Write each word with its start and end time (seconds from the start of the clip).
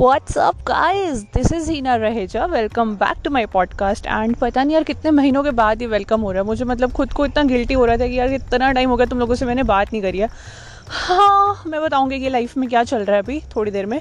What's 0.00 0.36
up, 0.36 0.58
guys? 0.64 1.24
This 1.34 1.48
is 1.50 1.68
Hina 1.68 1.94
Raheja. 1.98 2.42
Welcome 2.50 2.90
back 2.98 3.22
to 3.22 3.30
my 3.36 3.40
podcast. 3.46 4.04
And 4.16 4.36
पता 4.38 4.64
नहीं 4.64 4.74
यार 4.74 4.82
कितने 4.82 5.10
महीनों 5.10 5.42
के 5.44 5.50
बाद 5.50 5.82
ये 5.82 5.88
वेलकम 5.88 6.20
हो 6.20 6.32
रहा 6.32 6.40
है। 6.40 6.46
मुझे 6.46 6.64
मतलब 6.64 6.92
खुद 6.92 7.12
को 7.12 7.26
इतना 7.26 7.42
गिल्टी 7.44 7.74
हो 7.74 7.84
रहा 7.84 7.96
था 7.96 8.06
कि 8.06 8.18
यार 8.18 8.32
इतना 8.32 8.72
टाइम 8.72 8.90
हो 8.90 8.96
गया, 8.96 9.06
तुम 9.06 9.18
लोगों 9.18 9.34
से 9.34 9.46
मैंने 9.46 9.62
बात 9.62 9.92
नहीं 9.92 10.02
करी 10.02 10.18
है। 10.18 10.28
हाँ 10.88 11.62
मैं 11.66 11.82
बताऊँगी 11.82 12.20
कि 12.20 12.28
लाइफ 12.28 12.56
में 12.56 12.68
क्या 12.68 12.84
चल 12.84 13.04
रहा 13.04 13.16
है 13.16 13.22
अभी, 13.22 13.42
थोड़ी 13.56 13.70
देर 13.70 13.86
में। 13.86 14.00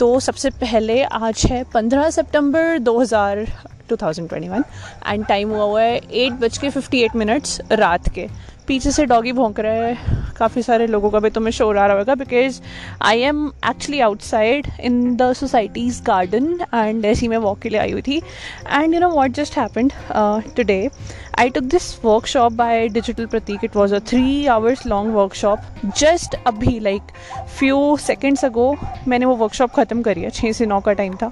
तो 0.00 0.20
सबसे 0.20 0.50
पहले 0.50 1.02
आज 1.02 1.42
है 1.46 1.64
पंद्रह 1.64 2.10
सितंबर 2.10 2.78
2000 2.78 3.46
2021 3.88 4.64
एंड 5.06 5.26
टाइम 5.26 5.50
हुआ 5.50 5.64
हुआ 5.64 5.82
है 5.82 5.96
एट 5.96 6.32
बज 6.32 6.58
के 6.58 6.70
फिफ्टी 6.70 7.02
एट 7.02 7.16
मिनट्स 7.16 7.60
रात 7.72 8.08
के। 8.08 8.28
पीछे 8.68 8.90
से 8.92 9.04
डॉगी 9.06 9.32
भोंक 9.32 9.60
रहा 9.60 9.86
है 9.86 10.16
काफ़ी 10.38 10.62
सारे 10.62 10.86
लोगों 10.86 11.10
का 11.10 11.20
भी 11.20 11.30
तुम्हें 11.30 11.52
शोर 11.52 11.78
आ 11.78 11.86
रहा 11.86 11.98
होगा 11.98 12.14
because 12.14 12.60
I 13.02 13.20
am 13.20 13.46
actually 13.70 14.00
outside 14.00 14.66
in 14.80 15.16
the 15.16 15.32
society's 15.32 16.02
garden 16.02 16.58
and 16.74 17.04
ऐसी 17.04 17.28
मैं 17.28 17.38
वॉक 17.38 17.58
के 17.58 17.68
लिए 17.68 17.80
आई 17.80 17.92
हुई 17.92 18.02
थी। 18.02 18.16
And 18.16 18.94
you 18.94 19.00
know 19.00 19.08
what 19.10 19.30
just 19.30 19.58
happened 19.58 19.92
today 20.56 20.88
I 21.38 21.50
took 21.50 21.64
this 21.64 21.94
workshop 22.04 22.52
by 22.52 22.88
digital 22.88 23.26
Prateek 23.26 23.64
it 23.64 23.76
was 23.76 23.94
a 23.94 23.98
three 24.08 24.46
hours 24.56 24.86
long 24.86 25.14
workshop 25.14 25.90
just 25.98 26.34
अभी 26.46 26.78
like 26.80 27.12
few 27.58 27.96
seconds 28.00 28.44
ago 28.44 28.74
मैंने 29.08 29.26
वो 29.26 29.34
वर्कशॉप 29.36 29.74
ख़त्म 29.76 30.02
करी 30.02 30.22
है 30.22 30.30
छः 30.30 30.52
से 30.52 30.66
नौ 30.66 30.80
का 30.80 30.92
टाइम 30.92 31.16
था। 31.16 31.30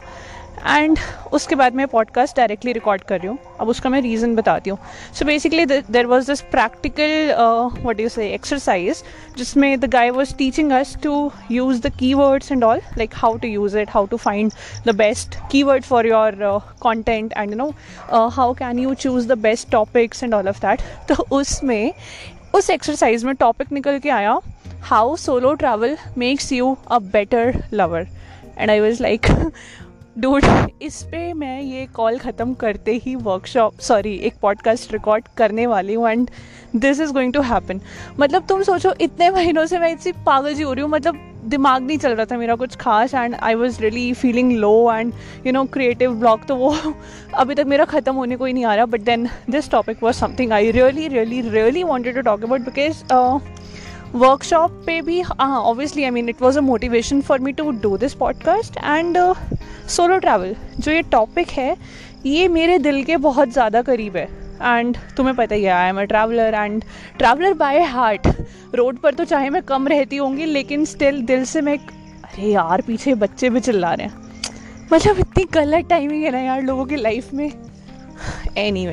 एंड 0.69 0.99
उसके 1.33 1.55
बाद 1.55 1.75
मैं 1.75 1.87
पॉडकास्ट 1.87 2.37
डायरेक्टली 2.37 2.73
रिकॉर्ड 2.73 3.03
कर 3.03 3.19
रही 3.19 3.29
हूँ। 3.29 3.39
अब 3.61 3.69
उसका 3.69 3.91
मैं 3.91 4.01
रीज़न 4.03 4.35
बताती 4.37 4.71
हूँ। 4.71 4.79
So 5.15 5.25
basically 5.25 5.65
there 5.67 6.07
was 6.07 6.27
this 6.27 6.41
practical 6.41 7.35
what 7.85 8.01
you 8.01 8.09
say 8.09 8.29
exercise 8.31 9.03
जिसमें 9.39 9.79
the 9.81 9.85
guy 9.85 10.11
was 10.11 10.35
teaching 10.37 10.73
us 10.73 10.97
to 11.03 11.31
use 11.51 11.81
the 11.83 11.93
key 11.99 12.13
words 12.15 12.53
and 12.53 12.65
all 12.65 12.81
like 12.99 13.15
how 13.15 13.37
to 13.37 13.49
use 13.49 13.79
it 13.79 13.91
how 13.91 14.07
to 14.07 14.17
find 14.17 14.53
the 14.87 14.95
best 14.97 15.37
key 15.51 15.63
word 15.63 15.85
for 15.85 16.07
your 16.07 16.61
content 16.81 17.33
and 17.37 17.51
you 17.51 17.57
know 17.57 17.71
how 18.29 18.53
can 18.55 18.79
you 18.79 18.95
choose 18.95 19.29
the 19.29 19.39
best 19.39 19.71
topics 19.71 20.23
and 20.23 20.35
all 20.35 20.49
of 20.49 20.61
that 20.67 20.83
तो 21.09 21.27
उसमें, 21.31 21.93
उस 22.55 22.71
exercise 22.71 23.25
में 23.25 23.35
topic 23.35 23.73
निकल 23.73 23.99
के 23.99 24.11
आया 24.11 24.39
how 24.83 25.17
solo 25.17 25.55
travel 25.55 25.97
makes 26.19 26.53
you 26.53 26.77
a 26.91 26.99
better 26.99 27.63
lover 27.73 28.07
and 28.59 28.71
I 28.71 28.81
was 28.81 29.03
like 29.03 29.27
dude 30.19 30.45
इस 30.83 31.03
पे 31.03 31.33
मैं 31.33 31.61
ये 31.63 31.87
कॉल 31.87 32.19
ख़त्म 32.19 32.55
करते 32.55 32.93
ही 33.05 33.15
वर्कशॉप 33.15 33.81
सॉरी 33.81 34.15
एक 34.19 34.35
पॉडकास्ट 34.43 34.93
रिकॉर्ड 34.93 35.25
करने 35.37 35.67
वाली 35.67 35.95
हूँ 35.95 36.09
and 36.09 36.31
this 36.77 37.01
is 37.01 37.13
going 37.13 37.33
to 37.33 37.41
happen 37.41 37.81
मतलब 38.21 38.47
तुम 38.49 38.63
सोचो, 38.63 38.95
इतने 39.01 39.31
महीनों 39.31 39.67
से 39.67 39.79
मैं 39.79 39.93
इतनी 39.93 40.13
पागल 40.27 40.55
जी 40.55 40.63
हो 40.63 40.73
रही 40.73 40.83
हूँ 40.83 40.91
मतलब 40.91 41.19
दिमाग 41.45 41.83
नहीं 41.83 41.99
चल 41.99 42.13
रहा 42.13 42.25
था 42.25 42.37
मेरा 42.39 42.55
कुछ 42.55 42.77
खास 42.77 43.15
and 43.15 43.35
I 43.35 43.55
was 43.55 43.81
really 43.81 44.13
feeling 44.13 44.53
low 44.53 44.93
and 44.93 45.13
you 45.47 45.53
know 45.53 45.65
creative 45.65 46.15
block 46.15 46.45
तो 46.45 46.57
वो 46.57 46.75
अभी 47.35 47.55
तक 47.55 47.67
मेरा 47.67 47.85
ख़त्म 47.85 48.15
होने 48.15 48.37
को 48.37 48.45
ही 48.45 48.53
नहीं 48.53 48.65
आ 48.65 48.75
रहा 48.75 48.87
but 48.87 49.01
then 49.01 49.29
this 49.51 49.71
topic 49.71 50.03
was 50.03 50.17
something 50.17 50.53
I 50.53 50.71
really 50.71 51.09
really 51.09 51.41
really 51.51 51.83
wanted 51.83 52.15
to 52.15 52.23
talk 52.23 52.45
about 52.45 52.61
because 52.61 53.05
workshop 54.17 54.71
पे 54.87 55.01
भी 55.03 55.21
हाँ 55.21 55.61
obviously 55.61 56.05
I 56.05 56.11
mean 56.11 56.29
it 56.29 56.43
was 56.43 56.59
a 56.59 56.61
motivation 56.63 57.21
for 57.23 57.39
me 57.39 57.53
to 57.53 57.71
do 57.83 57.97
this 57.99 58.15
podcast 58.15 58.77
and 58.77 59.19
solo 59.89 60.19
travel 60.19 60.55
जो 60.79 60.93
ये 60.93 61.03
topic 61.03 61.51
है, 61.51 61.77
ये 62.27 62.49
मेरे 62.49 62.79
दिल 62.79 63.03
के 63.05 63.17
बहुत 63.19 63.53
ज़्यादा 63.53 63.83
करीब 63.83 64.17
है। 64.17 64.25
एंड 64.57 64.97
तुम्हें 65.17 65.35
पता 65.37 65.55
ही 65.55 65.65
है 65.65 65.73
I 65.73 65.89
am 65.89 66.01
a 66.01 66.05
traveller 66.05 66.55
and 66.55 66.85
traveller 67.19 67.55
by 67.55 67.83
heart 67.85 68.27
road 68.75 68.99
पर 68.99 69.15
तो 69.15 69.25
चाहे 69.25 69.51
मैं 69.51 69.63
कम 69.63 69.89
रहती 69.89 70.17
होंगी, 70.17 70.45
लेकिन 70.45 70.85
स्टिल 70.85 71.23
दिल 71.23 71.45
से 71.45 71.61
मैं 71.61 71.79
अरे 71.79 72.51
यार, 72.53 72.83
पीछे 72.83 73.15
बच्चे 73.17 73.51
भी 73.51 73.61
चिल्ला 73.61 73.93
रहे 73.95 74.07
हैं। 74.07 74.25
मतलब 74.93 75.19
इतनी 75.19 75.45
गलत 75.53 75.89
टाइमिंग 75.91 76.25
है 76.25 76.31
ना 76.31 76.41
यार 76.41 76.63
लोगों 76.63 76.85
की 76.85 76.97
लाइफ 76.97 77.33
में। 77.35 77.51
एनी 78.59 78.87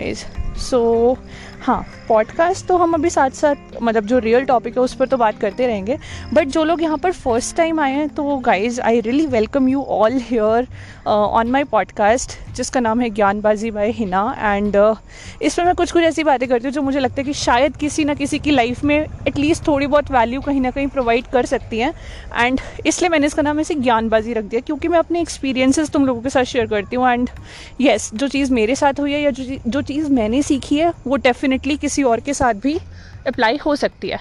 सो 0.57 1.17
हाँ 1.61 1.85
पॉडकास्ट 2.07 2.65
तो 2.67 2.77
हम 2.77 2.93
अभी 2.93 3.09
साथ 3.09 3.29
साथ 3.29 3.55
मतलब 3.81 4.05
जो 4.05 4.17
रियल 4.19 4.45
टॉपिक 4.45 4.77
है 4.77 4.83
उस 4.83 4.93
पर 4.93 5.07
तो 5.07 5.17
बात 5.17 5.39
करते 5.39 5.67
रहेंगे। 5.67 5.97
बट 6.33 6.47
जो 6.47 6.63
लोग 6.63 6.81
यहाँ 6.83 6.97
पर 6.97 7.11
फ़र्स्ट 7.11 7.55
टाइम 7.57 7.79
आए 7.79 7.91
हैं 7.91 8.07
तो 8.09 8.35
guys 8.37 8.81
I 8.81 8.99
really 8.99 9.25
welcome 9.25 9.69
you 9.69 9.83
all 9.83 10.19
here 10.21 10.67
on 11.07 11.51
my 11.51 11.63
podcast 11.63 12.31
जिसका 12.55 12.79
नाम 12.79 13.01
है 13.01 13.09
Gyanbaazi 13.09 13.71
by 13.71 13.91
Hina. 13.91 14.23
And 14.39 14.75
uh, 14.77 14.95
इसमें 15.41 15.65
मैं 15.65 15.75
कुछ 15.75 15.91
कुछ 15.91 16.03
ऐसी 16.03 16.23
बातें 16.23 16.47
करती 16.49 16.67
हूँ 16.67 16.73
जो 16.73 16.81
मुझे 16.81 16.99
लगता 16.99 17.15
है 17.17 17.23
कि 17.23 17.33
शायद 17.33 17.77
किसी 17.77 18.05
ना 18.05 18.13
किसी 18.13 18.39
की 18.39 18.51
लाइफ 18.51 18.83
में 18.83 18.95
एटलीस्ट 19.27 19.67
थोड़ी 19.67 19.87
बहुत 19.87 20.11
वैल्यू 20.11 20.41
कहीं 20.41 20.61
ना 20.61 20.71
कहीं 20.71 20.87
प्रोवाइड 20.87 21.27
कर 21.27 21.45
सकती 21.45 21.79
हैं। 21.79 21.93
एंड 22.37 22.61
इसलिए 22.85 23.09
मैंने 23.09 23.27
इसका 23.27 23.41
नाम 23.41 23.59
ऐसे 23.59 23.75
ज्ञानबाजी 23.75 24.33
रख 24.33 24.43
दिया 24.43 24.61
क्योंकि 24.61 24.87
मैं 24.87 24.99
अपने 24.99 25.21
एक्सपीरियंसेस 25.21 25.89
तुम 25.89 26.05
लोगों 26.05 26.21
के 26.21 26.29
साथ 26.29 26.43
शेयर 26.43 26.67
करती 26.67 26.95
हूँ। 26.95 27.09
एंड 27.09 27.29
येस 27.81 28.09
जो 28.13 28.27
चीज़ 28.27 28.53
मेरे 28.53 28.75
साथ 28.75 28.99
हुई 28.99 29.13
है 29.13 29.21
या 29.21 29.31
जो 29.31 29.81
चीज़ 29.81 30.11
मैंने 30.11 30.41
सीखी 30.43 30.77
है, 30.77 30.93
वो 31.07 31.15
डेफिनेटली 31.17 31.77
किसी 31.77 32.03
और 32.03 32.19
के 32.19 32.33
साथ 32.33 32.53
भी 32.53 32.77
अप्लाई 33.27 33.57
हो 33.57 33.75
सकती 33.75 34.09
है। 34.09 34.19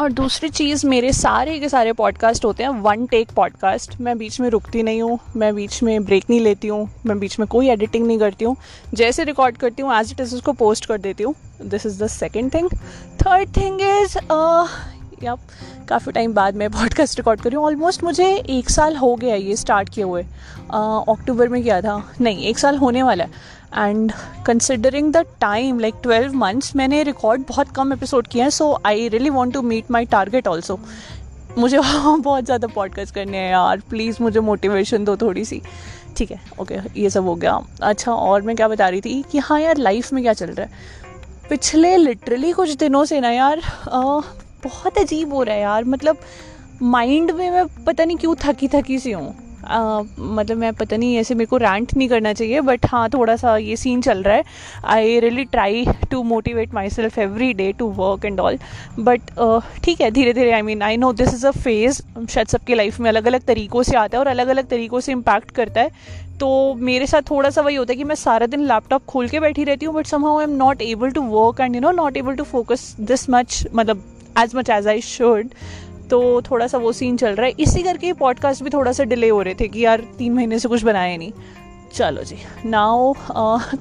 और 0.00 0.12
दूसरी 0.12 0.48
चीज़, 0.48 0.86
मेरे 0.86 1.12
सारे 1.12 1.58
के 1.60 1.68
सारे 1.68 1.92
पॉडकास्ट 1.92 2.44
होते 2.44 2.62
हैं 2.62 2.70
वन 2.82 3.04
टेक 3.06 3.30
पॉडकास्ट 3.30 4.00
मैं 4.00 4.16
बीच 4.18 4.40
में 4.40 4.48
रुकती 4.50 4.82
नहीं 4.82 5.02
हूँ, 5.02 5.18
मैं 5.36 5.54
बीच 5.54 5.82
में 5.82 6.04
ब्रेक 6.04 6.24
नहीं 6.30 6.40
लेती 6.40 6.68
हूँ, 6.68 6.88
मैं 7.06 7.18
बीच 7.18 7.38
में 7.38 7.46
कोई 7.48 7.68
एडिटिंग 7.70 8.06
नहीं 8.06 8.18
करती 8.18 8.44
हूँ। 8.44 8.56
जैसे 8.94 9.24
रिकॉर्ड 9.24 9.56
करती 9.56 9.82
हूँ 9.82 9.94
एज 9.94 10.12
इट 10.12 10.20
इज़ 10.20 10.34
उसको 10.34 10.52
पोस्ट 10.54 10.86
कर 10.86 10.98
देती 10.98 11.24
हूँ। 11.24 11.34
This 11.62 11.86
is 11.86 12.02
the 12.04 12.06
second 12.08 12.52
thing 12.54 12.70
third 13.22 13.56
thing 13.56 13.80
is 13.82 14.18
या 15.24 15.36
काफ़ी 15.88 16.12
टाइम 16.12 16.32
बाद 16.34 16.56
मैं 16.56 16.70
पॉडकास्ट 16.70 17.18
रिकॉर्ड 17.18 17.40
कर 17.40 17.50
रही 17.50 17.56
हूँ। 17.56 17.64
ऑलमोस्ट 17.66 18.02
मुझे 18.04 18.26
एक 18.50 18.70
साल 18.70 18.96
हो 18.96 19.14
गया 19.16 19.34
ये 19.34 19.56
स्टार्ट 19.56 19.88
किए 19.88 20.04
हुए। 20.04 20.22
अक्टूबर 20.22 21.48
में 21.48 21.62
किया 21.62 21.80
था। 21.80 22.02
नहीं, 22.20 22.44
एक 22.44 22.58
साल 22.58 22.76
होने 22.76 23.02
वाला 23.02 23.24
है। 23.24 23.60
And 23.76 24.12
considering 24.46 25.12
the 25.12 25.24
time 25.40 25.78
like 25.80 25.94
twelve 26.02 26.34
months 26.34 26.74
मैंने 26.76 27.02
रिकॉर्ड 27.02 27.42
बहुत 27.48 27.68
कम 27.68 27.92
एपिसोड 27.92 28.26
किए 28.26 28.42
हैं 28.42 28.50
so 28.50 28.72
I 28.86 29.08
really 29.08 29.30
want 29.30 29.54
to 29.54 29.62
meet 29.62 29.90
my 29.90 30.04
target 30.06 30.48
also 30.48 30.78
मुझे 31.58 31.78
बहुत 31.78 32.44
ज़्यादा 32.44 32.66
पॉडकास्ट 32.66 33.14
करने 33.14 33.38
हैं 33.38 33.50
यार 33.50 33.80
प्लीज़ 33.90 34.16
मुझे 34.20 34.40
मोटिवेशन 34.40 35.04
दो 35.04 35.16
थोड़ी 35.16 35.44
सी। 35.44 35.60
ठीक 36.16 36.30
है 36.30 36.40
ओके 36.60 36.78
ये 36.96 37.10
सब 37.10 37.24
हो 37.24 37.34
गया। 37.34 37.58
अच्छा 37.82 38.12
और 38.12 38.42
मैं 38.42 38.56
क्या 38.56 38.68
बता 38.68 38.88
रही 38.88 39.00
थी 39.00 39.22
कि 39.32 39.38
हाँ 39.38 39.60
यार 39.60 39.76
लाइफ 39.76 40.12
में 40.12 40.22
क्या 40.22 40.32
चल 40.32 40.46
रहा 40.46 40.66
है? 40.66 40.70
पिछले 41.50 41.96
लिटरली 41.96 42.52
कुछ 42.52 42.70
दिनों 42.76 43.04
से 43.04 43.20
ना 43.20 43.30
यार 43.30 43.58
आ, 43.58 44.00
बहुत 44.64 44.98
अजीब 44.98 45.32
हो 45.34 45.42
रहा 45.42 45.54
है 45.54 45.60
यार। 45.60 45.84
मतलब 45.84 46.18
माइंड 46.82 47.30
में 47.30 47.50
मैं 47.50 47.66
पता 47.84 48.04
नहीं 48.04 48.16
क्यों 48.16 48.34
थकी 48.44 48.68
थकी 48.68 48.98
सी 48.98 49.12
हूँ। 49.12 49.34
मतलब 49.72 50.56
मैं 50.56 50.72
पता 50.74 50.96
नहीं, 50.96 51.16
ऐसे 51.16 51.34
मेरे 51.34 51.46
को 51.46 51.56
रैंट 51.56 51.94
नहीं 51.96 52.08
करना 52.08 52.32
चाहिए 52.32 52.60
बट 52.62 52.86
हाँ 52.86 53.08
थोड़ा 53.10 53.36
सा 53.36 53.56
ये 53.56 53.76
सीन 53.76 54.00
चल 54.02 54.22
रहा 54.22 54.36
है। 54.36 54.44
I 54.86 55.18
really 55.20 55.44
try 55.46 55.84
to 56.10 56.22
motivate 56.24 56.74
myself 56.90 57.18
every 57.18 57.52
day 57.54 57.70
to 57.72 57.88
work 57.98 58.24
and 58.24 58.40
all 58.40 58.58
but 59.00 59.30
ठीक 59.84 60.00
है 60.00 60.10
धीरे 60.10 60.32
धीरे 60.32 60.52
I 60.52 60.62
mean 60.62 60.82
I 60.82 60.96
know 60.96 61.12
this 61.12 61.34
is 61.34 61.46
a 61.46 61.50
phase 61.52 62.02
शायद 62.26 62.48
सबकी 62.48 62.74
लाइफ 62.74 63.00
में 63.00 63.08
अलग 63.10 63.26
अलग 63.26 63.44
तरीक़ों 63.46 63.82
से 63.82 63.96
आता 63.96 64.16
है 64.16 64.20
और 64.20 64.30
अलग 64.30 64.48
अलग 64.48 64.68
तरीक़ों 64.68 65.00
से 65.00 65.12
इम्पैक्ट 65.12 65.50
करता 65.50 65.80
है। 65.80 66.20
तो 66.40 66.74
मेरे 66.76 67.06
साथ 67.06 67.22
थोड़ा 67.30 67.50
सा 67.50 67.62
वही 67.62 67.74
होता 67.76 67.92
है 67.92 67.96
कि 67.96 68.04
मैं 68.04 68.14
सारा 68.14 68.46
दिन 68.46 68.60
लैपटॉप 68.66 69.04
खोल 69.08 69.28
के 69.28 69.40
बैठी 69.40 69.64
रहती 69.64 69.86
हूँ 69.86 69.94
but 69.94 70.06
somehow 70.24 70.38
I 70.38 70.44
am 70.44 70.56
not 70.56 70.82
able 70.82 71.10
to 71.10 71.22
work 71.22 71.60
and 71.60 71.74
you 71.74 71.80
know 71.80 71.90
not 71.92 72.16
able 72.16 72.36
to 72.36 72.44
focus 72.44 72.94
this 73.00 73.28
much 73.30 73.66
मतलब 73.74 74.02
as 74.38 74.54
much 74.56 74.70
as 74.70 74.88
I 74.88 75.00
should 75.00 75.50
तो 76.12 76.20
थोड़ा 76.42 76.66
सा 76.66 76.78
वो 76.78 76.92
सीन 76.92 77.16
चल 77.16 77.34
रहा 77.34 77.46
है। 77.46 77.52
इसी 77.60 77.82
करके 77.82 78.12
पॉडकास्ट 78.12 78.62
भी 78.62 78.70
थोड़ा 78.70 78.92
सा 78.92 79.04
डिले 79.04 79.28
हो 79.28 79.42
रहे 79.42 79.54
थे 79.60 79.68
कि 79.68 79.84
यार 79.84 80.00
तीन 80.18 80.32
महीने 80.32 80.58
से 80.58 80.68
कुछ 80.68 80.82
बनाया 80.82 81.16
नहीं। 81.16 81.32
चलो 81.94 82.22
जी 82.22 82.36
now 82.66 83.12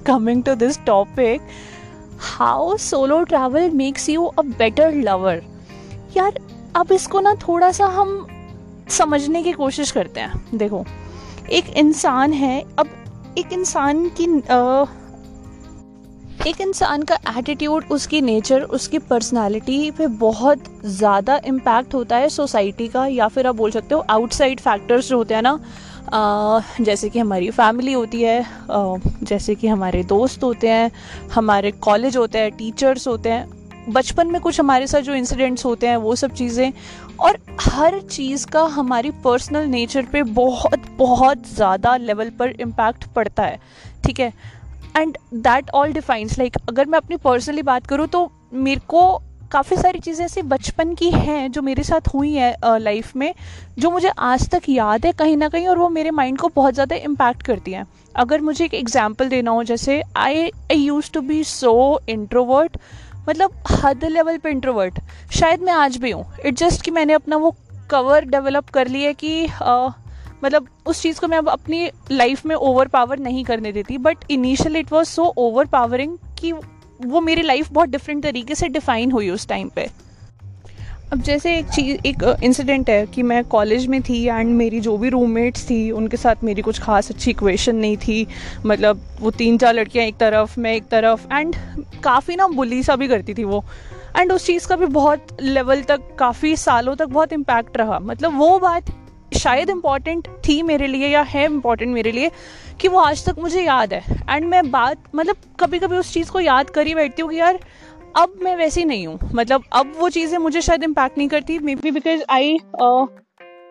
coming 0.08 0.44
to 0.44 0.56
this 0.56 0.80
topic 0.86 1.42
how 2.30 2.76
solo 2.78 3.24
travel 3.24 3.70
makes 3.72 4.10
you 4.10 4.24
a 4.24 4.42
better 4.42 4.94
lover 4.94 5.42
यार 6.18 6.40
अब 6.76 6.92
इसको 6.92 7.20
ना 7.20 7.34
थोड़ा 7.48 7.72
सा 7.72 7.86
हम 7.86 8.28
समझने 8.90 9.44
की 9.44 9.52
कोशिश 9.52 9.92
करते 9.92 10.20
हैं। 10.20 10.58
देखो 10.58 10.84
एक 11.52 11.70
इंसान 11.78 12.34
है 12.34 12.64
अब 12.80 12.90
एक 13.38 13.54
इंसान 13.54 14.08
की 14.20 14.26
uh, 14.28 14.88
एक 16.48 16.62
इंसान 16.62 17.04
का 17.04 17.18
एटीट्यूड 17.38 17.86
उसकी 17.92 18.20
नेचर 18.22 18.62
उसकी 18.76 19.00
पर्सनालिटी 19.00 19.92
पे 19.92 20.06
बहुत 20.20 20.64
ज़्यादा 20.86 21.40
इम्पैक्ट 21.46 21.94
होता 21.94 22.18
है 22.18 22.30
सोसाइटी 22.30 22.88
का, 22.88 23.06
या 23.08 23.28
फिर 23.28 23.48
आप 23.48 23.56
बोल 23.56 23.72
सकते 23.72 23.96
हो 23.96 24.06
आउटसाइड 24.10 24.60
फैक्टर्स 24.60 25.10
जो 25.10 25.18
होते 25.18 25.34
हैं 25.36 25.42
ना 25.42 25.60
जैसे 26.82 27.10
कि 27.10 27.20
हमारी 27.20 27.50
फैमिली 27.52 27.94
होती 27.94 28.22
है 28.22 28.46
जैसे 29.24 29.56
कि 29.56 29.68
हमारे 29.68 30.04
दोस्त 30.04 30.44
होते 30.44 30.70
हैं, 30.70 30.92
हमारे 31.34 31.72
कॉलेज 31.74 32.18
होते 32.18 32.40
हैं 32.40 32.52
टीचर्स 32.52 33.08
होते 33.08 33.30
हैं, 33.30 33.46
बचपन 33.90 34.32
में 34.32 34.40
कुछ 34.42 34.60
हमारे 34.60 34.88
साथ 34.88 35.02
जो 35.02 35.14
इंसिडेंट्स 35.16 35.66
होते 35.66 35.88
हैं, 35.88 35.98
वो 35.98 36.16
सब 36.16 36.34
चीज़ें, 36.34 36.72
और 37.20 37.38
हर 37.62 38.00
चीज़ 38.02 38.46
का 38.48 38.64
हमारी 38.72 39.12
पर्सनल 39.24 39.68
नेचर 39.68 40.06
पे 40.12 40.24
बहुत 40.24 40.88
बहुत 40.98 41.48
ज़्यादा 41.48 41.96
लेवल 41.98 42.30
पर 42.40 42.56
इम्पैक्ट 42.62 43.06
पड़ता 43.16 43.44
है, 43.44 43.60
ठीक 44.06 44.20
है? 44.20 44.34
And 44.98 45.18
that 45.34 45.70
all 45.70 45.94
defines 45.94 46.38
like 46.40 46.58
अगर 46.70 46.86
मैं 46.86 46.98
अपनी 46.98 47.18
पर्सनली 47.18 47.62
बात 47.64 47.88
करूँ 47.88 48.08
तो 48.08 48.30
मेरे 48.54 48.82
को 48.88 49.22
काफ़ी 49.52 49.76
सारी 49.78 50.00
चीज़ें 50.00 50.24
ऐसी 50.26 50.42
बचपन 50.42 50.94
की 50.96 51.10
हैं 51.12 51.52
जो 51.52 51.62
मेरे 51.62 51.84
साथ 51.84 52.08
हुई 52.14 52.34
है 52.34 52.56
लाइफ 52.80 53.16
में 53.16 53.34
जो 53.80 53.90
मुझे 53.92 54.10
आज 54.20 54.48
तक 54.50 54.70
याद 54.70 55.06
है 55.06 55.12
कहीं 55.14 55.36
ना 55.38 55.50
कहीं 55.50 55.68
और 55.68 55.78
वो 55.78 55.90
मेरे 55.90 56.12
माइंड 56.12 56.38
को 56.40 56.50
बहुत 56.56 56.74
ज़्यादा 56.74 56.96
इम्पैक्ट 56.96 57.44
करती 57.44 57.72
हैं। 57.72 57.86
अगर 58.16 58.42
मुझे 58.42 58.64
एक 58.66 58.74
एग्ज़ाम्पल 58.74 59.30
देना 59.30 59.52
हो 59.52 59.64
जैसे 59.64 60.02
I 60.18 60.46
I 60.46 60.78
used 60.78 61.12
to 61.12 61.22
be 61.22 61.44
so 61.44 61.74
introvert 62.10 62.78
मतलब 63.30 63.64
हद 63.72 64.06
लेवल 64.06 64.38
पे 64.38 64.52
इंट्रोवर्ट 64.52 65.00
शायद 65.32 65.62
मैं 65.62 65.74
आज 65.74 65.98
भी 65.98 66.12
हूँ। 66.12 66.26
इट 66.46 66.58
जस्ट 66.58 66.82
कि 66.82 66.92
मैंने 66.92 67.14
अपना 67.14 67.38
वो 67.38 67.56
कवर 67.90 68.26
डेवलप 68.26 68.70
कर 68.70 68.88
लिया 68.88 69.12
कि 69.14 69.46
आ, 69.46 69.90
मतलब 70.44 70.68
उस 70.86 71.02
चीज़ 71.02 71.20
को 71.20 71.28
मैं 71.28 71.38
अब 71.38 71.50
अपनी 71.50 71.90
लाइफ 72.12 72.46
में 72.46 72.56
ओवर 72.56 72.88
पावर 72.88 73.20
नहीं 73.20 73.44
करने 73.44 73.72
देती 73.72 73.98
but 73.98 74.18
initial 74.32 74.76
it 74.76 74.92
was 74.92 75.08
so 75.08 75.34
overpowering 75.66 76.18
कि 76.40 76.52
वो 76.52 77.22
मेरी 77.22 77.42
लाइफ 77.42 77.72
बहुत 77.72 77.90
डिफरेंट 77.90 78.24
तरीके 78.24 78.56
से 78.56 78.68
डिफाइन 78.68 79.12
हुई 79.12 79.30
उस 79.30 79.48
टाइम 79.48 79.70
पे। 79.70 79.90
अब 81.14 81.22
जैसे 81.22 81.56
एक 81.58 81.66
चीज़, 81.66 81.98
एक 82.08 82.24
इंसिडेंट 82.44 82.90
है 82.90 83.06
कि 83.06 83.24
मैं 83.24 83.44
कॉलेज 83.44 83.88
में 83.88 84.02
थी 84.02 84.24
एंड 84.26 84.50
मेरी 84.56 84.80
जो 84.80 84.98
भी 84.98 85.10
रूममेट्स 85.10 85.70
थी, 85.70 85.92
उनके 85.92 86.18
साथ 86.18 86.44
मेरी 86.44 86.62
कुछ 86.62 86.80
खास 86.80 87.12
अच्छी 87.12 87.32
इक्वेशन 87.32 87.76
नहीं 87.76 87.98
थी। 87.98 88.28
मतलब 88.66 89.02
वो 89.20 89.32
तीन 89.32 89.58
चार 89.58 89.74
लड़कियाँ 89.74 90.06
एक 90.06 90.18
तरफ़, 90.18 90.60
मैं 90.60 90.74
एक 90.74 90.88
तरफ़ 90.88 91.28
एंड 91.34 91.56
काफ़ी 92.04 92.36
ना 92.36 92.48
बुली 92.48 92.84
सा 92.84 92.96
भी 92.96 93.08
करती 93.08 93.34
थी 93.34 93.44
वो। 93.44 93.64
एंड 94.18 94.32
उस 94.32 94.46
चीज़ 94.46 94.68
का 94.68 94.76
भी 94.76 94.86
बहुत 94.86 95.38
लेवल 95.42 95.82
तक, 95.82 96.02
काफ़ी 96.20 96.56
सालों 96.56 96.96
तक 96.96 97.06
बहुत 97.06 97.34
इम्पैक्ट 97.34 97.78
रहा। 97.78 98.00
मतलब 98.00 98.38
वो 98.38 98.60
बात 98.60 98.90
शायद 99.32 99.70
इंपॉर्टेंट 99.70 100.28
थी 100.48 100.62
मेरे 100.64 100.88
लिए 100.88 101.08
या 101.08 101.22
है 101.30 101.46
इंपॉर्टेंट 101.46 101.94
मेरे 101.94 102.12
लिए 102.12 102.32
कि 102.82 102.88
वो 102.88 103.00
आज 103.00 103.26
तक 103.26 103.40
मुझे 103.40 103.62
याद 103.62 103.94
है। 103.94 104.04
एंड 104.30 104.46
मैं 104.46 104.70
बात 104.72 105.04
मतलब 105.16 105.36
कभी 105.60 105.80
कभी 105.80 105.98
उस 105.98 106.14
चीज़ 106.14 106.32
को 106.32 106.40
याद 106.40 106.70
कर 106.70 106.88
ही 106.88 106.96
बैठती 106.96 107.22
हूँ 107.22 107.30
कि 107.32 107.38
यार 107.38 107.60
अब 108.18 108.34
मैं 108.44 108.56
वैसी 108.58 108.84
नहीं 108.86 109.06
हूँ। 109.08 109.20
मतलब 109.36 109.64
अब 109.74 109.94
वो 110.00 110.10
चीज़ें 110.10 110.38
मुझे 110.38 110.62
शायद 110.62 110.84
इम्पैक्ट 110.84 111.18
नहीं 111.18 111.28
करती। 111.28 111.60
Maybe 111.76 111.92
because 111.92 112.24
I 112.30 112.58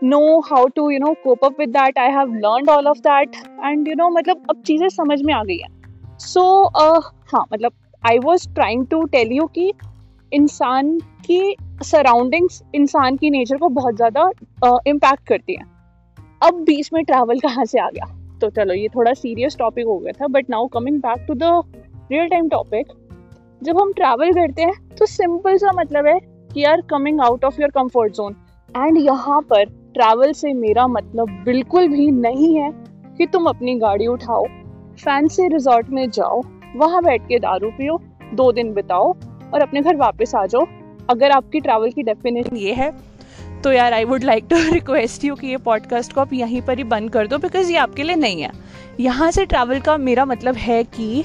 know 0.05 0.41
how 0.41 0.67
to 0.67 0.91
you 0.91 0.99
know 0.99 1.13
cope 1.25 1.45
up 1.45 1.61
with 1.61 1.69
that 1.69 1.99
I 1.99 2.11
have 2.11 2.35
learn 2.37 2.69
all 2.69 2.87
of 2.87 2.99
that 2.99 3.37
and 3.65 3.89
you 3.89 3.95
know 3.95 4.09
मतलब 4.11 4.47
अब 4.51 4.63
चीज़ें 4.67 4.89
समझ 4.89 5.21
में 5.23 5.35
आ 5.35 5.43
गई 5.45 5.59
हैं। 5.59 6.19
सो 6.19 6.41
so, 6.41 6.83
uh, 6.83 7.03
हाँ 7.33 7.47
मतलब 7.53 7.73
I 8.03 8.19
was 8.19 8.49
trying 8.55 8.87
to 8.87 9.03
tell 9.05 9.33
you 9.33 9.47
कि 9.47 9.73
इंसान 10.33 10.99
की 11.27 11.57
सराउंडिंग्स 11.83 12.63
इंसान 12.75 13.17
की 13.17 13.31
नेचर 13.31 13.57
को 13.57 13.69
बहुत 13.69 13.97
ज़्यादा 13.97 14.31
इम्पैक्ट 14.87 15.27
करती 15.27 15.55
हैं। 15.55 15.67
अब 16.43 16.63
बीच 16.65 16.91
में 16.93 17.03
ट्रैवल 17.05 17.39
कहाँ 17.39 17.65
से 17.65 17.81
आ 17.81 17.89
गया? 17.89 18.07
तो 18.41 18.51
चलो, 18.51 18.75
ये 18.75 18.89
थोड़ा 18.89 19.13
सीरियस 19.13 19.57
टॉपिक 19.57 19.87
हो 19.87 19.99
गया 19.99 20.13
था 20.13 20.27
but 20.27 20.51
now 20.51 20.67
coming 20.67 20.99
back 20.99 21.25
to 21.29 21.35
the 21.35 21.63
real 22.13 22.29
time 22.29 22.49
topic 22.49 22.93
जब 23.63 23.79
हम 23.81 23.93
ट्रैवल 23.93 24.33
करते 24.33 24.63
हैं 24.63 24.95
तो 24.99 25.07
सिंपल 25.07 25.57
सा 25.57 25.73
मतलब 25.73 26.07
है 26.07 26.19
कि 26.55 26.65
are 26.65 26.81
coming 26.81 27.21
out 27.21 27.45
of 27.45 27.61
your 27.61 27.71
comfort 27.71 28.13
zone 28.13 28.37
and 28.69 28.99
यहाँ 28.99 29.41
पर 29.41 29.65
ट्रैवल 29.95 30.33
से 30.33 30.53
मेरा 30.55 30.87
मतलब 30.87 31.31
बिल्कुल 31.45 31.89
भी 31.89 32.11
नहीं 32.11 32.55
है 32.57 32.71
कि 33.19 33.27
तुम 33.27 33.47
अपनी 33.47 33.75
गाड़ी 33.75 34.07
उठाओ 34.07 34.45
फैंसी 35.05 35.47
रिजॉर्ट 35.49 35.91
में 35.91 36.09
जाओ, 36.11 36.41
वहाँ 36.77 37.03
बैठ 37.03 37.27
के 37.29 37.39
दारू 37.39 37.71
पियो, 37.71 38.01
दो 38.35 38.51
दिन 38.53 38.73
बिताओ 38.75 39.13
और 39.55 39.61
अपने 39.61 39.81
घर 39.81 39.97
वापस 39.97 40.35
आ 40.35 40.47
जाओ, 40.47 40.67
अगर 41.11 41.31
आपकी 41.31 41.61
ट्रैवल 41.61 41.91
की 41.91 42.03
डेफिनेशन 42.03 42.57
ये 42.57 42.73
है। 42.73 43.11
तो 43.63 43.73
यार 43.73 43.93
I 43.93 44.05
would 44.05 44.25
like 44.25 44.45
to 44.51 44.57
request 44.73 45.25
you 45.25 45.35
कि 45.35 45.47
ये 45.47 45.57
पॉडकास्ट 45.57 46.13
को 46.13 46.21
आप 46.21 46.33
यहीं 46.33 46.63
पर 46.63 46.79
ही 46.79 46.85
बंद 46.85 47.11
कर 47.11 47.27
दो 47.27 47.39
बिकॉज़ 47.39 47.71
ये 47.71 47.77
आपके 47.77 48.03
लिए 48.03 48.17
नहीं 48.17 48.43
है। 48.43 48.51
यहाँ 49.01 49.31
से 49.31 49.47
ट्रैवल 49.47 49.81
का 49.81 49.97
मेरा 49.97 50.25
मतलब 50.25 50.55
है 50.55 50.85
कि 50.85 51.25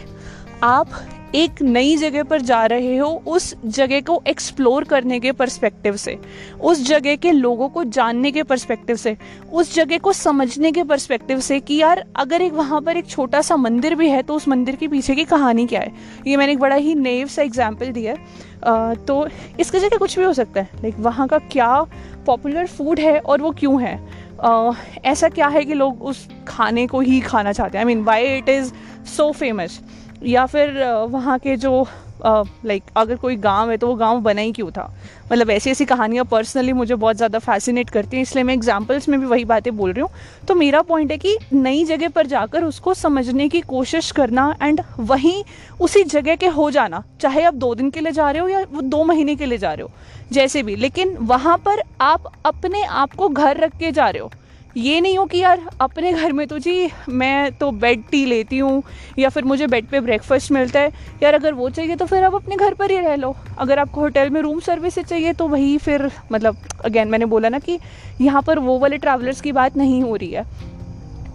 आप 0.64 0.88
एक 1.36 1.62
नई 1.62 1.96
जगह 1.98 2.24
पर 2.24 2.42
जा 2.42 2.66
रहे 2.66 2.96
हो 2.98 3.08
उस 3.28 3.54
जगह 3.66 4.02
को 4.02 4.22
एक्सप्लोर 4.28 4.84
करने 4.84 5.20
के 5.20 5.32
पर्सपेक्टिव 5.32 5.96
से 5.96 6.18
उस 6.62 6.86
जगह 6.88 7.16
के 7.16 7.32
लोगों 7.32 7.68
को 7.70 7.84
जानने 7.84 8.32
के 8.32 8.44
पर्सपेक्टिव 8.44 8.96
से 8.96 9.16
उस 9.54 9.74
जगह 9.76 9.98
को 9.98 10.14
समझने 10.14 10.72
के 10.72 10.84
पर्सपेक्टिव 10.84 11.40
से 11.40 11.60
कि 11.60 11.76
यार 11.76 12.04
अगर 12.16 12.42
एक 12.42 12.54
वहाँ 12.54 12.82
पर 12.82 12.98
एक 12.98 13.08
छोटा 13.08 13.42
सा 13.42 13.56
मंदिर 13.58 13.96
भी 13.96 14.10
है 14.10 14.22
तो 14.24 14.36
उस 14.36 14.48
मंदिर 14.48 14.76
के 14.76 14.88
पीछे 14.88 15.16
की 15.16 15.24
कहानी 15.24 15.66
क्या 15.68 15.82
है? 15.82 15.92
ये 16.28 16.38
मैंने 16.38 16.52
एक 16.52 16.60
बड़ा 16.60 16.76
ही 16.76 16.96
नेव 16.96 17.28
सा 17.28 17.42
एग्ज़ाम्पल 17.42 17.92
दिया 17.92 18.14
है। 18.14 18.96
तो 19.06 19.28
इसकी 19.60 19.80
जगह 19.80 19.98
कुछ 19.98 20.18
भी 20.20 20.26
हो 20.26 20.34
सकता 20.34 20.62
है। 20.62 20.70
लाइक 20.76 21.00
वहाँ 21.00 21.28
का 21.28 21.38
क्या 21.52 21.82
पॉपुलर 22.26 22.68
फ़ूड 22.68 23.00
है 23.00 23.20
और 23.20 23.42
वो 23.42 23.52
क्यों 23.52 23.82
है? 23.82 24.00
Uh, 24.38 24.76
ऐसा 25.06 25.28
क्या 25.30 25.48
है 25.48 25.64
कि 25.66 25.74
लोग 25.74 26.02
उस 26.04 26.28
खाने 26.48 26.88
को 26.88 27.00
ही 27.00 27.20
खाना 27.22 27.52
चाहते 27.52 27.78
हैं? 27.78 27.86
I 27.86 27.94
mean 27.94 28.04
why 28.04 28.38
it 28.38 28.50
is 28.50 28.72
so 29.08 29.32
famous 29.32 29.80
या 30.26 30.46
फिर 30.46 30.84
वहाँ 31.10 31.38
के 31.40 31.56
जो 31.58 31.86
लाइक 32.26 32.84
अगर 32.98 33.16
कोई 33.16 33.36
गाँव 33.36 33.70
है 33.72 33.78
तो 33.78 33.88
वो 33.88 33.96
गाँव 33.96 34.20
बना 34.22 34.42
ही 34.42 34.52
क्यों 34.52 34.70
था? 34.72 34.90
मतलब 35.32 35.50
ऐसी 35.50 35.70
ऐसी 35.72 35.86
कहानियाँ 35.86 36.26
पर्सनली 36.26 36.74
मुझे 36.74 36.96
बहुत 36.96 37.16
ज़्यादा 37.16 37.40
फैसिनेट 37.40 37.90
करती 37.90 38.18
हैं, 38.18 38.22
इसलिए 38.24 38.44
मैं 38.44 38.54
एग्जाम्पल्स 38.54 39.08
में 39.10 39.20
भी 39.20 39.26
वही 39.26 39.46
बातें 39.46 39.76
बोल 39.78 39.92
रही 39.92 40.02
हूँ। 40.02 40.10
तो 40.48 40.56
मेरा 40.56 40.82
पॉइंट 40.82 41.12
है 41.12 41.18
कि 41.18 41.38
नई 41.54 41.84
जगह 41.86 42.10
पर 42.10 42.28
जाकर 42.28 42.64
उसको 42.64 42.94
समझने 42.94 43.48
की 43.50 43.62
कोशिश 43.64 44.12
करना 44.12 44.56
एंड 44.62 44.82
वहीं 45.00 45.44
उसी 45.80 46.04
जगह 46.06 46.36
के 46.36 46.48
हो 46.48 46.70
जाना, 46.72 47.04
चाहे 47.22 47.44
आप 47.44 47.54
दो 47.56 47.74
दिन 47.76 47.90
के 47.90 48.00
लिए 48.00 48.12
जा 48.12 48.30
रहे 48.32 48.42
हो 48.42 48.48
या 48.48 48.66
वो 48.72 48.82
दो 48.82 49.04
महीने 49.04 49.36
के 49.36 49.46
लिए 49.46 49.58
जा 49.58 49.74
रहे 49.74 49.84
हो, 49.84 49.92
जैसे 50.32 50.64
भी। 50.64 50.76
लेकिन 50.76 51.16
वहाँ 51.24 51.58
पर 51.58 51.82
आप 52.02 52.32
अपने 52.46 52.84
आप 52.84 53.14
को 53.14 53.30
घर 53.30 53.58
रख 53.58 53.78
के 53.78 53.92
जा 53.92 54.10
रहे 54.10 54.22
हो। 54.22 54.32
ये 54.78 55.00
नहीं 55.02 55.18
हो 55.18 55.26
कि 55.26 55.38
यार 55.38 55.62
अपने 55.82 56.12
घर 56.14 56.32
में 56.34 56.46
तो 56.48 56.58
जी 56.60 56.90
मैं 57.10 57.52
तो 57.52 57.70
बेड 57.74 58.02
टी 58.12 58.26
लेती 58.26 58.58
हूँ, 58.58 58.82
या 59.20 59.30
फिर 59.30 59.44
मुझे 59.44 59.68
बेड 59.68 59.86
पे 59.88 60.00
ब्रेकफास्ट 60.00 60.52
मिलता 60.52 60.80
है। 60.80 60.92
यार 61.24 61.34
अगर 61.34 61.54
वो 61.54 61.70
चाहिए 61.70 61.96
तो 61.96 62.06
फिर 62.06 62.24
आप 62.24 62.36
अपने 62.36 62.56
घर 62.56 62.74
पर 62.74 62.92
ही 62.92 62.98
रह 63.00 63.16
लो। 63.16 63.36
अगर 63.58 63.80
आपको 63.80 64.02
होटल 64.02 64.30
में 64.30 64.42
रूम 64.42 64.60
सर्विस 64.60 65.00
चाहिए 65.00 65.34
तो 65.34 65.48
वही 65.48 65.78
फिर 65.78 66.10
मतलब 66.32 66.58
अगेन 66.86 67.08
मैंने 67.08 67.26
बोला 67.26 67.50
ना 67.50 67.60
कि 67.60 67.80
यहाँ 68.22 68.42
पर 68.42 68.60
वो 68.60 68.78
वाले 68.80 68.98
ट्रैवलर्स 68.98 69.42
की 69.42 69.52
बात 69.52 69.78
नहीं 69.78 70.02
हो 70.04 70.16
रही 70.16 70.32
है। 70.32 70.44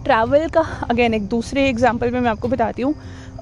ट्रैवल 0.03 0.47
का 0.49 0.61
अगेन 0.89 1.13
एक 1.13 1.27
दूसरे 1.29 1.67
एग्ज़ाम्पल 1.69 2.11
में 2.11 2.19
मैं 2.21 2.29
आपको 2.31 2.47
बताती 2.47 2.81
हूँ। 2.81 2.93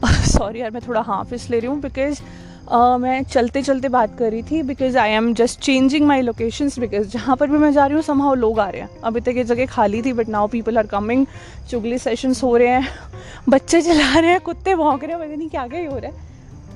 सॉरी 0.28 0.62
यार, 0.62 0.72
मैं 0.72 0.82
थोड़ा 0.88 1.02
हाफ़ 1.02 1.34
इस 1.34 1.50
ले 1.50 1.60
रही 1.60 1.68
हूँ 1.68 1.80
बिकॉज़ 1.82 2.22
uh, 2.72 3.00
मैं 3.02 3.24
चलते 3.24 3.62
चलते 3.62 3.90
बात 3.90 4.18
कर 4.18 4.32
रही 4.32 4.44
थी 4.44 4.62
because 4.64 4.98
I 4.98 5.12
am 5.12 5.34
just 5.34 5.60
changing 5.60 6.06
my 6.08 6.22
locations 6.22 6.80
because 6.80 7.08
जहाँ 7.10 7.36
पर 7.36 7.48
भी 7.48 7.58
मैं 7.58 7.72
जा 7.74 7.86
रही 7.86 7.96
हूँ 7.96 8.04
समहाउ 8.04 8.34
लोग 8.36 8.60
आ 8.60 8.70
रहे 8.70 8.82
हैं। 8.82 8.90
अभी 9.04 9.22
तक 9.22 9.38
ये 9.38 9.44
जगह 9.44 9.66
खाली 9.66 10.02
थी 10.02 10.14
but 10.14 10.30
now 10.30 10.48
people 10.48 10.78
are 10.78 10.88
coming 10.88 11.26
चुगली 11.70 11.98
सेशंस 12.00 12.44
हो 12.44 12.56
रहे 12.58 12.68
हैं। 12.68 12.88
बच्चे 13.50 13.82
चला 13.82 14.20
रहे 14.20 14.32
हैं 14.32 14.40
कुत्ते 14.42 14.76
भौंक 14.76 15.04
रहे 15.04 15.16
हैं 15.16 15.26
पता 15.26 15.36
नहीं 15.36 15.50
क्या 15.50 15.68
क्या 15.68 15.80
ही 15.80 15.86
हो 15.86 15.98
रहा 15.98 16.12
है। 16.12 16.28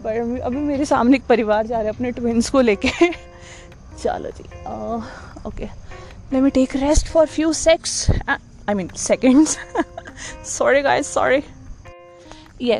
पर 0.03 0.41
अभी 0.41 0.57
मेरे 0.57 0.85
सामने 0.85 1.17
एक 1.17 1.23
परिवार 1.29 1.67
जा 1.67 1.77
रहे 1.77 1.85
हैं 1.85 1.93
अपने 1.95 2.11
ट्विंस 2.11 2.49
को 2.49 2.61
लेके। 2.61 2.89
चलो 4.03 4.29
जी 4.37 4.43
okay 5.47 5.65
let 5.65 6.41
me 6.43 6.49
take 6.49 6.75
rest 6.75 7.07
for 7.07 7.25
few 7.27 7.53
secs 7.53 8.05
I 8.29 8.73
mean 8.75 8.89
seconds 8.97 9.57
sorry 10.57 10.81
guys 10.81 11.13
sorry 11.13 11.41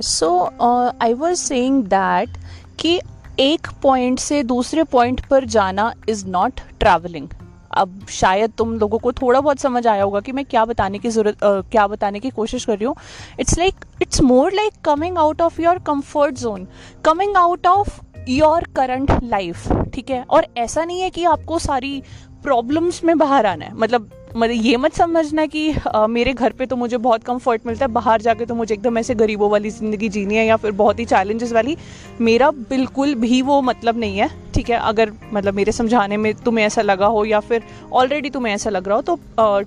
so 0.08 0.28
uh, 0.66 0.92
i 1.02 1.08
was 1.22 1.42
saying 1.48 1.78
that 1.94 2.36
कि 2.84 3.00
एक 3.40 3.68
पॉइंट 3.84 4.20
से 4.20 4.42
दूसरे 4.44 4.84
पॉइंट 4.84 5.26
पर 5.26 5.46
जाना 5.46 5.92
इज़ 6.10 6.26
नॉट 6.28 6.60
ट्रैवलिंग 6.80 7.28
अब 7.72 8.06
शायद 8.10 8.52
तुम 8.58 8.74
लोगों 8.80 8.98
को 9.00 9.12
थोड़ा 9.12 9.40
बहुत 9.42 9.60
समझ 9.60 9.86
आया 9.88 10.04
होगा 10.04 10.20
कि 10.20 10.32
मैं 10.32 10.44
क्या 10.46 10.64
बताने 10.66 11.00
की 11.00 11.10
ज़रूरत 11.10 11.38
क्या 11.44 11.86
बताने 11.88 12.20
की 12.20 12.30
कोशिश 12.30 12.66
कर 12.66 12.78
रही 12.78 12.86
हूँ। 12.86 12.96
It's 13.40 13.58
like 13.58 13.86
it's 14.02 14.22
more 14.22 14.54
like 14.54 14.74
coming 14.86 15.18
out 15.18 15.42
of 15.42 15.62
your 15.62 15.80
comfort 15.80 16.36
zone 16.40 16.68
coming 17.06 17.38
out 17.38 17.68
of 17.68 18.00
your 18.30 18.68
current 18.76 19.12
life 19.24 19.72
ठीक 19.94 20.10
है? 20.10 20.24
और 20.24 20.48
ऐसा 20.58 20.86
नहीं 20.86 21.02
है 21.02 21.10
कि 21.10 21.24
आपको 21.26 21.60
सारी 21.60 22.02
प्रॉब्लम्स 22.44 23.04
में 23.04 23.18
बाहर 23.18 23.46
आना 23.46 23.66
है। 23.66 23.74
मतलब 23.76 24.10
मतलब 24.36 24.66
ये 24.66 24.78
मत 24.78 24.94
समझना 24.94 25.46
कि 25.46 25.74
आ, 25.88 26.06
मेरे 26.08 26.34
घर 26.34 26.52
पे 26.52 26.66
तो 26.66 26.76
मुझे 26.76 26.98
बहुत 26.98 27.24
कंफर्ट 27.24 27.66
मिलता 27.66 27.86
है 27.86 27.92
बाहर 27.92 28.22
जाके 28.22 28.46
तो 28.46 28.56
मुझे 28.56 28.74
एकदम 28.76 28.98
ऐसे 28.98 29.16
गरीबों 29.16 29.50
वाली 29.52 29.70
ज़िंदगी 29.70 30.10
जीनी 30.10 30.36
है 30.36 30.46
या 30.46 30.56
फिर 30.58 30.72
बहुत 30.72 31.00
ही 31.00 31.06
चैलेंजेस 31.06 31.52
वाली। 31.54 31.78
मेरा 32.22 32.50
बिल्कुल 32.70 33.14
भी 33.16 33.42
वो 33.42 33.62
मतलब 33.62 34.00
नहीं 34.00 34.18
है 34.18 34.30
ठीक 34.56 34.70
है? 34.70 34.80
अगर 34.80 35.12
मतलब 35.34 35.54
मेरे 35.54 35.72
समझाने 35.72 36.18
में 36.18 36.34
तुम्हें 36.36 36.66
ऐसा 36.66 36.82
लगा 36.82 37.06
हो 37.08 37.24
या 37.26 37.40
फिर 37.40 37.64
ऑलरेडी 37.94 38.30
तुम्हें 38.30 38.54
ऐसा 38.54 38.70
लग 38.70 38.88
रहा 38.88 38.96
हो 38.96 39.02
तो 39.02 39.20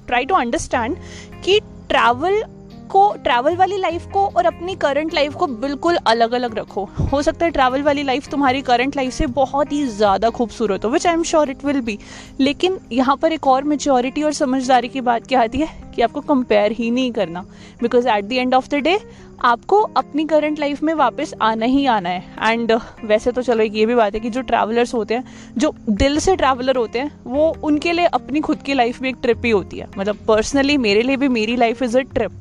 ट्राई 0.06 0.24
टू 0.24 0.34
अंडरस्टैंड 0.34 0.96
कि 1.44 1.58
ट्रैवल 1.88 2.42
को 2.86 3.12
ट्रैवल 3.24 3.56
वाली 3.56 3.76
लाइफ 3.78 4.06
को 4.12 4.26
और 4.28 4.46
अपनी 4.46 4.74
करंट 4.76 5.14
लाइफ 5.14 5.34
को 5.34 5.46
बिल्कुल 5.46 5.96
अलग 6.06 6.32
अलग 6.34 6.58
रखो। 6.58 6.84
हो 7.12 7.22
सकता 7.22 7.44
है 7.44 7.50
ट्रैवल 7.50 7.82
वाली 7.82 8.02
लाइफ 8.02 8.28
तुम्हारी 8.30 8.62
करंट 8.62 8.96
लाइफ 8.96 9.12
से 9.12 9.26
बहुत 9.36 9.72
ही 9.72 9.84
ज़्यादा 9.86 10.30
खूबसूरत 10.30 10.84
हो 10.84 10.90
which 10.90 11.06
I 11.06 11.12
am 11.14 11.22
sure 11.24 11.50
it 11.50 11.64
will 11.64 11.80
be 11.80 11.98
लेकिन 12.40 12.78
यहाँ 12.92 13.16
पर 13.16 13.32
एक 13.32 13.46
और 13.46 13.64
मेच्योरिटी 13.64 14.22
और 14.22 14.32
समझदारी 14.34 14.88
की 14.88 15.00
बात 15.02 15.26
क्या 15.26 15.42
आती 15.42 15.58
है 15.58 15.68
कि 15.94 16.02
आपको 16.02 16.20
कंपेयर 16.20 16.72
ही 16.72 16.90
नहीं 16.90 17.12
करना। 17.12 17.40
Because 17.82 18.08
at 18.08 18.24
the 18.24 18.32
end 18.32 18.54
of 18.54 18.68
the 18.70 18.74
day 18.76 18.98
आपको 19.44 19.80
अपनी 19.96 20.24
करंट 20.26 20.58
लाइफ 20.58 20.82
में 20.82 20.92
वापस 20.94 21.32
आना 21.42 21.66
ही 21.66 21.84
आना 21.86 22.08
है। 22.08 22.52
एंड 22.52 22.72
वैसे 23.04 23.32
तो 23.32 23.42
चलो 23.42 23.64
ये 23.64 23.84
भी 23.86 23.94
बात 23.94 24.14
है 24.14 24.20
कि 24.20 24.30
जो 24.30 24.40
ट्रैवलर्स 24.42 24.94
होते 24.94 25.14
हैं, 25.14 25.24
जो 25.58 25.74
दिल 25.90 26.18
से 26.18 26.36
ट्रैवलर 26.36 26.76
होते 26.76 26.98
हैं, 26.98 27.10
वो 27.26 27.54
उनके 27.64 27.92
लिए 27.92 28.06
अपनी 28.06 28.40
खुद 28.40 28.62
की 28.62 28.74
लाइफ 28.74 29.00
में 29.02 29.08
एक 29.08 29.16
ट्रिप 29.22 29.44
ही 29.44 29.50
होती 29.50 29.78
है। 29.78 29.88
मतलब 29.98 30.18
पर्सनली 30.28 30.76
मेरे 30.78 31.02
लिए 31.02 31.16
भी 31.16 31.28
मेरी 31.30 31.56
लाइफ 31.56 31.82
इज़ 31.82 31.98
अ 31.98 32.02
ट्रिप 32.04 32.40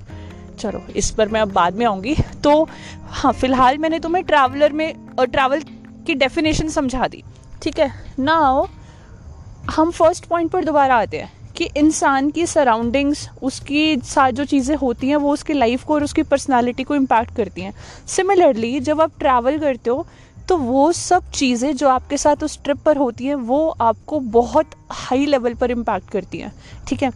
चलो, 0.56 0.82
इस 0.96 1.10
पर 1.12 1.30
मैं 1.30 1.42
अब 1.42 1.52
बाद 1.54 1.76
में 1.76 1.86
आऊँगी। 1.86 2.16
तो 2.44 2.68
हाँ 3.12 3.32
फ़िलहाल 3.34 3.78
मैंने 3.78 4.00
तुम्हें 4.00 4.24
ट्रैवलर 4.26 4.74
में 4.74 4.94
ट्रैवल 5.22 5.62
की 6.08 6.14
डेफिनेशन 6.16 6.70
समझा 6.70 7.08
दी, 7.08 7.24
ठीक 7.64 7.80
है? 7.80 7.92
नाउ 8.20 8.66
हम 9.68 9.92
फ़र्स्ट 9.92 10.26
पॉइंट 10.26 10.52
पर 10.52 10.64
दोबारा 10.66 10.96
आते 10.98 11.18
हैं 11.18 11.32
कि 11.54 11.70
इंसान 11.78 12.30
की 12.32 12.46
सराउंडिंग्स 12.48 13.28
उसकी 13.44 13.96
साथ 14.06 14.32
जो 14.32 14.46
चीज़ें 14.46 14.76
होती 14.78 15.08
हैं, 15.08 15.16
वो 15.16 15.32
उसकी 15.34 15.54
लाइफ 15.54 15.84
को 15.84 15.94
और 15.94 16.04
उसकी 16.04 16.24
पर्सनालिटी 16.24 16.84
को 16.84 16.96
इम्पैक्ट 16.96 17.36
करती 17.36 17.62
हैं। 17.62 17.74
सिमिलरली 18.08 18.80
जब 18.82 19.02
आप 19.02 19.20
ट्रैवल 19.20 19.60
करते 19.60 19.90
हो 19.90 20.06
तो 20.50 20.58
वो 20.58 20.92
सब 20.92 21.30
चीज़ें 21.32 21.76
जो 21.76 21.88
आपके 21.90 22.18
साथ 22.18 22.44
उस 22.44 22.60
ट्रिप 22.64 22.80
पर 22.86 22.98
होती 22.98 23.26
हैं, 23.26 23.36
वो 23.36 23.68
आपको 23.82 24.20
बहुत 24.20 24.76
हाई 24.92 25.26
लेवल 25.26 25.54
पर 25.54 25.72
इम्पैक्ट 25.72 26.10
करती 26.10 26.38
हैं, 26.38 26.52
ठीक 26.88 27.04
है? 27.04 27.10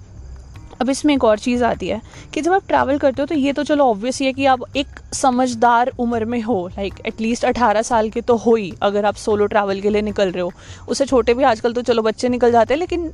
अब 0.81 0.89
इसमें 0.89 1.13
एक 1.13 1.23
और 1.23 1.39
चीज़ 1.39 1.63
आती 1.63 1.87
है 1.87 2.01
कि 2.33 2.41
जब 2.41 2.53
आप 2.53 2.67
ट्रैवल 2.67 2.97
करते 2.97 3.21
हो 3.21 3.25
तो 3.25 3.35
ये 3.35 3.53
तो 3.53 3.63
चलो 3.63 3.85
ऑब्वियस 3.85 4.19
ही 4.19 4.25
है 4.25 4.33
कि 4.33 4.45
आप 4.45 4.59
एक 4.77 4.99
समझदार 5.13 5.91
उम्र 5.99 6.25
में 6.25 6.41
हो 6.41 6.67
लाइक 6.67 7.01
एटलीस्ट 7.05 7.45
अठारह 7.45 7.81
साल 7.81 8.09
के 8.09 8.21
तो 8.21 8.35
हो 8.35 8.55
ही, 8.55 8.73
अगर 8.81 9.05
आप 9.05 9.15
सोलो 9.15 9.45
ट्रैवल 9.45 9.81
के 9.81 9.89
लिए 9.89 10.01
निकल 10.01 10.31
रहे 10.31 10.41
हो। 10.41 10.51
उससे 10.89 11.05
छोटे 11.05 11.33
भी 11.33 11.43
आजकल 11.43 11.73
तो 11.73 11.81
चलो 11.81 12.01
बच्चे 12.01 12.29
निकल 12.29 12.51
जाते 12.51 12.73
हैं, 12.73 12.79
लेकिन 12.79 13.11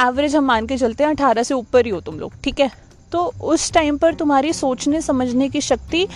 एवरेज 0.00 0.36
हम 0.36 0.44
मान 0.44 0.66
के 0.66 0.76
चलते 0.76 1.04
हैं 1.04 1.10
अठारह 1.10 1.42
से 1.42 1.54
ऊपर 1.54 1.84
ही 1.86 1.90
हो 1.90 2.00
तुम 2.00 2.18
लोग, 2.20 2.32
ठीक 2.44 2.60
है? 2.60 2.70
तो 3.12 3.20
उस 3.44 3.72
टाइम 3.72 3.98
पर 3.98 4.14
तुम्हारी 4.14 4.52
सोचने, 4.52 5.00
समझने 5.00 5.48
की 5.48 5.60
शक्ति 5.60 6.06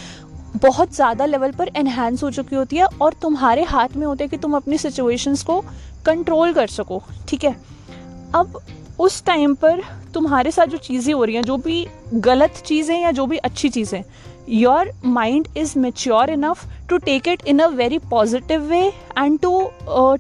बहुत 0.57 0.95
ज़्यादा 0.95 1.27
लेवल 1.27 1.53
पर 1.53 1.71
एनहेंस 1.77 2.23
हो 2.23 2.31
चुकी 2.31 2.57
होती 2.57 2.77
है 2.77 2.85
और 3.03 3.15
तुम्हारे 3.23 3.63
हाथ 3.65 3.97
में 3.97 4.07
होते 4.07 4.25
हैं 4.25 4.31
कि 4.31 4.37
तुम 4.37 4.57
अपनी 4.57 4.79
सिचुएशंस 4.79 5.43
को 5.43 5.61
कंट्रोल 6.07 6.53
कर 6.53 6.67
सको, 6.69 7.03
ठीक 7.29 7.45
है? 7.45 7.57
अब 8.35 8.61
उस 9.01 9.23
टाइम 9.25 9.55
पर 9.55 9.81
तुम्हारे 10.15 10.51
साथ 10.51 10.67
जो 10.67 10.79
चीज़ें 10.79 11.13
हो 11.15 11.25
रही 11.25 11.37
हैं 11.37 11.43
जो 11.43 11.57
भी 11.59 11.87
गलत 12.15 12.63
चीज़ें 12.67 12.97
या 13.01 13.11
जो 13.11 13.27
भी 13.27 13.37
अच्छी 13.39 13.69
चीज़ें 13.69 14.03
your 14.49 14.91
mind 15.05 15.49
is 15.57 15.79
mature 15.79 16.31
enough 16.31 16.65
to 16.89 16.99
take 16.99 17.29
it 17.29 17.47
in 17.49 17.59
a 17.59 17.67
very 17.75 17.99
positive 18.11 18.63
way 18.71 18.81
and 19.19 19.39
to 19.41 19.71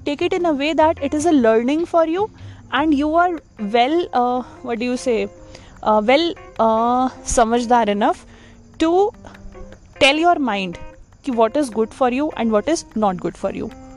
take 0.04 0.22
it 0.22 0.32
in 0.32 0.44
a 0.44 0.50
way 0.52 0.72
that 0.74 1.02
it 1.04 1.14
is 1.14 1.28
a 1.28 1.32
learning 1.32 1.84
for 1.86 2.08
you 2.08 2.28
and 2.74 2.94
you 2.94 3.14
are 3.14 3.40
well 3.62 4.08
what 4.16 4.78
what 4.78 4.96
say 4.98 5.24
uh, 6.58 7.10
समझदार 7.28 7.90
enough 7.90 8.24
to 8.80 9.10
tell 10.00 10.18
your 10.18 10.38
mind 10.48 10.76
कि 11.24 11.32
what 11.32 11.56
is 11.56 11.70
good 11.72 11.88
for 11.90 12.14
you 12.14 12.32
and 12.38 12.52
what 12.52 12.68
is 12.68 12.84
not 12.96 13.16
good 13.16 13.34
for 13.34 13.56
you. 13.56 13.89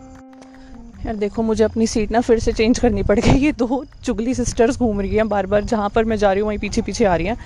यार 1.05 1.15
देखो, 1.15 1.41
मुझे 1.43 1.63
अपनी 1.63 1.87
seat 1.87 2.11
ना 2.11 2.19
फिर 2.21 2.39
से 2.39 2.51
change 2.53 2.79
करनी 2.79 3.03
पड़ 3.03 3.19
गई 3.19 3.37
ये 3.39 3.51
दो 3.51 3.83
चुगली 4.05 4.33
सिस्टर्स 4.33 4.77
घूम 4.79 5.01
रही 5.01 5.15
हैं 5.15 5.27
बार 5.29 5.45
बार 5.45 5.63
जहाँ 5.63 5.89
पर 5.95 6.05
मैं 6.05 6.17
जा 6.17 6.31
रही 6.31 6.41
हूँ, 6.41 6.47
वहीं 6.47 6.59
पीछे 6.59 6.81
पीछे 6.81 7.05
आ 7.05 7.15
रही 7.15 7.27
हैं। 7.27 7.37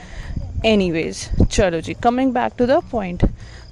एनी 0.65 1.11
चलो 1.51 1.79
जी 1.81 1.93
coming 2.03 2.31
back 2.33 2.53
to 2.57 2.65
the 2.65 2.79
point 2.91 3.25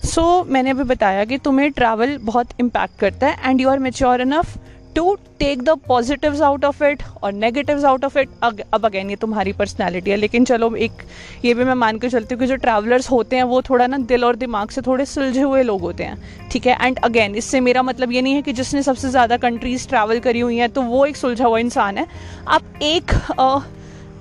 so 0.06 0.44
मैंने 0.50 0.70
अभी 0.70 0.84
बताया 0.84 1.24
कि 1.26 1.38
तुम्हें 1.38 1.72
ट्रैवल 1.72 2.18
बहुत 2.24 2.50
इम्पैक्ट 2.60 3.00
करता 3.00 3.28
है 3.28 3.50
and 3.50 3.62
you 3.62 3.70
are 3.70 3.80
mature 3.80 4.22
enough 4.22 4.58
to 4.96 5.14
take 5.40 5.62
the 5.64 5.70
positives 5.88 6.42
out 6.42 6.66
of 6.66 6.84
it 6.84 7.04
और 7.24 7.32
नेगेटिव्स 7.34 7.84
आउट 7.86 8.06
ऑफ़ 8.06 8.18
इट 8.20 8.30
अब 8.44 8.86
अगेन 8.86 9.10
ये 9.10 9.16
तुम्हारी 9.16 9.54
पर्सनैलिटी 9.54 10.12
है 10.12 10.18
लेकिन 10.18 10.46
चलो 10.46 10.74
एक 10.76 11.04
ये 11.46 11.54
भी 11.54 11.64
मैं 11.64 11.74
मान 11.76 12.00
के 12.00 12.10
चलती 12.10 12.36
हूँ 12.36 12.40
कि 12.40 12.48
जो 12.48 12.56
ट्रैवलर्स 12.56 13.10
होते 13.12 13.36
हैं 13.36 13.44
वो 13.44 13.62
थोड़ा 13.62 13.88
ना 13.88 13.98
दिल 14.08 14.26
और 14.26 14.36
दिमाग 14.36 14.70
से 14.70 14.82
थोड़े 14.82 15.06
सुलझे 15.06 15.42
हुए 15.42 15.64
लोग 15.64 15.82
होते 15.82 16.04
हैं 16.04 16.50
ठीक 16.52 16.68
है? 16.68 16.78
एंड 16.82 17.00
अगेन 17.04 17.36
इससे 17.36 17.60
मेरा 17.60 17.84
मतलब 17.84 18.12
ये 18.12 18.22
नहीं 18.22 18.34
है 18.34 18.42
कि 18.42 18.54
जिसने 18.54 18.84
सबसे 18.84 19.10
ज़्यादा 19.10 19.38
कंट्रीज़ 19.38 19.88
ट्रैवल 19.90 20.20
करी 20.20 20.40
हुई 20.40 20.58
हैं 20.58 20.70
तो 20.70 20.82
वो 20.82 21.06
एक 21.06 21.18
सुलझा 21.18 21.46
हुआ 21.46 21.60
इंसान 21.60 21.98
है। 21.98 22.08
आप 22.48 22.82
एक 22.82 23.12
uh, 23.40 23.62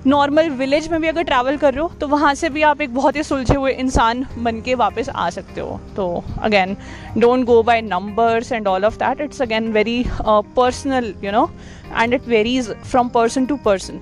नॉर्मल 0.07 0.49
विलेज 0.49 0.87
में 0.87 0.99
भी 1.01 1.07
अगर 1.07 1.23
ट्रैवल 1.23 1.57
कर 1.57 1.73
रहे 1.73 1.81
हो 1.81 1.87
तो 2.01 2.07
वहाँ 2.07 2.33
से 2.35 2.49
भी 2.49 2.61
आप 2.61 2.81
एक 2.81 2.93
बहुत 2.95 3.15
ही 3.15 3.23
सुलझे 3.23 3.55
हुए 3.55 3.71
इंसान 3.73 4.25
बन 4.37 4.61
के 4.61 4.75
वापस 4.75 5.09
आ 5.09 5.29
सकते 5.29 5.61
हो। 5.61 5.79
तो 5.95 6.23
again 6.41 6.75
don't 7.17 7.45
go 7.45 7.61
by 7.63 7.81
numbers 7.81 8.51
and 8.51 8.67
all 8.67 8.85
of 8.85 8.97
that 8.97 9.21
it's 9.21 9.41
again 9.41 9.71
very 9.71 10.03
personal 10.21 11.13
you 11.23 11.31
know 11.31 11.49
and 11.93 12.13
it 12.13 12.27
varies 12.27 12.69
from 12.71 13.09
person 13.09 13.45
to 13.45 13.57
person 13.65 14.01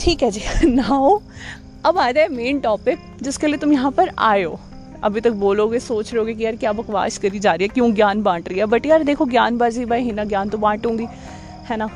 ठीक 0.00 0.22
है 0.22 0.30
जी 0.30 0.42
नाउ 0.64 1.18
अब 1.84 1.98
आ 1.98 2.10
जाए 2.10 2.28
मेन 2.28 2.60
टॉपिक 2.60 2.98
जिसके 3.22 3.46
लिए 3.46 3.56
तुम 3.56 3.72
यहाँ 3.72 3.90
पर 3.90 4.10
आए 4.18 4.42
हो। 4.42 4.58
अभी 5.04 5.20
तक 5.20 5.30
बोलोगे, 5.30 5.78
सोच 5.78 6.12
रहे 6.14 6.34
कि 6.34 6.44
यार 6.44 6.56
क्या 6.56 6.72
बकवास 6.72 7.18
करी 7.18 7.38
जा 7.38 7.52
रही 7.52 7.64
है, 7.64 7.68
क्यों 7.68 7.92
ज्ञान 7.94 8.22
बांट 8.22 8.48
रही 8.48 8.58
है। 8.58 8.66
बट 8.66 8.86
यार 8.86 9.02
देखो, 9.02 9.24
ज्ञानबाजी 9.24 9.84
भाई, 9.84 10.02
हिना 10.02 10.24
ज्ञान 10.24 10.48
तो 10.48 10.58
बांटूँगी, 10.58 11.06
है 11.66 11.76
ना? 11.76 11.88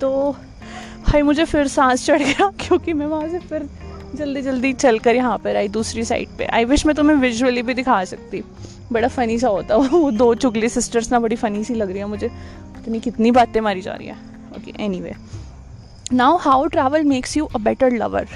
तो 0.00 0.36
भाई 1.14 1.22
मुझे 1.22 1.44
फिर 1.44 1.68
सांस 1.68 2.04
चढ़ 2.06 2.22
गया 2.22 2.48
क्योंकि 2.60 2.92
मैं 2.92 3.06
वहाँ 3.06 3.28
से 3.28 3.38
फिर 3.40 3.68
जल्दी 4.16 4.40
जल्दी 4.42 4.72
चल 4.72 4.98
कर 4.98 5.14
यहाँ 5.16 5.36
पर 5.38 5.56
आई, 5.56 5.68
दूसरी 5.68 6.04
साइड 6.04 6.28
पे 6.38 6.44
आई। 6.46 6.64
विश 6.64 6.84
मैं 6.86 6.94
तुम्हें 6.96 7.16
विजुअली 7.16 7.62
भी 7.62 7.74
दिखा 7.74 8.02
सकती। 8.04 8.42
बड़ा 8.92 9.08
फ़नी 9.08 9.38
सा 9.38 9.48
होता 9.48 9.76
वो 9.76 10.10
दो 10.10 10.34
चुगली 10.34 10.68
सिस्टर्स 10.68 11.10
ना 11.12 11.20
बड़ी 11.20 11.36
फ़नी 11.36 11.62
सी 11.64 11.74
लग 11.74 11.90
रही 11.90 11.98
है 11.98 12.06
मुझे। 12.06 12.26
इतनी 12.26 13.00
कितनी 13.00 13.30
बातें 13.30 13.60
मारी 13.60 13.80
जा 13.80 13.94
रही 13.94 14.06
है। 14.06 14.16
Okay 14.56 14.72
anyway 15.00 15.14
now 16.12 16.36
how 16.38 16.66
travel 16.66 17.04
makes 17.04 17.36
you 17.36 17.44
a 17.46 17.58
better 17.60 17.92
lover 17.92 18.26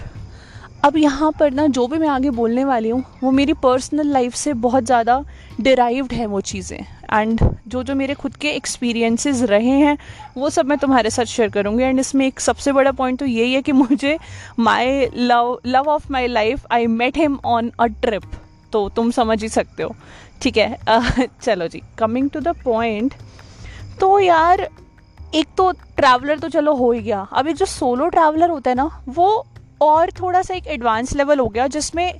अब 0.85 0.97
यहाँ 0.97 1.30
पर 1.38 1.50
ना 1.50 1.66
जो 1.66 1.87
भी 1.87 1.99
मैं 1.99 2.08
आगे 2.08 2.30
बोलने 2.30 2.64
वाली 2.64 2.88
हूँ 2.88 3.04
वो 3.23 3.30
मेरी 3.30 3.52
पर्सनल 3.52 4.06
लाइफ 4.06 4.35
से 4.35 4.52
बहुत 4.56 4.85
ज़्यादा 4.85 5.25
डिराइव्ड 5.61 6.12
है 6.12 6.26
वो 6.26 6.40
चीज़ें। 6.40 6.78
एंड 7.12 7.40
जो 7.68 7.82
जो 7.82 7.94
मेरे 7.94 8.14
खुद 8.14 8.37
के 8.37 8.50
एक्सपीरियंसेस 8.50 9.42
रहे 9.42 9.70
हैं 9.70 9.97
वो 10.37 10.50
सब 10.50 10.66
मैं 10.66 10.78
तुम्हारे 10.78 11.11
साथ 11.11 11.25
शेयर 11.25 11.49
करूँगी। 11.50 11.85
एंड 11.85 12.00
इसमें 12.00 12.26
एक 12.26 12.40
सबसे 12.40 12.73
बड़ा 12.73 12.92
पॉइंट 12.92 13.18
तो 13.18 13.26
यही 13.26 13.52
है 13.54 13.62
कि 13.62 13.73
मुझे 13.73 14.16
my 14.58 15.08
love 15.16 15.58
love 15.66 15.88
of 15.88 16.06
my 16.12 16.26
life 16.26 16.66
I 16.73 16.87
met 16.87 17.18
him 17.18 17.38
on 17.47 17.73
a 17.80 17.87
trip 18.02 18.30
तो 18.73 18.88
तुम 18.88 19.11
समझ 19.11 19.42
ही 19.42 19.49
सकते 19.49 19.82
हो। 19.82 19.94
ठीक 20.42 20.56
है? 20.56 20.78
uh, 20.78 21.28
चलो 21.42 21.68
जी 21.68 21.82
कमिंग 21.99 22.30
टू 22.30 22.40
द 22.40 22.56
पॉइंट 22.64 23.14
तो 24.00 24.18
यार 24.20 24.68
एक 25.35 25.47
तो 25.56 25.70
ट्रैवलर 25.97 26.38
तो 26.38 26.49
चलो 26.49 26.75
हो 26.75 26.90
ही 26.92 27.00
गया। 27.00 27.26
अब 27.32 27.47
एक 27.49 27.56
जो 27.56 27.66
सोलो 27.66 28.08
ट्रैवलर 28.08 28.50
होता 28.50 28.70
है 28.70 28.76
ना 28.76 28.90
वो 29.08 29.47
और 29.80 30.11
थोड़ा 30.20 30.42
सा 30.42 30.54
एक 30.54 30.66
एडवांस 30.66 31.14
लेवल 31.16 31.38
हो 31.38 31.47
गया 31.49 31.66
जिसमें 31.66 32.12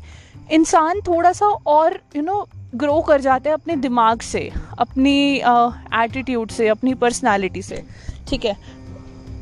इंसान 0.53 1.00
थोड़ा 1.00 1.33
सा 1.33 1.47
और 1.47 1.99
यू 2.17 2.23
नो 2.23 2.47
ग्रो 2.75 3.00
कर 3.00 3.21
जाते 3.21 3.49
हैं 3.49 3.55
अपने 3.55 3.77
दिमाग 3.77 4.21
से 4.21 4.50
अपनी 4.79 5.37
एटीट्यूड 5.37 6.49
uh, 6.49 6.55
से 6.55 6.69
अपनी 6.69 6.95
पर्सनालिटी 6.95 7.62
से। 7.62 7.83
ठीक 8.29 8.45
है? 8.45 8.57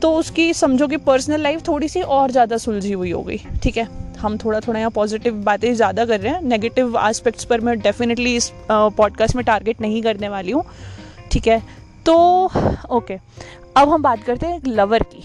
तो 0.03 0.13
उसकी 0.15 0.53
समझो 0.55 0.87
कि 0.89 0.97
पर्सनल 0.97 1.41
लाइफ 1.41 1.67
थोड़ी 1.69 1.89
सी 1.89 2.03
और 2.03 2.31
ज़्यादा 2.31 2.57
सुलझी 2.57 2.93
हुई 2.93 3.11
हो 3.11 3.23
गई। 3.23 3.39
ठीक 3.63 3.77
है? 3.77 3.89
हम 4.19 4.37
थोड़ा 4.39 4.61
थोड़ा 4.61 4.79
यहाँ 4.79 4.91
पॉजिटिव 4.91 5.35
बातें 5.45 5.73
ज़्यादा 5.75 6.05
कर 6.05 6.21
रहे 6.21 6.33
हैं। 6.33 6.43
नेगेटिव 6.43 6.99
एस्पेक्ट्स 6.99 7.45
पर 7.45 7.61
मैं 7.61 7.79
डेफिनेटली 7.81 8.37
इस 8.37 8.51
पॉडकास्ट 8.71 9.31
uh, 9.31 9.37
में 9.37 9.45
टारगेट 9.45 9.81
नहीं 9.81 10.03
करने 10.03 10.29
वाली 10.29 10.53
हूँ। 10.53 10.65
ठीक 11.33 11.49
है? 11.49 11.63
तो 12.07 12.15
ओके 12.45 13.17
okay. 13.17 13.21
अब 13.77 13.89
हम 13.89 14.03
बात 14.03 14.23
करते 14.25 14.47
हैं 14.47 14.61
लवर 14.67 15.03
की। 15.05 15.23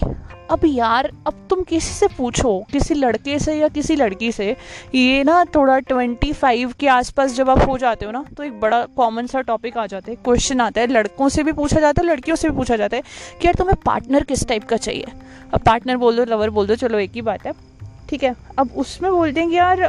अब 0.52 0.60
यार, 0.64 1.10
अब 1.26 1.34
तुम 1.50 1.62
किसी 1.62 1.92
से 1.92 2.06
पूछो, 2.16 2.58
किसी 2.72 2.94
लड़के 2.94 3.38
से 3.38 3.54
या 3.54 3.68
किसी 3.68 3.94
लड़की 3.96 4.30
से, 4.32 4.50
ये 4.94 5.22
ना 5.24 5.44
थोड़ा 5.54 5.78
ट्वेंटी 5.80 6.32
फाइव 6.32 6.72
के 6.80 6.88
आसपास 6.88 7.34
जब 7.34 7.50
आप 7.50 7.66
हो 7.68 7.76
जाते 7.78 8.06
हो 8.06 8.12
ना 8.12 8.24
तो 8.36 8.42
एक 8.42 8.60
बड़ा 8.60 8.84
कॉमन 8.96 9.26
सा 9.26 9.40
टॉपिक 9.40 9.76
आ 9.78 9.86
जाता 9.86 10.10
है 10.10 10.16
क्वेश्चन 10.24 10.60
आता 10.60 10.80
है, 10.80 10.86
लड़कों 10.86 11.28
से 11.28 11.42
भी 11.42 11.52
पूछा 11.52 11.80
जाता 11.80 12.02
है, 12.02 12.08
लड़कियों 12.08 12.36
से 12.36 12.50
भी 12.50 12.56
पूछा 12.56 12.76
जाता 12.76 12.96
है 12.96 13.02
कि 13.40 13.46
यार 13.46 13.54
तुम्हें 13.54 13.76
पार्टनर 13.86 14.24
किस 14.24 14.46
टाइप 14.48 14.64
का 14.64 14.76
चाहिए? 14.78 15.06
अब 15.54 15.60
पार्टनर 15.60 15.96
बोल 15.96 16.16
दो 16.16 16.24
लवर 16.24 16.50
बोल 16.50 16.66
दो, 16.66 16.74
चलो 16.76 16.98
एक 16.98 17.12
ही 17.14 17.22
बात 17.22 17.46
है, 17.46 17.52
ठीक 18.10 18.22
है? 18.24 18.34
अब 18.58 18.70
उसमें 18.76 19.10
बोलते 19.12 19.40
हैं 19.40 19.48
कि 19.50 19.56
यार 19.56 19.82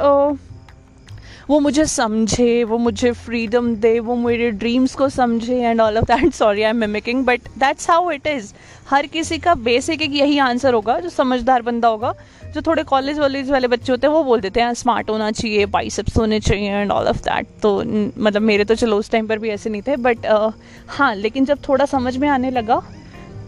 वो 1.50 1.59
मुझे 1.59 1.85
समझे, 1.85 2.63
वो 2.63 2.77
मुझे 2.77 3.12
फ्रीडम 3.12 3.75
दे, 3.75 4.00
वो 4.00 4.15
मेरे 4.15 4.50
ड्रीम्स 4.51 4.95
को 4.95 5.09
समझे 5.09 5.59
and 5.59 5.81
all 5.81 5.97
of 5.97 6.05
that 6.05 6.33
sorry 6.33 6.63
I 6.63 6.69
am 6.69 6.77
mimicking 6.77 7.25
but 7.25 7.47
that's 7.59 7.89
how 7.89 8.12
it 8.12 8.27
is 8.27 8.53
हर 8.89 9.05
किसी 9.07 9.38
का 9.38 9.55
बेसिक 9.55 10.01
एक 10.01 10.13
यही 10.13 10.38
आंसर 10.39 10.73
होगा, 10.73 11.00
जो 11.00 11.09
समझदार 11.09 11.62
बंदा 11.62 11.88
होगा, 11.88 12.13
जो 12.53 12.62
थोड़े 12.62 12.83
कॉलेज 12.83 13.19
वॉलेज 13.19 13.50
वाले 13.51 13.67
बच्चे 13.67 13.91
होते 13.91 14.07
हैं, 14.07 14.13
वो 14.13 14.23
बोल 14.23 14.41
देते 14.41 14.62
हैं 14.62 14.73
स्मार्ट 14.73 15.09
होना 15.09 15.31
चाहिए 15.31 15.65
बाइसेप्स 15.67 16.17
होने 16.17 16.39
चाहिए 16.39 16.71
एंड 16.71 16.91
ऑल 16.91 17.07
ऑफ़ 17.07 17.17
दैट 17.19 17.47
तो 17.62 17.77
मतलब 17.85 18.41
मेरे 18.41 18.65
तो 18.65 18.75
चलो 18.75 18.97
उस 18.97 19.12
टाइम 19.12 19.27
पर 19.27 19.39
भी 19.39 19.50
ऐसे 19.50 19.69
नहीं 19.69 19.81
थे 19.81 19.95
बट 19.97 20.25
हाँ 20.89 21.13
लेकिन 21.15 21.45
जब 21.45 21.67
थोड़ा 21.69 21.85
समझ 21.85 22.17
में 22.17 22.27
आने 22.29 22.51
लगा 22.51 22.81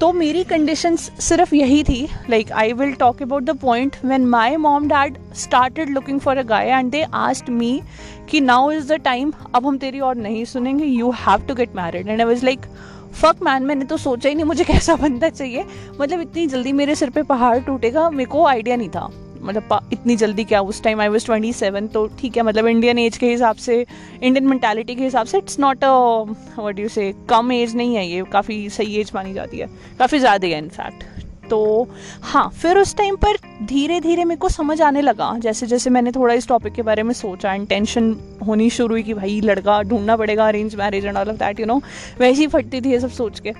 तो 0.01 0.11
मेरी 0.13 0.43
कंडीशंस 0.43 1.09
सिर्फ़ 1.19 1.53
यही 1.55 1.83
थी 1.83 2.07
like 2.29 2.51
I 2.51 2.73
will 2.73 2.93
talk 2.93 3.21
about 3.21 3.43
the 3.43 3.57
point 3.59 3.95
when 4.05 4.25
my 4.25 4.55
mom 4.57 4.87
dad 4.87 5.17
started 5.35 5.89
looking 5.89 6.19
for 6.19 6.37
a 6.37 6.43
guy 6.43 6.69
and 6.69 6.91
they 6.91 7.01
asked 7.13 7.49
me 7.49 7.81
कि 8.29 8.41
नाउ 8.41 8.71
इज़ 8.71 8.93
द 8.93 8.97
टाइम 9.03 9.31
अब 9.55 9.67
हम 9.67 9.77
तेरी 9.77 9.99
और 9.99 10.15
नहीं 10.15 10.43
सुनेंगे 10.45 10.85
you 10.85 11.11
have 11.19 11.45
to 11.47 11.55
get 11.55 11.75
married 11.75 12.07
and 12.07 12.19
I 12.21 12.27
was 12.27 12.45
like 12.45 12.65
fuck 13.13 13.43
man 13.43 13.63
मैंने 13.65 13.85
तो 13.85 13.97
सोचा 13.97 14.29
ही 14.29 14.35
नहीं 14.35 14.45
मुझे 14.45 14.63
कैसा 14.63 14.95
बनना 14.95 15.29
चाहिए। 15.29 15.65
मतलब 16.01 16.21
इतनी 16.21 16.47
जल्दी 16.47 16.71
मेरे 16.73 16.95
सिर 16.95 17.09
पे 17.09 17.23
पहाड़ 17.23 17.57
टूटेगा, 17.59 18.09
मेरे 18.09 18.29
को 18.29 18.45
आइडिया 18.45 18.75
नहीं 18.75 18.89
था। 18.89 19.09
मतलब 19.45 19.89
इतनी 19.93 20.15
जल्दी 20.15 20.43
क्या 20.43 20.61
उस 20.61 20.81
time 20.83 21.01
I 21.01 21.07
was 21.07 21.25
twenty 21.25 21.53
seven 21.53 21.87
तो 21.87 22.05
ठीक 22.19 22.37
है 22.37 22.43
मतलब 22.43 22.67
इंडियन 22.67 22.99
एज 22.99 23.17
के 23.17 23.29
हिसाब 23.31 23.55
से 23.55 23.85
इंडियन 24.23 24.47
मैंटेलिटी 24.47 24.95
के 24.95 25.03
हिसाब 25.03 25.25
से 25.25 25.37
it's 25.37 25.59
not 25.59 25.83
a 25.83 25.91
what 26.59 26.79
you 26.79 26.87
say 26.89 27.13
come 27.29 27.51
age 27.51 27.75
नहीं 27.75 27.95
है 27.95 28.07
ये, 28.07 28.23
काफ़ी 28.31 28.69
सही 28.69 28.95
एज 28.95 29.11
मानी 29.15 29.33
जाती 29.33 29.57
है, 29.57 29.69
काफ़ी 29.99 30.19
ज़्यादा 30.19 30.47
है 30.47 30.57
इनफैक्ट 30.57 31.24
तो 31.49 31.87
हाँ 32.23 32.49
फिर 32.51 32.77
उस 32.77 32.95
टाइम 32.97 33.15
पर 33.15 33.37
धीरे 33.63 33.99
धीरे 34.01 34.25
मेरे 34.25 34.39
को 34.39 34.49
समझ 34.49 34.81
आने 34.81 35.01
लगा। 35.01 35.31
जैसे 35.39 35.67
जैसे 35.67 35.89
मैंने 35.89 36.11
थोड़ा 36.11 36.33
इस 36.33 36.47
टॉपिक 36.47 36.73
के 36.73 36.81
बारे 36.81 37.03
में 37.03 37.13
सोचा 37.13 37.53
एंड 37.53 37.67
टेंशन 37.67 38.15
होनी 38.47 38.69
शुरू 38.69 38.93
हुई 38.93 39.03
कि 39.03 39.13
भाई 39.13 39.39
लड़का 39.41 39.81
ढूंढना 39.83 40.15
पड़ेगा 40.17 40.47
arrange 40.47 40.75
marriage 40.75 41.05
and 41.05 41.17
all 41.17 41.29
of 41.29 41.37
that 41.37 41.59
you 41.59 41.65
know 41.65 41.81
वैसे 42.19 42.41
ही 42.41 42.47
फटती 42.47 42.81
थी 42.81 42.91
ये 42.91 42.99
सब 42.99 43.09
सोच 43.11 43.39
के। 43.39 43.51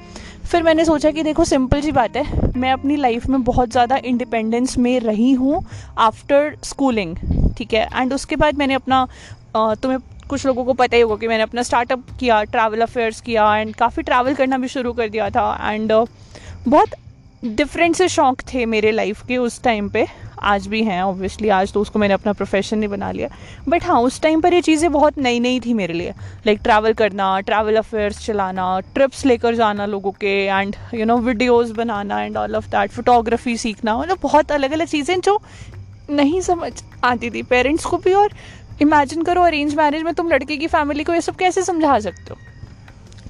फिर 0.46 0.64
मैंने 0.64 0.86
सोचा 0.86 1.12
कि 1.12 1.24
देखो 1.24 1.44
सिंपल 1.46 1.82
सी 1.82 1.92
बात 1.92 2.18
है, 2.18 2.52
मैं 2.52 2.72
अपनी 2.72 2.96
लाइफ 2.96 3.28
में 3.28 3.44
बहुत 3.44 3.72
ज़्यादा 3.72 3.98
इंडिपेंडेंस 4.06 4.78
में 4.78 5.00
रही 5.00 5.32
हूँ 5.34 5.64
आफ्टर 6.00 6.56
स्कूलिंग 6.64 7.16
ठीक 7.58 7.74
है? 7.74 7.88
एंड 7.94 8.14
उसके 8.14 8.36
बाद 8.36 8.58
मैंने 8.58 8.74
अपना 8.74 9.08
तुम्हें 9.56 10.00
कुछ 10.30 10.46
लोगों 10.46 10.64
को 10.66 10.74
पता 10.74 10.96
ही 10.96 11.02
होगा 11.02 11.16
कि 11.16 11.28
मैंने 11.28 11.44
अपना 11.44 11.64
स्टार्टअप 11.64 12.06
किया 12.20 12.44
ट्रैवल 12.46 12.82
अफेयर्स 12.82 13.22
किया 13.22 13.56
एंड 13.58 13.74
काफ़ी 13.76 14.04
ट्रैवल 14.04 14.34
करना 14.36 14.58
भी 14.58 14.68
शुरू 14.68 14.94
कर 14.94 15.10
दिया 15.10 15.30
था। 15.30 15.72
एंड 15.72 15.92
बहुत 16.68 16.96
डिफरेंट 17.46 17.96
से 17.96 18.08
शौक 18.10 18.42
थे 18.54 18.66
मेरे 18.66 18.92
लाइफ 18.92 19.22
के 19.28 19.38
उस 19.38 19.62
टाइम 19.64 19.90
पे। 19.90 20.06
आज 20.44 20.66
भी 20.68 20.82
हैं 20.84 21.02
ऑब्वियसली 21.04 21.50
आज 21.50 21.74
तो 21.74 21.82
उसको 21.82 22.00
मैंने 22.00 22.14
अपना 22.14 22.34
प्रोफेशन 22.34 22.78
नहीं 22.78 22.90
बना 22.90 23.12
लिया। 23.12 23.28
बट 23.70 23.84
हाँ 23.84 24.00
उस 24.02 24.20
टाइम 24.22 24.42
पर 24.42 24.54
ये 24.54 24.62
चीज़ें 24.62 24.92
बहुत 24.92 25.18
नई 25.18 25.40
नई 25.40 25.60
थी 25.60 25.74
मेरे 25.74 25.94
लिए। 25.94 26.14
लाइक 26.46 26.60
ट्रैवल 26.64 26.94
करना 26.94 27.40
ट्रैवल 27.42 27.76
अफेयर्स 27.76 28.26
चलाना 28.26 28.80
ट्रिप्स 28.96 29.26
लेकर 29.26 29.56
जाना 29.56 29.86
लोगों 29.86 30.12
के 30.12 30.34
and 30.46 30.76
you 30.94 31.06
know 31.06 31.18
videos 31.18 31.74
banana 31.74 32.22
and 32.22 32.38
all 32.38 32.56
of 32.56 32.68
that 32.68 32.92
photography 32.92 33.56
सीखना 33.58 33.98
मतलब 33.98 34.20
बहुत 34.22 34.52
अलग 34.52 34.72
अलग 34.72 34.88
चीज़ें 34.88 35.20
जो 35.20 35.40
नहीं 36.10 36.42
समझ 36.42 36.72
आती 37.04 37.30
थी। 37.30 37.44
पेरेंट्स 37.44 37.86
को 37.86 37.98
भी 37.98 38.14
और 38.14 38.34
इमेजिन 38.82 39.24
करो 39.24 39.42
अरेंज 39.42 39.76
मैरिज 39.76 40.04
में 40.04 40.14
तुम 40.14 40.30
लड़के 40.30 40.58
की 40.58 40.68
फैमिली 40.68 41.04
को 41.04 41.14
ये 41.14 41.22
सब 41.22 41.36
कैसे 41.36 41.64
समझा 41.64 42.00
सकते 42.00 42.34
हो? 42.34 42.38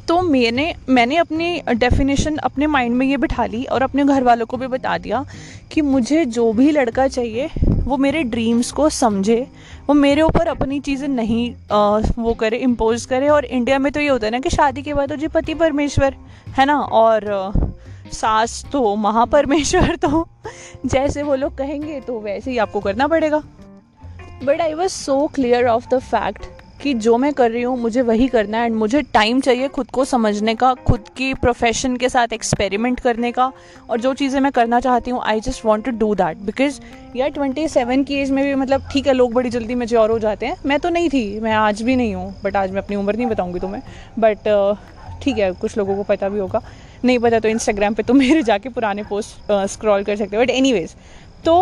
तो 0.08 0.22
मैंने 0.22 0.76
मैंने 0.90 1.18
अपनी 1.18 1.62
डेफिनेशन 1.74 2.38
अपने 2.38 2.68
माइंड 2.68 2.96
में 2.96 3.06
ये 3.08 3.18
बिठा 3.18 3.46
ली 3.46 3.64
और 3.64 3.82
अपने 3.82 4.04
घर 4.04 4.24
वालों 4.24 4.46
को 4.46 4.58
भी 4.58 4.68
बता 4.68 4.98
दिया 4.98 5.26
कि 5.72 5.82
मुझे 5.82 6.26
जो 6.26 6.54
भी 6.54 6.72
लड़का 6.72 7.08
चाहिए 7.08 7.50
वो 7.70 7.98
मेरे 7.98 8.24
ड्रीम्स 8.24 8.72
को 8.72 8.90
समझे 8.90 9.48
वो 9.88 9.94
मेरे 9.94 10.22
ऊपर 10.22 10.48
अपनी 10.48 10.80
चीज़ें 10.80 11.08
नहीं 11.08 11.52
आ, 11.72 12.00
वो 12.20 12.34
करे 12.34 12.58
इम्पोज 12.58 13.06
करे 13.06 13.30
और 13.30 13.46
इंडिया 13.46 13.80
में 13.80 13.92
तो 13.92 14.00
ये 14.00 14.08
होता 14.08 14.26
है 14.28 14.32
ना 14.32 14.40
कि 14.40 14.50
शादी 14.50 14.82
के 14.82 14.94
बाद 14.94 15.10
तो 15.10 15.16
जी 15.16 15.28
पति 15.28 15.54
परमेश्वर 15.54 16.16
है 16.58 16.66
ना? 16.66 16.80
और 16.80 17.52
सास 18.14 18.66
तो 18.72 18.96
महापरमेश्वर 18.96 19.96
तो 19.96 20.28
जैसे 20.86 21.24
वो 21.24 21.36
लोग 21.36 21.58
कहेंगे 21.58 22.00
तो 22.00 22.20
वैसे 22.20 22.52
ही 22.52 22.58
आपको 22.58 22.80
करना 22.80 23.08
पड़ेगा। 23.08 23.44
But 24.44 24.62
I 24.62 24.74
was 24.74 24.92
so 24.92 25.28
clear 25.28 25.68
of 25.68 25.88
the 25.90 26.00
fact 26.00 26.46
कि 26.82 26.94
जो 26.96 27.18
मैं 27.18 27.32
कर 27.34 27.52
रही 27.52 27.62
हूँ, 27.62 27.78
मुझे 27.80 28.02
वही 28.02 28.28
करना 28.28 28.58
है। 28.58 28.66
एंड 28.66 28.76
मुझे 28.76 29.02
टाइम 29.04 29.40
चाहिए 29.42 29.68
खुद 29.68 29.90
को 29.92 30.06
समझने 30.06 30.56
का, 30.56 30.74
खुद 30.88 31.08
की 31.18 31.34
प्रोफेशन 31.36 31.96
के 31.98 32.10
साथ 32.10 32.34
एक्सपेरिमेंट 32.34 33.00
करने 33.00 33.32
का। 33.32 33.52
और 33.90 34.02
जो 34.02 34.14
चीज़ें 34.14 34.40
मैं 34.40 34.52
करना 34.52 34.80
चाहती 34.80 35.12
हूँ 35.12 35.22
I 35.26 35.40
just 35.42 35.66
want 35.66 35.86
to 35.86 35.92
do 35.98 36.14
that 36.16 36.38
because 36.46 36.80
यार 37.16 37.30
ट्वेंटी 37.30 37.68
सेवन 37.68 38.04
की 38.04 38.16
एज 38.16 38.32
में 38.32 38.44
भी 38.46 38.56
मतलब 38.56 38.88
ठीक 38.92 39.08
है, 39.08 39.14
लोग 39.14 39.34
बड़ी 39.34 39.50
जल्दी 39.50 39.76
मेच्योर 39.76 40.12
हो 40.12 40.20
जाते 40.20 40.46
हैं। 40.46 40.58
मैं 40.66 40.80
तो 40.80 40.90
नहीं 40.90 41.10
थी, 41.10 41.40
मैं 41.40 41.54
आज 41.54 41.82
भी 41.82 41.96
नहीं 41.96 42.16
हूँ 42.16 42.34
बट 42.44 42.56
आज 42.56 42.72
मैं 42.72 42.82
अपनी 42.82 42.96
उम्र 42.96 43.16
नहीं 43.16 43.28
बताऊँगी 43.28 43.60
तुम्हें। 43.60 43.82
बट 44.20 44.80
ठीक 45.24 45.38
है, 45.38 45.52
कुछ 45.52 45.78
लोगों 45.78 45.96
को 45.96 46.04
पता 46.04 46.30
भी 46.30 46.40
होगा। 46.40 46.62
नहीं 47.06 47.20
पता 47.20 47.40
तो 47.40 47.50
इंस्टाग्राम 47.50 47.94
पे 47.94 48.04
तो 48.04 48.14
मेरे 48.24 48.42
जाके 48.44 48.70
पुराने 48.70 49.04
पोस्ट 49.04 49.52
स्क्रॉल 49.72 50.04
कर 50.04 50.16
सकते 50.16 50.36
हो। 50.36 50.44
बट 50.44 50.50
एनी 50.50 50.88
तो 51.46 51.56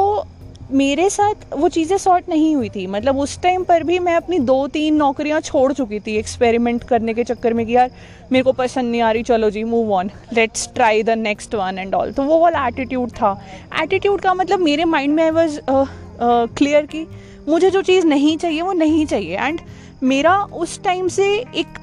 मेरे 0.71 1.09
साथ 1.09 1.53
वो 1.53 1.67
चीज़ें 1.69 1.97
सॉर्ट 1.97 2.29
नहीं 2.29 2.55
हुई 2.55 2.69
थी। 2.69 2.85
मतलब 2.87 3.17
उस 3.19 3.41
टाइम 3.41 3.63
पर 3.63 3.83
भी 3.83 3.97
मैं 3.99 4.15
अपनी 4.15 4.39
दो 4.41 4.67
तीन 4.67 4.95
नौकरियाँ 4.95 5.39
छोड़ 5.41 5.71
चुकी 5.73 5.99
थी 5.99 6.15
एक्सपेरिमेंट 6.17 6.83
करने 6.83 7.13
के 7.13 7.23
चक्कर 7.23 7.53
में 7.53 7.65
कि 7.65 7.75
यार, 7.75 7.91
मेरे 8.31 8.43
को 8.43 8.51
पसंद 8.53 8.91
नहीं 8.91 9.01
आ 9.01 9.11
रही, 9.11 9.23
चलो 9.23 9.49
जी 9.49 9.63
move 9.63 9.91
on 9.93 10.09
let's 10.33 10.69
try 10.75 11.03
the 11.03 11.09
next 11.09 11.55
one 11.55 11.79
and 11.79 11.95
all 11.95 12.11
तो 12.11 12.23
वो 12.23 12.39
वाला 12.39 12.67
एटीट्यूड 12.67 13.11
था। 13.11 13.39
एटीट्यूड 13.81 14.21
का 14.21 14.33
मतलब 14.33 14.59
मेरे 14.59 14.85
माइंड 14.85 15.15
में 15.15 15.23
आई 15.23 15.29
वॉज़ 15.31 15.59
क्लियर 16.21 16.85
कि 16.85 17.05
मुझे 17.47 17.69
जो 17.69 17.81
चीज़ 17.81 18.05
नहीं 18.07 18.37
चाहिए, 18.37 18.61
वो 18.61 18.73
नहीं 18.73 19.05
चाहिए। 19.05 19.37
एंड 19.37 19.59
मेरा 20.03 20.35
उस 20.53 20.81
टाइम 20.83 21.07
से 21.07 21.25
एक 21.55 21.79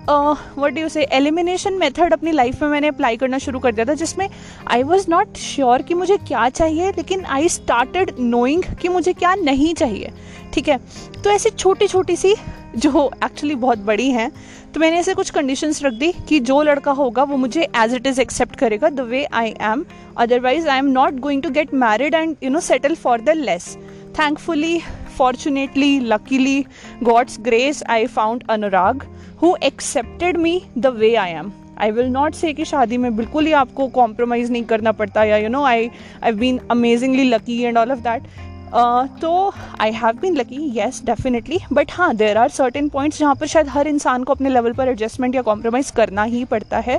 what 0.58 0.78
you 0.78 0.88
say 0.88 1.02
elimination 1.12 1.74
method 1.78 2.12
अपनी 2.12 2.32
लाइफ 2.32 2.62
में 2.62 2.68
मैंने 2.68 2.88
अप्लाई 2.88 3.16
करना 3.16 3.38
शुरू 3.38 3.58
कर 3.58 3.72
दिया 3.72 3.86
था, 3.86 3.94
जिसमें 3.94 4.28
आई 4.68 4.82
वॉज़ 4.82 5.06
नॉट 5.10 5.36
श्योर 5.38 5.82
कि 5.82 5.94
मुझे 5.94 6.16
क्या 6.18 6.48
चाहिए, 6.50 6.90
लेकिन 6.90 7.24
आई 7.26 7.48
स्टार्टेड 7.48 8.14
नोइंग 8.20 8.62
कि 8.82 8.88
मुझे 8.88 9.12
क्या 9.12 9.34
नहीं 9.34 9.74
चाहिए। 9.74 10.12
ठीक 10.54 10.68
है? 10.68 10.78
तो 11.24 11.30
ऐसी 11.30 11.50
छोटी 11.50 11.86
छोटी 11.86 12.16
सी, 12.16 12.34
जो 12.76 13.10
एक्चुअली 13.24 13.54
बहुत 13.56 13.78
बड़ी 13.84 14.10
हैं 14.10 14.30
तो 14.74 14.80
मैंने 14.80 14.98
ऐसे 14.98 15.14
कुछ 15.14 15.30
कंडीशंस 15.30 15.82
रख 15.82 15.92
दी 15.92 16.12
कि 16.28 16.38
जो 16.40 16.60
लड़का 16.62 16.92
होगा 16.92 17.22
वो 17.22 17.36
मुझे 17.36 17.62
एज 17.76 17.94
इट 17.94 18.06
इज़ 18.06 18.20
एक्सेप्ट 18.20 18.56
करेगा 18.56 18.88
the 18.88 19.00
way 19.08 19.24
I 19.24 19.54
am 19.62 19.84
otherwise 20.16 20.68
I 20.68 20.78
am 20.78 20.90
not 20.90 21.14
going 21.20 21.42
to 21.42 21.50
get 21.50 21.74
married 21.74 22.14
and 22.14 22.36
you 22.42 22.50
know 22.50 22.60
settle 22.60 22.94
for 22.94 23.20
the 23.20 23.30
less 23.30 23.76
thankfully 24.18 24.80
fortunately, 25.10 26.00
luckily, 26.00 26.66
God's 27.02 27.38
grace, 27.38 27.82
I 27.88 28.06
found 28.08 28.46
Anurag 28.48 29.06
who 29.38 29.56
accepted 29.62 30.38
me 30.38 30.54
the 30.76 30.92
way 30.92 31.16
I 31.16 31.32
am. 31.40 31.52
I 31.80 31.90
will 31.90 32.06
not 32.12 32.34
say 32.34 32.52
कि 32.54 32.64
शादी 32.64 32.96
में 32.98 33.14
बिल्कुल 33.16 33.46
ही 33.46 33.52
आपको 33.60 33.86
compromise 33.88 34.50
नहीं 34.52 34.64
करना 34.72 34.92
पड़ता 34.92 35.24
या 35.24 35.36
you 35.36 35.48
know 35.48 35.62
I 35.64 35.88
I 36.24 36.32
been 36.40 36.58
amazingly 36.70 37.24
lucky 37.24 37.60
and 37.62 37.78
all 37.78 37.92
of 37.92 37.98
that 37.98 38.22
तो 38.72 39.52
I 39.80 39.92
have 39.92 40.18
been 40.20 40.36
lucky 40.36 40.56
yes 40.74 41.00
definitely 41.04 41.58
but 41.72 41.92
हाँ 41.92 42.14
देर 42.16 42.38
आर 42.38 42.48
सर्टेन 42.50 42.88
पॉइंट्स 42.88 43.18
जहाँ 43.18 43.34
पर 43.34 43.46
शायद 43.46 43.68
हर 43.68 43.88
इंसान 43.88 44.24
को 44.24 44.32
अपने 44.32 44.50
लेवल 44.50 44.72
पर 44.72 44.88
एडजस्टमेंट 44.88 45.34
या 45.34 45.42
कॉम्प्रोमाइज़ 45.42 45.92
करना 45.92 46.22
ही 46.24 46.44
पड़ता 46.44 46.78
है. 46.78 46.98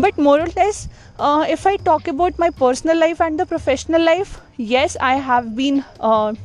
But 0.00 0.18
more or 0.20 0.50
less 0.58 0.84
if 1.50 1.66
I 1.68 1.76
talk 1.84 2.08
about 2.08 2.40
my 2.40 2.50
personal 2.60 2.98
life 2.98 3.22
and 3.22 3.40
the 3.40 3.46
professional 3.48 4.04
life 4.04 4.38
yes 4.60 4.96
I 4.96 5.18
have 5.20 5.48
been 5.56 5.82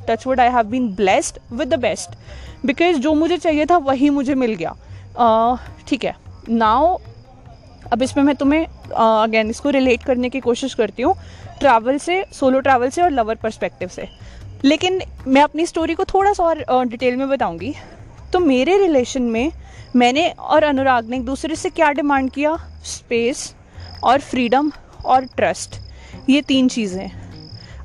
touch 0.08 0.26
wood 0.28 0.40
I 0.40 0.50
have 0.52 0.64
been 0.68 0.88
blessed 0.96 1.40
with 1.52 1.74
the 1.74 1.80
best 1.80 2.18
because 2.66 2.98
जो 2.98 3.14
मुझे 3.14 3.38
चाहिए 3.38 3.66
था, 3.66 3.78
वही 3.78 4.10
मुझे 4.10 4.36
मिल 4.36 4.54
गया. 4.56 4.76
ठीक 5.88 6.04
है. 6.06 6.16
नाउ 6.50 6.98
अब 7.92 8.02
इसमें 8.02 8.24
मैं 8.24 8.36
तुम्हें 8.36 8.66
अगेन 8.66 9.50
इसको 9.50 9.70
रिलेट 9.70 10.04
करने 10.04 10.30
की 10.30 10.40
कोशिश 10.40 10.74
करती 10.74 11.04
हूँ. 11.04 11.16
ट्रैवल 11.60 11.98
से 11.98 12.24
सोलो 12.34 12.60
ट्रैवल 12.60 12.90
से 12.90 13.02
और 13.02 13.12
लवर 13.12 13.36
परस्पेक्टिव 13.36 13.90
से. 13.90 14.08
लेकिन 14.64 15.02
मैं 15.28 15.42
अपनी 15.42 15.66
स्टोरी 15.66 15.96
को 15.96 16.04
थोड़ा 16.06 16.34
सा 16.34 16.44
और 16.44 16.86
डिटेल 16.86 17.16
में 17.16 17.28
बताऊँगी। 17.30 17.74
तो 18.34 18.40
मेरे 18.40 18.78
रिलेशन 18.78 19.22
में 19.22 19.52
मैंने 19.96 20.30
और 20.30 20.64
अनुराग 20.64 21.10
ने 21.10 21.18
एक 21.18 21.26
दूसरे 21.26 21.56
से 21.56 21.70
क्या 21.70 21.92
डिमांड 21.92 22.30
किया? 22.32 22.56
स्पेस 22.86 23.54
और 24.04 24.20
फ्रीडम 24.22 24.72
और 25.06 25.26
ट्रस्ट 25.28 25.80
ये 26.30 26.42
तीन 26.42 26.68
चीज़ें। 26.68 27.10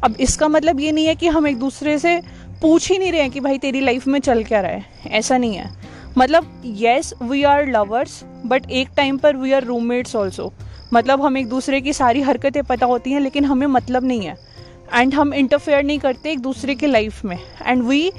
अब 0.05 0.17
इसका 0.21 0.49
मतलब 0.49 0.81
ये 0.81 0.93
नहीं 0.93 1.07
है 1.07 1.15
कि 1.15 1.29
हम 1.29 1.47
एक 1.47 1.59
दूसरे 1.59 1.99
से 1.99 2.21
पूछ 2.63 2.91
ही 2.91 2.99
नहीं 2.99 3.13
रहे 3.13 3.21
हैं 3.21 3.31
कि 3.31 3.41
भाई 3.41 3.59
तेरी 3.59 3.81
लाइफ 3.81 4.07
में 4.07 4.19
चल 4.21 4.43
क्या 4.45 4.61
रहा 4.61 4.71
है। 4.71 4.85
ऐसा 5.09 5.39
नहीं 5.39 5.55
है। 5.55 5.71
मतलब 6.19 6.63
yes 6.65 7.13
we 7.23 7.43
are 7.43 7.67
lovers 7.67 8.23
but 8.47 8.71
एक 8.71 8.89
टाइम 8.97 9.19
पर 9.19 9.37
वी 9.37 9.53
आर 9.53 9.65
रूममेट्स 9.65 10.17
ऑल्सो 10.17 10.53
मतलब 10.93 11.23
हम 11.23 11.37
एक 11.37 11.49
दूसरे 11.49 11.81
की 11.81 11.93
सारी 11.93 12.21
हरकतें 12.21 12.63
पता 12.65 12.87
होती 12.87 13.13
हैं, 13.13 13.21
लेकिन 13.21 13.45
हमें 13.45 13.67
मतलब 13.67 14.05
नहीं 14.05 14.27
है। 14.27 14.37
एंड 14.95 15.15
हम 15.15 15.35
इंटरफेयर 15.35 15.83
नहीं 15.85 15.99
करते 15.99 16.31
एक 16.33 16.41
दूसरे 16.41 16.75
के 16.75 16.87
लाइफ 16.87 17.25
में. 17.25 17.39
एंड 17.67 17.83
वी 17.83 18.11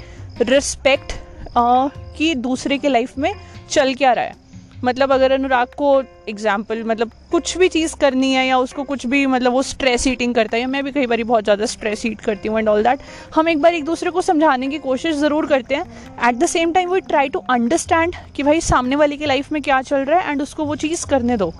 रिस्पेक्ट 0.42 1.12
कि 1.56 2.34
दूसरे 2.36 2.78
के 2.78 2.88
लाइफ 2.88 3.18
में 3.18 3.32
चल 3.70 3.94
क्या 3.94 4.12
रहा 4.12 4.24
है. 4.24 4.38
मतलब 4.84 5.12
अगर 5.12 5.32
अनुराग 5.32 5.68
को 5.78 6.02
एग्ज़ाम्पल 6.28 6.82
मतलब 6.84 7.10
कुछ 7.30 7.56
भी 7.58 7.68
चीज़ 7.68 7.94
करनी 8.00 8.30
है 8.32 8.46
या 8.46 8.58
उसको 8.58 8.82
कुछ 8.84 9.04
भी 9.06 9.26
मतलब 9.26 9.52
वो 9.52 9.62
स्ट्रेस 9.62 10.06
ईटिंग 10.06 10.34
करता 10.34 10.56
है, 10.56 10.60
या 10.60 10.68
मैं 10.68 10.82
भी 10.84 10.92
कई 10.92 11.06
बार 11.06 11.22
बहुत 11.24 11.44
ज़्यादा 11.44 11.66
स्ट्रेस 11.66 12.04
ईट 12.06 12.20
करती 12.20 12.48
हूँ 12.48 12.58
एंड 12.58 12.68
ऑल 12.68 12.82
दैट 12.82 13.00
हम 13.34 13.48
एक 13.48 13.60
बार 13.62 13.74
एक 13.74 13.84
दूसरे 13.84 14.10
को 14.10 14.22
समझाने 14.22 14.68
की 14.68 14.78
कोशिश 14.78 15.16
ज़रूर 15.16 15.46
करते 15.46 15.74
हैं. 15.74 15.84
At 16.28 16.34
the 16.34 16.46
same 16.46 16.72
time 16.72 16.90
we 16.90 17.00
try 17.02 17.28
to 17.28 17.42
understand 17.50 18.14
कि 18.36 18.42
भाई 18.42 18.60
सामने 18.62 18.96
वाले 18.96 19.16
की 19.16 19.26
लाइफ 19.26 19.52
में 19.52 19.60
क्या 19.62 19.82
चल 19.82 20.04
रहा 20.04 20.20
है 20.20 20.30
एंड 20.30 20.42
उसको 20.42 20.64
वो 20.64 20.76
चीज़ 20.76 21.06
करने 21.06 21.36
दो. 21.36 21.52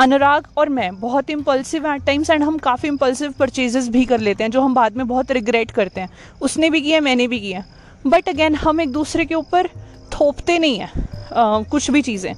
अनुराग 0.00 0.46
और 0.58 0.68
मैं 0.68 0.94
बहुत 1.00 1.30
इम्पल्सिव 1.30 1.86
एट 1.86 2.04
टाइम्स 2.06 2.30
एंड 2.30 2.42
हम 2.42 2.58
काफ़ी 2.58 2.88
इम्पल्सिव 2.88 3.32
परचेजेस 3.38 3.88
भी 3.88 4.04
कर 4.04 4.20
लेते 4.20 4.44
हैं, 4.44 4.50
जो 4.50 4.60
हम 4.60 4.74
बाद 4.74 4.96
में 4.96 5.06
बहुत 5.08 5.30
रिग्रेट 5.32 5.70
करते 5.70 6.00
हैं। 6.00 6.10
उसने 6.42 6.70
भी 6.70 6.80
किया, 6.80 7.00
मैंने 7.00 7.26
भी 7.28 7.40
किया। 7.40 7.64
बट 8.06 8.28
अगेन 8.28 8.54
हम 8.56 8.80
एक 8.80 8.92
दूसरे 8.92 9.24
के 9.24 9.34
ऊपर 9.34 9.68
थोपते 10.12 10.58
नहीं 10.58 10.78
हैं 10.78 11.64
कुछ 11.64 11.90
भी 11.90 12.02
चीज़ें। 12.02 12.34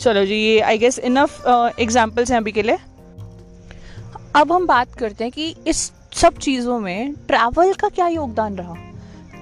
चलो 0.00 0.24
जी, 0.24 0.34
ये 0.34 0.60
आई 0.60 0.78
गेस 0.78 0.98
इनफ 1.00 1.44
एग्जाम्पल्स 1.80 2.30
हैं 2.30 2.38
अभी 2.38 2.52
के 2.52 2.62
लिए। 2.62 2.78
अब 4.36 4.52
हम 4.52 4.66
बात 4.66 4.94
करते 4.94 5.24
हैं 5.24 5.32
कि 5.32 5.54
इस 5.66 5.90
सब 6.14 6.38
चीज़ों 6.38 6.78
में 6.80 7.14
ट्रैवल 7.28 7.72
का 7.74 7.88
क्या 7.88 8.06
योगदान 8.08 8.56
रहा? 8.56 8.74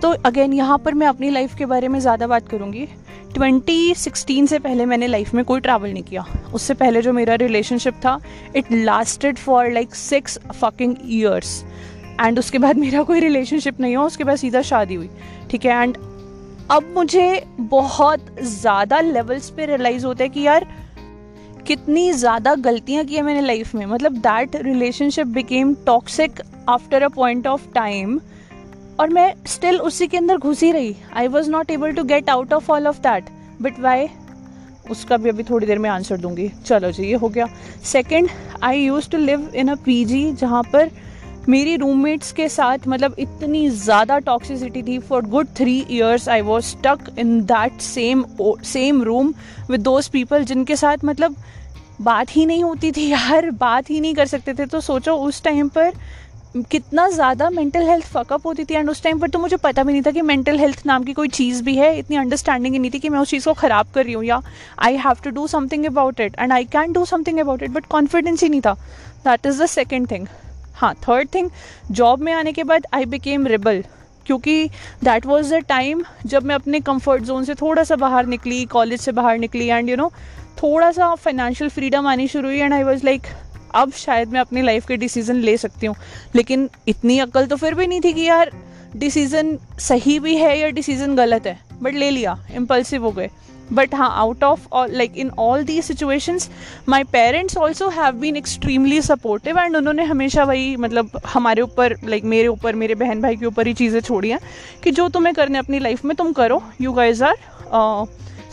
तो 0.02 0.10
अगेन 0.26 0.52
यहाँ 0.52 0.78
पर 0.78 0.94
मैं 0.94 1.06
अपनी 1.06 1.30
लाइफ 1.30 1.54
के 1.54 1.66
बारे 1.66 1.88
में 1.88 1.98
ज़्यादा 2.00 2.26
बात 2.26 2.48
करूँगी। 2.48 2.86
2016 3.34 4.46
से 4.46 4.58
पहले 4.58 4.84
मैंने 4.86 5.06
लाइफ 5.06 5.32
में 5.34 5.44
कोई 5.44 5.60
ट्रैवल 5.60 5.92
नहीं 5.92 6.02
किया। 6.02 6.24
उससे 6.54 6.74
पहले 6.74 7.02
जो 7.02 7.12
मेरा 7.12 7.34
रिलेशनशिप 7.34 7.94
था 7.94 8.18
it 8.56 8.72
lasted 8.72 9.38
for 9.38 9.70
like 9.72 9.94
six 9.94 10.38
fucking 10.60 10.96
years 11.04 11.62
and 12.20 12.38
उसके 12.38 12.58
बाद 12.58 12.76
मेरा 12.76 13.02
कोई 13.02 13.20
रिलेशनशिप 13.20 13.80
नहीं 13.80 13.96
हुआ, 13.96 14.06
उसके 14.06 14.24
बाद 14.24 14.36
सीधा 14.36 14.62
शादी 14.62 14.94
हुई, 14.94 15.08
ठीक 15.50 15.64
है? 15.64 15.82
एंड 15.82 15.96
अब 16.70 16.92
मुझे 16.94 17.44
बहुत 17.60 18.26
ज़्यादा 18.42 19.00
लेवल्स 19.00 19.50
पे 19.50 19.66
रियलाइज़ 19.66 20.06
होता 20.06 20.24
है 20.24 20.28
कि 20.28 20.40
यार, 20.40 20.66
कितनी 21.66 22.12
ज़्यादा 22.12 22.54
गलतियाँ 22.54 23.04
की 23.04 23.14
है 23.14 23.22
मैंने 23.22 23.40
लाइफ 23.40 23.74
में। 23.74 23.84
मतलब 23.86 24.16
that 24.18 24.56
relationship 24.56 25.26
became 25.26 25.74
toxic 25.86 26.40
after 26.68 27.02
a 27.02 27.08
point 27.08 27.46
of 27.46 27.68
time 27.74 28.18
और 29.00 29.08
मैं 29.10 29.32
स्टिल 29.46 29.80
उसी 29.80 30.06
के 30.06 30.16
अंदर 30.16 30.36
घुसी 30.38 30.70
रही। 30.72 30.94
I 31.14 31.28
was 31.28 31.50
not 31.50 31.70
able 31.70 31.92
to 31.92 32.04
get 32.04 32.30
out 32.30 32.52
of 32.52 32.70
all 32.72 32.86
of 32.86 32.98
that 33.02 33.30
but 33.62 33.80
why 33.80 34.08
उसका 34.90 35.16
भी 35.16 35.28
अभी 35.28 35.42
थोड़ी 35.42 35.66
देर 35.66 35.78
में 35.78 35.88
आंसर 35.90 36.16
दूँगी। 36.16 36.50
चलो 36.66 36.90
जी, 36.92 37.02
ये 37.02 37.14
हो 37.14 37.28
गया। 37.28 37.46
Second 37.84 38.28
I 38.62 38.80
used 38.80 39.08
to 39.10 39.18
live 39.18 39.50
in 39.54 39.68
a 39.68 39.74
P 39.84 40.04
G 40.04 40.30
जहाँ 40.32 40.62
पर 40.72 40.90
मेरी 41.48 41.76
रूममेट्स 41.76 42.32
के 42.32 42.48
साथ 42.48 42.86
मतलब 42.88 43.14
इतनी 43.18 43.68
ज़्यादा 43.70 44.18
टॉक्सिसिटी 44.20 44.82
थी। 44.82 44.98
For 44.98 45.26
good 45.26 45.48
three 45.56 45.74
years 45.90 46.28
I 46.28 46.40
was 46.42 46.64
stuck 46.66 47.10
in 47.18 47.40
that 47.42 47.80
same 47.80 48.24
same 48.40 49.02
room 49.02 49.34
with 49.70 49.80
those 49.80 50.08
people 50.08 50.44
जिनके 50.44 50.76
साथ 50.76 51.04
मतलब 51.04 51.36
बात 52.00 52.36
ही 52.36 52.44
नहीं 52.46 52.62
होती 52.64 52.90
थी 52.92 53.06
यार, 53.08 53.50
बात 53.50 53.90
ही 53.90 54.00
नहीं 54.00 54.14
कर 54.14 54.26
सकते 54.26 54.54
थे। 54.54 54.66
तो 54.66 54.80
सोचो, 54.80 55.14
उस 55.14 55.42
टाइम 55.42 55.68
पर 55.68 55.92
कितना 56.54 57.08
ज़्यादा 57.10 57.48
मेंटल 57.50 57.88
हेल्थ 57.88 58.04
फकअप 58.06 58.46
होती 58.46 58.64
थी 58.64 58.74
एंड 58.74 58.90
उस 58.90 59.02
टाइम 59.02 59.18
पर 59.20 59.30
तो 59.30 59.38
मुझे 59.38 59.56
पता 59.56 59.82
भी 59.84 59.92
नहीं 59.92 60.02
था 60.02 60.10
कि 60.10 60.22
मेंटल 60.22 60.58
हेल्थ 60.58 60.82
नाम 60.86 61.04
की 61.04 61.12
कोई 61.12 61.28
चीज़ 61.28 61.62
भी 61.64 61.74
है। 61.76 61.98
इतनी 61.98 62.16
अंडरस्टैंडिंग 62.16 62.74
ही 62.74 62.78
नहीं 62.78 62.90
थी 62.90 62.98
कि 62.98 63.08
मैं 63.08 63.18
उस 63.18 63.30
चीज़ 63.30 63.44
को 63.44 63.52
ख़राब 63.54 63.86
कर 63.94 64.04
रही 64.04 64.12
हूँ, 64.14 64.24
या 64.24 64.40
I 64.78 64.96
have 64.96 65.16
to 65.24 65.30
do 65.30 65.46
something 65.46 65.84
about 65.86 66.20
it 66.20 66.36
and 66.38 66.52
I 66.52 66.64
can 66.72 66.92
do 66.92 67.04
something 67.04 67.38
about 67.40 67.62
it 67.62 67.70
but 67.70 67.86
confidence 67.86 68.42
ही 68.42 68.48
नहीं 68.48 68.60
था। 68.60 68.74
That 69.24 69.46
is 69.46 69.62
the 69.62 69.66
second 69.66 70.10
thing 70.10 70.26
हाँ 70.76 70.94
थर्ड 71.08 71.28
थिंग 71.34 71.50
जॉब 71.90 72.20
में 72.20 72.32
आने 72.32 72.52
के 72.52 72.64
बाद 72.64 72.86
आई 72.94 73.04
बिकेम 73.06 73.46
रिबल 73.46 73.82
क्योंकि 74.26 74.68
दैट 75.04 75.26
वॉज़ 75.26 75.54
द 75.54 75.62
टाइम 75.68 76.04
जब 76.26 76.44
मैं 76.44 76.54
अपने 76.54 76.80
कंफर्ट 76.82 77.22
जोन 77.24 77.44
से 77.44 77.54
थोड़ा 77.54 77.84
सा 77.84 77.96
बाहर 77.96 78.26
निकली 78.26 78.64
कॉलेज 78.66 79.00
से 79.00 79.12
बाहर 79.12 79.38
निकली 79.38 79.66
एंड 79.68 79.88
यू 79.88 79.96
नो 79.96 80.10
थोड़ा 80.62 80.90
सा 80.92 81.14
फाइनेंशियल 81.16 81.70
फ्रीडम 81.70 82.06
आनी 82.06 82.28
शुरू 82.28 82.48
हुई 82.48 82.58
एंड 82.58 82.72
आई 82.74 82.82
वॉज़ 82.82 83.04
लाइक 83.04 83.26
अब 83.74 83.92
शायद 83.92 84.32
मैं 84.32 84.40
अपनी 84.40 84.62
लाइफ 84.62 84.86
के 84.86 84.96
डिसीज़न 84.96 85.36
ले 85.36 85.56
सकती 85.56 85.86
हूँ। 85.86 85.96
लेकिन 86.34 86.68
इतनी 86.88 87.18
अक्ल 87.18 87.46
तो 87.46 87.56
फिर 87.56 87.74
भी 87.74 87.86
नहीं 87.86 88.00
थी 88.00 88.12
कि 88.12 88.22
यार 88.22 88.50
डिसीज़न 88.96 89.58
सही 89.80 90.18
भी 90.18 90.36
है 90.36 90.58
या 90.58 90.68
डिसीज़न 90.70 91.14
गलत 91.16 91.46
है। 91.46 91.58
बट 91.82 91.94
ले 91.94 92.10
लिया 92.10 92.38
इम्पल्सिव 92.54 93.04
हो 93.04 93.10
गए। 93.10 93.30
बट 93.72 93.94
हाँ 93.94 94.10
out 94.16 94.42
of 94.44 94.66
like 94.74 95.16
in 95.16 95.30
all 95.38 95.62
the 95.64 95.80
situations 95.82 96.48
my 96.88 97.04
parents 97.04 97.56
also 97.56 97.88
have 97.88 98.14
been 98.14 98.36
extremely 98.36 99.00
supportive 99.02 99.58
and 99.58 99.76
उन्होंने 99.76 100.04
हमेशा 100.04 100.44
वही 100.44 100.74
मतलब 100.76 101.20
हमारे 101.26 101.62
ऊपर 101.62 101.92
लाइक 101.92 102.12
like, 102.12 102.24
मेरे 102.24 102.48
ऊपर 102.48 102.74
मेरे 102.74 102.94
बहन 102.94 103.22
भाई 103.22 103.36
के 103.36 103.46
ऊपर 103.46 103.66
ही 103.66 103.74
चीज़ें 103.74 104.00
छोड़ी 104.00 104.30
हैं 104.30 104.40
कि 104.82 104.90
जो 104.90 105.08
तुम्हें 105.08 105.34
करने 105.34 105.58
अपनी 105.58 105.78
लाइफ 105.78 106.04
में 106.04 106.14
तुम 106.16 106.32
करो। 106.32 106.62
यू 106.80 106.92
गाइज़ 106.92 107.24
आर 107.24 107.36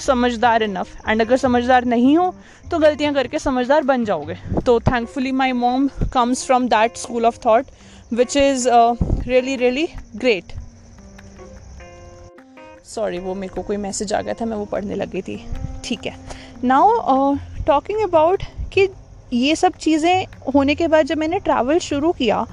समझदार 0.01 0.63
इनफ 0.63 1.09
एंड 1.09 1.21
अगर 1.21 1.37
समझदार 1.37 1.85
नहीं 1.85 2.17
हो 2.17 2.33
तो 2.71 2.79
गलतियाँ 2.79 3.13
करके 3.13 3.39
समझदार 3.39 3.83
बन 3.83 4.05
जाओगे. 4.05 4.37
तो 4.65 4.79
thankfully 4.81 5.31
my 5.33 5.51
mom 5.53 5.87
comes 6.13 6.45
from 6.45 6.67
that 6.69 6.97
school 6.97 7.25
of 7.25 7.37
thought 7.45 7.65
which 8.13 8.37
is 8.37 8.67
really 8.69 9.55
really 9.55 9.87
great 10.15 10.53
sorry 12.85 13.19
वो 13.19 13.33
मेरे 13.35 13.53
को 13.53 13.61
कोई 13.61 13.77
मैसेज 13.77 14.13
आ 14.13 14.21
गया 14.21 14.33
था, 14.33 14.45
मैं 14.45 14.57
वो 14.57 14.65
पढ़ने 14.65 14.95
लगी 14.95 15.21
थी. 15.21 15.37
ठीक 15.83 16.05
है. 16.05 16.15
नाउ 16.63 17.35
टॉकिंग 17.67 18.01
अबाउट 18.03 18.43
कि 18.73 18.87
ये 19.33 19.55
सब 19.55 19.73
चीज़ें 19.75 20.25
होने 20.55 20.75
के 20.75 20.87
बाद 20.87 21.05
जब 21.05 21.17
मैंने 21.17 21.39
ट्रैवल 21.39 21.79
शुरू 21.79 22.11
किया 22.13 22.45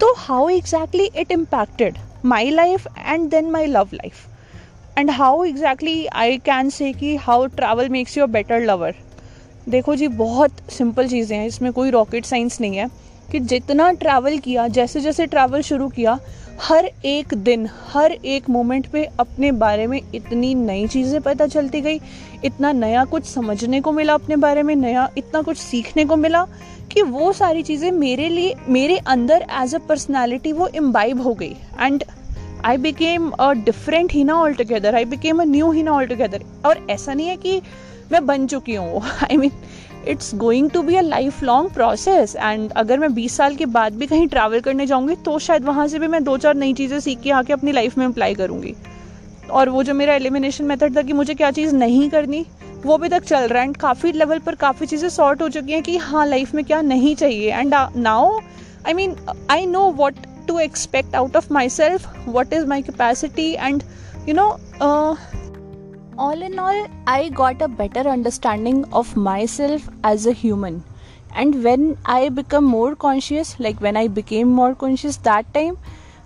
तो 0.00 0.12
how 0.18 0.48
exactly 0.48 1.10
it 1.16 1.32
impacted 1.32 1.98
my 2.24 2.50
life 2.50 2.86
and 2.98 3.28
then 3.30 3.50
my 3.50 3.66
love 3.66 3.88
life 3.94 4.26
and 4.98 5.10
how 5.10 5.42
exactly 5.44 6.06
I 6.06 6.36
can 6.36 6.70
say 6.70 6.92
कि 6.92 7.14
how 7.16 7.44
travel 7.46 7.88
makes 7.88 8.16
you 8.18 8.24
a 8.24 8.26
better 8.26 8.60
lover 8.60 8.94
देखो 9.68 9.94
जी, 9.96 10.08
बहुत 10.08 10.52
सिंपल 10.72 11.08
चीज़ें 11.08 11.36
हैं, 11.36 11.46
इसमें 11.46 11.72
कोई 11.72 11.90
रॉकेट 11.90 12.24
साइंस 12.24 12.60
नहीं 12.60 12.76
है 12.76 12.88
कि 13.32 13.40
जितना 13.42 13.90
ट्रैवल 13.92 14.38
किया 14.38 14.66
जैसे 14.68 15.00
जैसे 15.00 15.26
ट्रैवल 15.26 15.62
शुरू 15.62 15.88
किया, 15.88 16.18
हर 16.60 16.90
एक 17.04 17.34
दिन, 17.34 17.68
हर 17.92 18.12
एक 18.12 18.48
मोमेंट 18.50 18.86
पे 18.86 19.04
अपने 19.20 19.52
बारे 19.54 19.86
में 19.86 20.00
इतनी 20.14 20.54
नई 20.54 20.86
चीज़ें 20.88 21.20
पता 21.22 21.46
चलती 21.46 21.80
गई, 21.80 22.00
इतना 22.44 22.72
नया 22.72 23.04
कुछ 23.04 23.24
समझने 23.24 23.80
को 23.80 23.92
मिला 23.92 24.14
अपने 24.14 24.36
बारे 24.38 24.62
में, 24.62 24.76
नया 24.76 25.08
इतना 25.18 25.42
कुछ 25.42 25.58
सीखने 25.58 26.04
को 26.04 26.16
मिला 26.16 26.46
कि 26.92 27.02
वो 27.04 27.32
सारी 27.34 27.62
चीज़ें 27.62 27.90
मेरे 27.92 28.28
लिए, 28.28 28.54
मेरे 28.68 28.98
अंदर 28.98 29.46
एज 29.62 29.74
अ 29.74 29.78
पर्सनैलिटी 29.78 30.52
वो 30.52 30.68
इम्बाइब 30.68 31.20
हो 31.20 31.34
गई। 31.34 31.56
And 31.80 32.04
I 32.66 32.76
became 32.76 33.28
a 33.30 33.50
different 33.54 34.12
Hina 34.12 34.34
all 34.34 34.54
together 34.54 34.94
I 34.94 35.04
became 35.06 35.40
a 35.40 35.44
new 35.44 35.70
Hina 35.72 35.92
all 35.92 36.06
together 36.06 36.42
और 36.66 36.86
ऐसा 36.90 37.14
नहीं 37.14 37.28
है 37.28 37.36
कि 37.36 37.60
मैं 38.12 38.24
बन 38.26 38.46
चुकी 38.46 38.74
हूँ। 38.74 39.02
I 39.22 39.36
mean 39.36 39.52
it's 40.08 40.34
going 40.34 40.70
to 40.70 40.82
be 40.82 40.96
a 40.96 41.00
lifelong 41.42 41.70
process 41.72 42.34
and 42.36 42.70
अगर 42.72 42.98
मैं 42.98 43.08
20 43.14 43.36
साल 43.36 43.56
के 43.56 43.66
बाद 43.68 43.94
भी 43.94 44.06
कहीं 44.06 44.26
ट्रैवल 44.28 44.60
करने 44.60 44.86
जाऊँगी 44.86 45.14
तो 45.24 45.38
शायद 45.38 45.64
वहाँ 45.64 45.86
से 45.88 45.98
भी 45.98 46.08
मैं 46.08 46.22
दो 46.24 46.36
चार 46.36 46.54
नई 46.54 46.74
चीज़ें 46.74 46.98
सीख 47.00 47.20
के 47.20 47.30
आके 47.30 47.52
अपनी 47.52 47.72
लाइफ 47.72 47.98
में 47.98 48.06
अप्लाई 48.06 48.34
करूँगी। 48.34 48.74
और 49.50 49.68
वो 49.68 49.82
जो 49.82 49.94
मेरा 49.94 50.14
एलिमिनेशन 50.14 50.64
मेथड 50.64 50.96
था 50.96 51.02
कि 51.02 51.12
मुझे 51.12 51.34
क्या 51.34 51.50
चीज़ 51.50 51.74
नहीं 51.74 52.08
करनी, 52.10 52.44
वो 52.84 52.94
अभी 52.94 53.08
तक 53.08 53.24
चल 53.24 53.46
रहा 53.48 53.60
है। 53.60 53.68
एंड 53.68 53.76
काफ़ी 53.76 54.12
लेवल 54.12 54.38
पर 54.38 54.54
काफ़ी 54.56 54.86
चीज़ें 54.86 55.08
सॉर्ट 55.08 55.42
हो 55.42 55.48
चुकी 55.48 55.72
हैं 55.72 55.82
कि 55.82 55.96
हाँ 55.98 56.26
लाइफ 56.26 56.54
में 56.54 56.64
क्या 56.64 56.80
नहीं 56.82 57.14
चाहिए। 57.16 57.52
And 57.52 57.74
now 57.96 58.38
I 58.86 58.94
mean 58.94 59.16
I 59.50 59.66
know 59.66 59.90
what 59.92 60.26
to 60.47 60.57
expect 60.57 61.13
out 61.13 61.35
of 61.35 61.49
myself 61.49 62.05
what 62.25 62.53
is 62.53 62.65
my 62.65 62.81
capacity 62.81 63.57
and 63.57 63.83
you 64.25 64.33
know 64.33 64.59
uh, 64.81 65.15
all 66.17 66.41
in 66.41 66.59
all 66.59 66.87
i 67.07 67.29
got 67.29 67.61
a 67.61 67.67
better 67.67 68.07
understanding 68.09 68.83
of 68.93 69.15
myself 69.15 69.89
as 70.03 70.25
a 70.25 70.33
human 70.33 70.83
and 71.35 71.63
when 71.63 71.97
i 72.05 72.29
become 72.29 72.63
more 72.65 72.95
conscious 72.95 73.59
like 73.59 73.81
when 73.81 73.97
i 73.97 74.07
became 74.07 74.47
more 74.61 74.73
conscious 74.75 75.17
that 75.29 75.53
time 75.53 75.77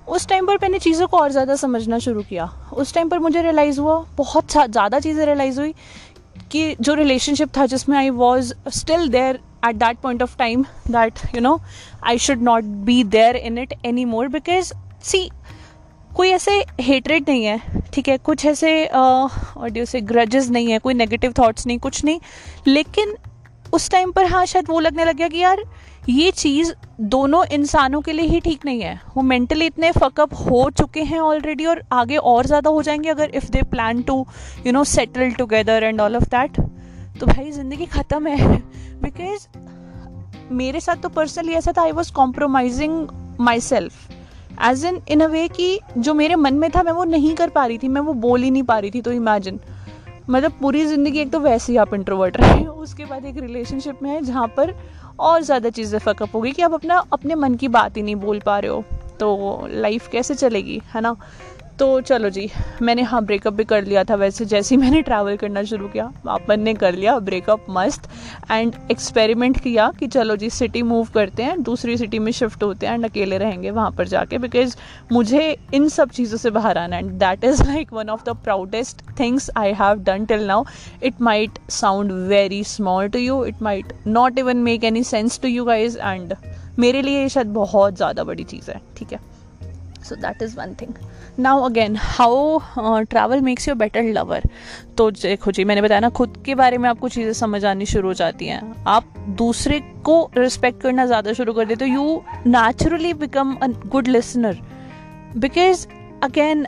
उस 0.08 0.28
time 0.28 0.46
पर 0.48 0.58
मैंने 0.62 0.80
चीज़ों 0.80 1.08
को 1.08 1.18
और 1.18 1.32
ज़्यादा 1.32 1.56
समझना 1.56 1.98
शुरू 2.00 2.22
किया 2.24 2.46
उस 2.74 2.94
टाइम 2.94 3.10
पर 3.10 3.20
मुझे 3.20 3.42
रियलाइज़ 3.42 3.80
हुआ 3.80 3.96
बहुत 4.18 4.52
ज़्यादा 4.52 5.00
चीज़ें 5.00 5.26
रियलाइज़ 5.26 5.60
हुई 5.60 5.74
कि 6.53 6.75
जो 6.81 6.95
रिलेशनशिप 6.95 7.57
था 7.57 7.67
जिसमें 7.67 7.97
I 7.99 8.11
was 8.11 8.53
still 8.71 9.09
there 9.09 9.39
at 9.67 9.77
that 9.77 9.99
point 9.99 10.23
of 10.23 10.37
time 10.39 10.65
that 10.91 11.35
you 11.35 11.41
know 11.41 11.61
I 12.05 12.19
should 12.19 12.43
not 12.43 12.65
be 12.89 13.03
there 13.05 13.37
in 13.37 13.59
it 13.59 13.75
any 13.87 14.05
more 14.05 14.29
because 14.29 14.73
see 15.03 15.29
कोई 16.17 16.29
ऐसे 16.29 16.53
हेटरेट 16.81 17.29
नहीं 17.29 17.45
है, 17.45 17.61
ठीक 17.93 18.09
है? 18.09 18.17
कुछ 18.19 18.45
ऐसे 18.47 18.87
ऑडियो 18.87 19.85
से 19.85 20.01
ग्रजेस 20.01 20.49
नहीं 20.51 20.71
है, 20.73 20.79
कोई 20.79 20.95
नेगेटिव 20.95 21.33
थॉट्स 21.39 21.67
नहीं, 21.67 21.79
कुछ 21.79 22.05
नहीं। 22.05 22.21
लेकिन 22.67 23.15
उस 23.75 23.91
टाइम 23.91 24.11
पर 24.13 24.27
हाँ 24.27 24.45
शायद 24.47 24.67
वो 24.69 24.81
लगने 24.81 25.05
लग 25.05 25.17
गया 25.17 25.29
कि 25.29 25.39
यार 25.39 25.63
ये 26.09 26.31
चीज़ 26.31 26.73
दोनों 27.01 27.45
इंसानों 27.47 28.01
के 28.01 28.13
लिए 28.13 28.27
ही 28.27 28.39
ठीक 28.41 28.65
नहीं 28.65 28.81
है। 28.81 29.01
वो 29.17 29.23
मेंटली 29.23 29.67
इतने 29.67 29.91
फकअप 29.93 30.35
हो 30.37 30.69
चुके 30.71 31.03
हैं 31.03 31.19
ऑलरेडी 31.21 31.67
और 31.67 31.83
आगे 31.93 32.17
और 32.17 32.47
ज़्यादा 32.47 32.71
हो 32.71 32.83
जाएँगे 32.83 33.09
अगर 33.09 33.31
if 33.35 33.51
they 33.51 33.63
plan 33.65 34.03
to 34.03 34.27
you 34.67 34.73
know 34.73 34.83
settle 34.85 35.31
together 35.33 35.85
and 35.85 36.01
all 36.01 36.17
of 36.17 36.25
that 36.27 36.61
तो 37.21 37.27
भाई 37.27 37.51
ज़िंदगी 37.51 37.87
ख़त्म 37.87 38.27
है। 38.27 38.57
बिकॉज़ 39.03 39.47
मेरे 40.53 40.81
साथ 40.81 41.03
तो 41.03 41.09
पर्सनली 41.11 41.53
ऐसा 41.55 41.73
था 41.73 41.83
I 41.83 41.93
was 41.93 42.13
compromising 42.13 43.07
myself 43.61 44.11
as 44.63 44.85
in 44.85 45.01
in 45.09 45.21
a 45.21 45.27
way 45.27 45.47
कि 45.49 45.79
जो 45.99 46.15
मेरे 46.15 46.37
मन 46.37 46.55
में 46.55 46.71
था, 46.71 46.83
मैं 46.83 46.93
वो 46.93 47.05
नहीं 47.05 47.35
कर 47.35 47.51
पा 47.51 47.67
रही 47.67 47.79
थी, 47.79 47.89
मैं 47.89 48.01
वो 48.01 48.13
बोल 48.15 48.43
ही 48.43 48.51
नहीं 48.51 48.63
पा 48.63 48.79
रही 48.79 48.91
थी 48.91 49.01
तो 49.01 49.13
इमेजिन 49.13 49.61
मतलब 50.31 50.53
पूरी 50.61 50.85
ज़िंदगी 50.87 51.21
एक 51.21 51.31
तो 51.33 51.39
वैसे 51.41 51.73
ही 51.73 51.77
आप 51.79 51.95
इंट्रोवर्ट 51.95 52.37
रहे 52.37 52.65
उसके 52.65 53.05
बाद 53.05 53.25
एक 53.25 53.39
रिलेशनशिप 53.39 54.03
में 54.03 54.11
है 54.11 54.21
जहाँ 54.23 54.47
पर 54.57 54.75
और 55.21 55.43
ज़्यादा 55.43 55.71
चीज़ें 55.71 55.99
फकअप 55.99 56.35
होगी 56.35 56.53
कि 56.53 56.63
आप 56.63 56.73
अपना, 56.75 56.97
अपने 57.13 57.35
मन 57.35 57.55
की 57.55 57.69
बात 57.69 57.97
ही 57.97 58.03
नहीं 58.03 58.17
बोल 58.17 58.41
पा 58.41 58.59
रहे 58.59 58.71
हो 58.71 58.85
तो 59.21 59.67
लाइफ 59.71 60.09
कैसे 60.09 60.35
चलेगी, 60.35 60.81
है 60.95 61.01
ना? 61.01 61.15
तो 61.79 62.01
चलो 62.01 62.29
जी, 62.31 62.51
मैंने 62.83 63.03
हाँ 63.03 63.23
ब्रेकअप 63.25 63.53
भी 63.53 63.65
कर 63.65 63.85
लिया 63.85 64.03
था 64.05 64.15
वैसे, 64.15 64.45
जैसे 64.45 64.75
ही 64.75 64.81
मैंने 64.81 65.01
ट्रैवल 65.03 65.37
करना 65.37 65.63
शुरू 65.65 65.89
किया, 65.89 66.05
अपन 66.29 66.61
ने 66.61 66.75
कर 66.75 66.95
लिया 66.95 67.19
ब्रेकअप 67.19 67.65
मस्त 67.71 68.09
एंड 68.51 68.75
एक्सपेरिमेंट 68.91 69.61
किया 69.61 69.91
कि 69.99 70.07
चलो 70.07 70.37
जी 70.37 70.51
सिटी 70.51 70.83
मूव 70.83 71.09
करते 71.15 71.43
हैं, 71.43 71.63
दूसरी 71.63 71.97
सिटी 71.97 72.19
में 72.19 72.31
शिफ्ट 72.33 72.63
होते 72.63 72.87
हैं 72.87 72.95
एंड 72.95 73.05
अकेले 73.05 73.39
रहेंगे 73.39 73.71
वहाँ 73.71 73.91
पर 73.91 74.09
जाके 74.09 74.39
बिकॉज़ 74.39 74.77
मुझे 75.13 75.57
इन 75.75 75.89
सब 75.89 76.11
चीज़ों 76.11 76.39
से 76.39 76.51
बाहर 76.51 76.79
आना 76.79 76.99
and 76.99 77.11
that 77.21 77.45
is 77.45 77.63
like 77.63 77.93
one 77.93 78.11
of 78.11 78.25
the 78.25 78.37
proudest 78.45 79.03
things 79.21 79.51
I 79.57 79.73
have 79.73 80.03
done 80.05 80.25
till 80.25 80.47
now 80.47 80.65
it 81.03 81.21
might 81.21 81.59
sound 81.71 82.13
very 82.29 82.63
small 82.65 83.09
to 83.09 83.19
you 83.19 83.45
it 83.45 83.63
might 83.63 83.93
not 84.07 84.39
even 84.39 84.63
make 84.63 84.85
any 84.85 85.05
sense 85.05 85.41
to 85.41 85.49
you 85.49 85.65
guys 85.65 85.99
and 85.99 86.35
मेरे 86.79 87.03
लिए 87.03 87.23
ये 87.23 87.29
शायद 87.29 87.53
बहुत 87.55 87.97
ज़्यादा 87.97 88.25
बड़ी 88.25 88.45
चीज़ 88.45 88.71
है, 88.71 88.81
ठीक 88.97 89.13
है? 89.13 89.21
So 90.05 90.17
that 90.17 90.43
is 90.43 90.57
one 90.57 90.75
thing 90.81 90.95
now 91.39 91.63
again 91.63 91.97
how 91.99 92.59
travel 93.11 93.41
makes 93.41 93.69
you 93.69 93.75
better 93.75 94.03
lover 94.05 94.43
तो 94.99 95.11
देखो 95.13 95.51
जी, 95.51 95.65
मैंने 95.65 95.83
बताया 95.83 96.01
ना, 96.01 96.09
खुद 96.11 96.43
के 96.47 96.55
बारे 96.55 96.79
में 96.79 96.89
आपको 96.89 97.09
चीज़ें 97.09 97.33
समझ 97.33 97.65
आनी 97.65 97.87
शुरू 97.87 98.09
हो 98.09 98.15
जाती 98.15 98.47
हैं। 98.47 98.85
आप 98.87 99.15
दूसरे 99.39 99.81
को 100.05 100.31
रिस्पेक्ट 100.37 100.81
करना 100.83 101.07
ज़्यादा 101.07 101.33
शुरू 101.33 101.53
कर 101.53 101.65
देते 101.65 101.85
हो। 101.85 101.95
You 101.95 102.23
naturally 102.47 103.15
become 103.15 103.55
a 103.55 103.69
good 103.87 104.09
listener 104.09 104.59
because 105.37 105.87
again 106.25 106.67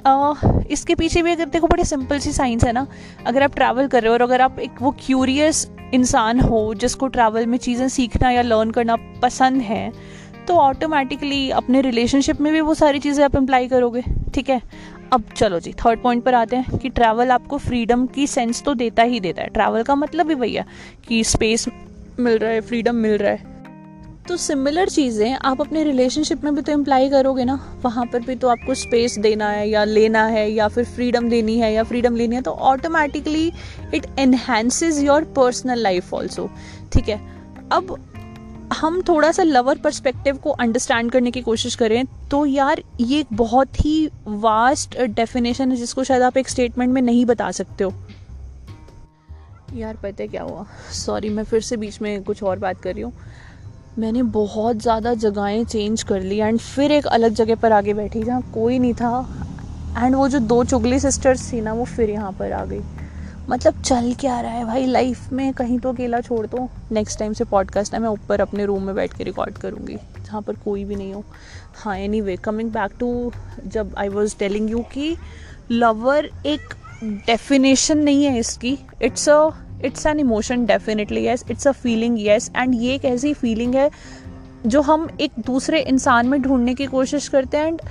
इसके 0.70 0.94
पीछे 0.94 1.22
भी 1.22 1.33
अगर 1.33 1.44
देखो, 1.46 1.66
बड़ी 1.66 1.85
सिंपल 1.85 2.18
सी 2.18 2.33
साइंस 2.33 2.64
है 2.64 2.72
ना। 2.72 2.87
अगर 3.27 3.42
आप 3.42 3.55
ट्रैवल 3.55 3.88
कर 3.88 4.03
रहे 4.03 4.09
हो 4.09 4.14
और 4.14 4.22
अगर 4.22 4.40
आप 4.40 4.59
एक 4.61 4.83
वो 4.83 4.94
क्यूरियस 5.00 5.68
इंसान 5.94 6.40
हो, 6.40 6.74
जिसको 6.74 7.07
ट्रैवल 7.09 7.46
में 7.46 7.59
चीज़ें 7.59 7.88
सीखना 7.88 8.31
या 8.31 8.42
लर्न 8.42 8.70
करना 8.70 8.96
पसंद 9.22 9.62
है 9.62 9.92
तो 10.49 10.55
ऑटोमेटिकली 10.57 11.49
अपने 11.53 11.81
रिलेशनशिप 11.81 12.41
में 12.41 12.53
भी 12.53 12.61
वो 12.61 12.75
सारी 12.75 12.99
चीज़ें 12.99 13.25
आप 13.25 13.37
अप्लाई 13.37 13.69
करोगे, 13.69 14.03
ठीक 14.35 14.51
है? 14.51 14.61
अब 15.13 15.25
चलो 15.37 15.59
जी 15.61 15.73
थर्ड 15.75 16.03
पॉइंट 16.03 16.25
पर 16.25 16.35
आते 16.35 16.57
हैं 16.57 16.79
कि 16.79 16.89
ट्रैवल 16.91 17.31
आपको 17.31 17.59
फ्रीडम 17.59 18.07
की 18.07 18.27
सेंस 18.27 18.63
तो 18.63 18.75
देता 18.75 19.03
ही 19.03 19.21
देता 19.21 19.43
है। 19.43 19.49
ट्रैवल 19.49 19.83
का 19.83 19.95
मतलब 19.95 20.43
ही 20.43 20.55
है 20.55 20.65
कि 21.09 21.25
स्पेस 21.25 21.69
मिल 22.21 22.39
रहा 22.39 22.51
है 22.51 22.61
फ्रीडम 22.61 22.95
मिल 22.97 23.17
रहा 23.19 23.31
है। 23.31 23.53
तो 24.29 24.37
सिमिलर 24.37 24.89
चीज़ें 24.89 25.33
आप 25.35 25.61
अपने 25.61 25.83
रिलेशनशिप 25.85 26.45
में 26.45 26.55
भी 26.55 26.63
तो 26.63 26.73
इम्प्लाई 26.73 27.09
करोगे 27.11 27.45
ना, 27.45 27.59
वहाँ 27.83 28.05
पर 28.07 28.21
भी 28.21 28.35
तो 28.35 28.49
आपको 28.49 28.75
स्पेस 28.75 29.19
देना 29.19 29.49
है 29.49 29.69
या 29.69 29.85
लेना 29.85 30.25
है 30.27 30.51
या 30.51 30.69
फिर 30.69 30.85
फ्रीडम 30.85 31.29
देनी 31.29 31.59
है 31.59 31.73
या 31.73 31.83
फ्रीडम 31.83 32.17
लेनी 32.17 32.37
है 32.37 32.43
तो 32.43 32.51
automatically 32.51 33.47
it 33.95 34.07
enhances 34.19 35.03
your 35.05 35.25
personal 35.37 35.79
life 35.79 36.15
also 36.15 36.49
ठीक 36.93 37.09
है? 37.09 37.21
अब 37.73 37.97
हम 38.75 39.01
थोड़ा 39.03 39.31
सा 39.33 39.43
लवर 39.43 39.79
पर्सपेक्टिव 39.79 40.37
को 40.37 40.51
अंडरस्टैंड 40.53 41.11
करने 41.13 41.31
की 41.31 41.41
कोशिश 41.43 41.75
करें 41.75 42.05
तो 42.31 42.45
यार 42.47 42.83
ये 43.01 43.21
एक 43.21 43.27
बहुत 43.33 43.85
ही 43.85 44.09
वास्ट 44.27 44.99
डेफिनेशन 45.01 45.71
है 45.71 45.77
जिसको 45.77 46.05
शायद 46.05 46.23
आप 46.23 46.37
एक 46.37 46.49
स्टेटमेंट 46.49 46.93
में 46.93 47.01
नहीं 47.03 47.25
बता 47.27 47.51
सकते 47.53 47.85
हो। 47.85 47.93
यार 49.75 49.97
पता 49.97 50.23
है 50.23 50.29
क्या 50.29 50.43
हुआ? 50.43 50.67
सॉरी 50.95 51.29
मैं 51.29 51.45
फिर 51.45 51.61
से 51.61 51.77
बीच 51.77 52.01
में 52.03 52.23
कुछ 52.25 52.43
और 52.43 52.59
बात 52.59 52.81
कर 52.81 52.95
रही 52.95 53.03
हूँ। 53.03 53.13
मैंने 53.99 54.23
बहुत 54.33 54.77
ज़्यादा 54.77 55.15
जगहें 55.17 55.65
चेंज 55.65 56.03
कर 56.03 56.21
ली 56.21 56.39
एंड 56.39 56.59
फिर 56.59 56.93
एक 56.93 57.07
अलग 57.09 57.35
जगह 57.35 57.55
पर 57.55 57.73
आगे 57.73 57.95
बैठी 57.95 58.23
जहाँ 58.23 58.43
कोई 58.55 58.79
नहीं 58.79 58.95
था। 58.95 59.27
एंड 59.99 60.15
वो 60.15 60.29
जो 60.29 60.39
दो 60.41 60.63
चुगली 60.65 60.99
सिस्टर्स 61.01 61.53
थी 61.53 61.61
ना, 61.61 61.73
वो 61.73 61.85
फिर 61.87 62.11
यहाँ 62.11 62.33
पर 62.33 62.53
आ 62.53 62.65
गई। 62.65 62.81
मतलब 63.49 63.81
चल 63.83 64.13
क्या 64.21 64.41
रहा 64.41 64.53
है 64.53 64.65
भाई? 64.65 64.85
लाइफ 64.87 65.33
में 65.33 65.53
कहीं 65.53 65.79
तो 65.79 65.93
अकेला 65.93 66.21
छोड़ 66.21 66.47
दो। 66.47 66.69
नेक्स्ट 66.93 67.19
टाइम 67.19 67.33
से 67.33 67.45
पॉडकास्ट 67.45 67.95
है, 67.95 68.01
मैं 68.01 68.09
ऊपर 68.09 68.41
अपने 68.41 68.65
रूम 68.65 68.83
में 68.83 68.95
बैठ 68.95 69.17
के 69.17 69.25
रिकॉर्ड 69.25 69.59
करूँगी, 69.59 69.95
जहाँ 69.95 70.43
पर 70.43 70.55
कोई 70.55 70.85
भी 70.85 70.97
नहीं 70.97 71.13
हो। 71.15 71.25
हाँ 71.75 71.97
any 71.99 72.21
way 72.21 72.37
coming 72.37 72.71
back 72.71 72.93
to 73.01 73.33
जब 73.67 73.95
आई 73.99 74.09
वॉज़ 74.09 74.37
टेलिंग 74.39 74.71
यू 74.71 74.79
कि 74.93 75.17
लवर 75.71 76.31
एक 76.47 76.75
डेफिनेशन 77.05 77.99
नहीं 77.99 78.25
है 78.25 78.39
इसकी। 78.39 78.79
It's 79.03 79.29
a 79.29 79.51
it's 79.85 80.07
an 80.07 80.21
emotion 80.21 80.65
definitely 80.67 81.25
yes 81.25 81.45
it's 81.51 81.69
a 81.69 81.73
feeling 81.73 82.19
yes 82.21 82.51
and 82.57 82.75
ये 82.75 82.95
एक 82.95 83.05
ऐसी 83.05 83.33
फीलिंग 83.35 83.75
है 83.75 83.91
जो 84.67 84.81
हम 84.81 85.09
एक 85.21 85.33
दूसरे 85.47 85.81
इंसान 85.81 86.29
में 86.29 86.41
ढूँढने 86.43 86.75
की 86.75 86.87
कोशिश 86.87 87.29
करते 87.29 87.57
हैं। 87.57 87.67
एंड 87.67 87.83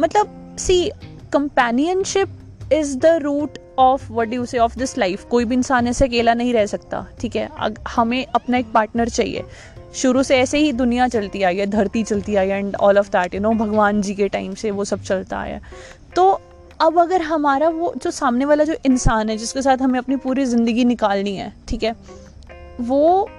मतलब 0.00 0.56
see 0.58 0.90
companionship 1.32 2.38
is 2.72 2.96
the 2.98 3.06
root 3.22 3.58
of 3.78 4.12
what 4.12 4.32
you 4.32 4.46
say 4.46 4.58
of 4.58 4.78
this 4.78 4.98
life 4.98 5.24
कोई 5.24 5.44
भी 5.44 5.54
इंसान 5.54 5.86
ऐसे 5.86 6.04
अकेला 6.04 6.34
नहीं 6.34 6.52
रह 6.54 6.66
सकता, 6.66 7.06
ठीक 7.20 7.36
है? 7.36 7.48
हमें 7.88 8.26
अपना 8.26 8.58
एक 8.58 8.72
पार्टनर 8.72 9.08
चाहिए। 9.08 9.44
शुरू 9.94 10.22
से 10.22 10.36
ऐसे 10.36 10.58
ही 10.58 10.72
दुनिया 10.72 11.08
चलती 11.08 11.42
आई 11.42 11.56
है, 11.56 11.66
धरती 11.66 12.02
चलती 12.02 12.34
आई 12.34 12.48
है 12.48 12.58
and 12.58 12.76
all 12.76 12.98
of 12.98 13.08
that 13.08 13.34
you 13.34 13.40
know 13.40 13.52
भगवान 13.52 14.02
जी 14.02 14.14
के 14.14 14.28
टाइम 14.28 14.54
से 14.54 14.70
वो 14.70 14.84
सब 14.84 15.02
चलता 15.02 15.38
आया। 15.38 15.60
तो 16.16 16.40
अब 16.80 16.98
अगर 16.98 17.22
हमारा 17.22 17.68
वो, 17.68 17.94
जो 18.02 18.10
सामने 18.10 18.44
वाला 18.44 18.64
जो 18.64 18.74
इंसान 18.86 19.30
है, 19.30 19.36
जिसके 19.36 19.62
साथ 19.62 19.76
हमें 19.76 19.98
अपनी 19.98 20.16
पूरी 20.16 20.44
ज़िंदगी 20.44 20.84
निकालनी 20.84 21.36
है, 21.36 21.52
ठीक 21.68 21.82
है? 21.82 21.94
वो, 22.80 23.30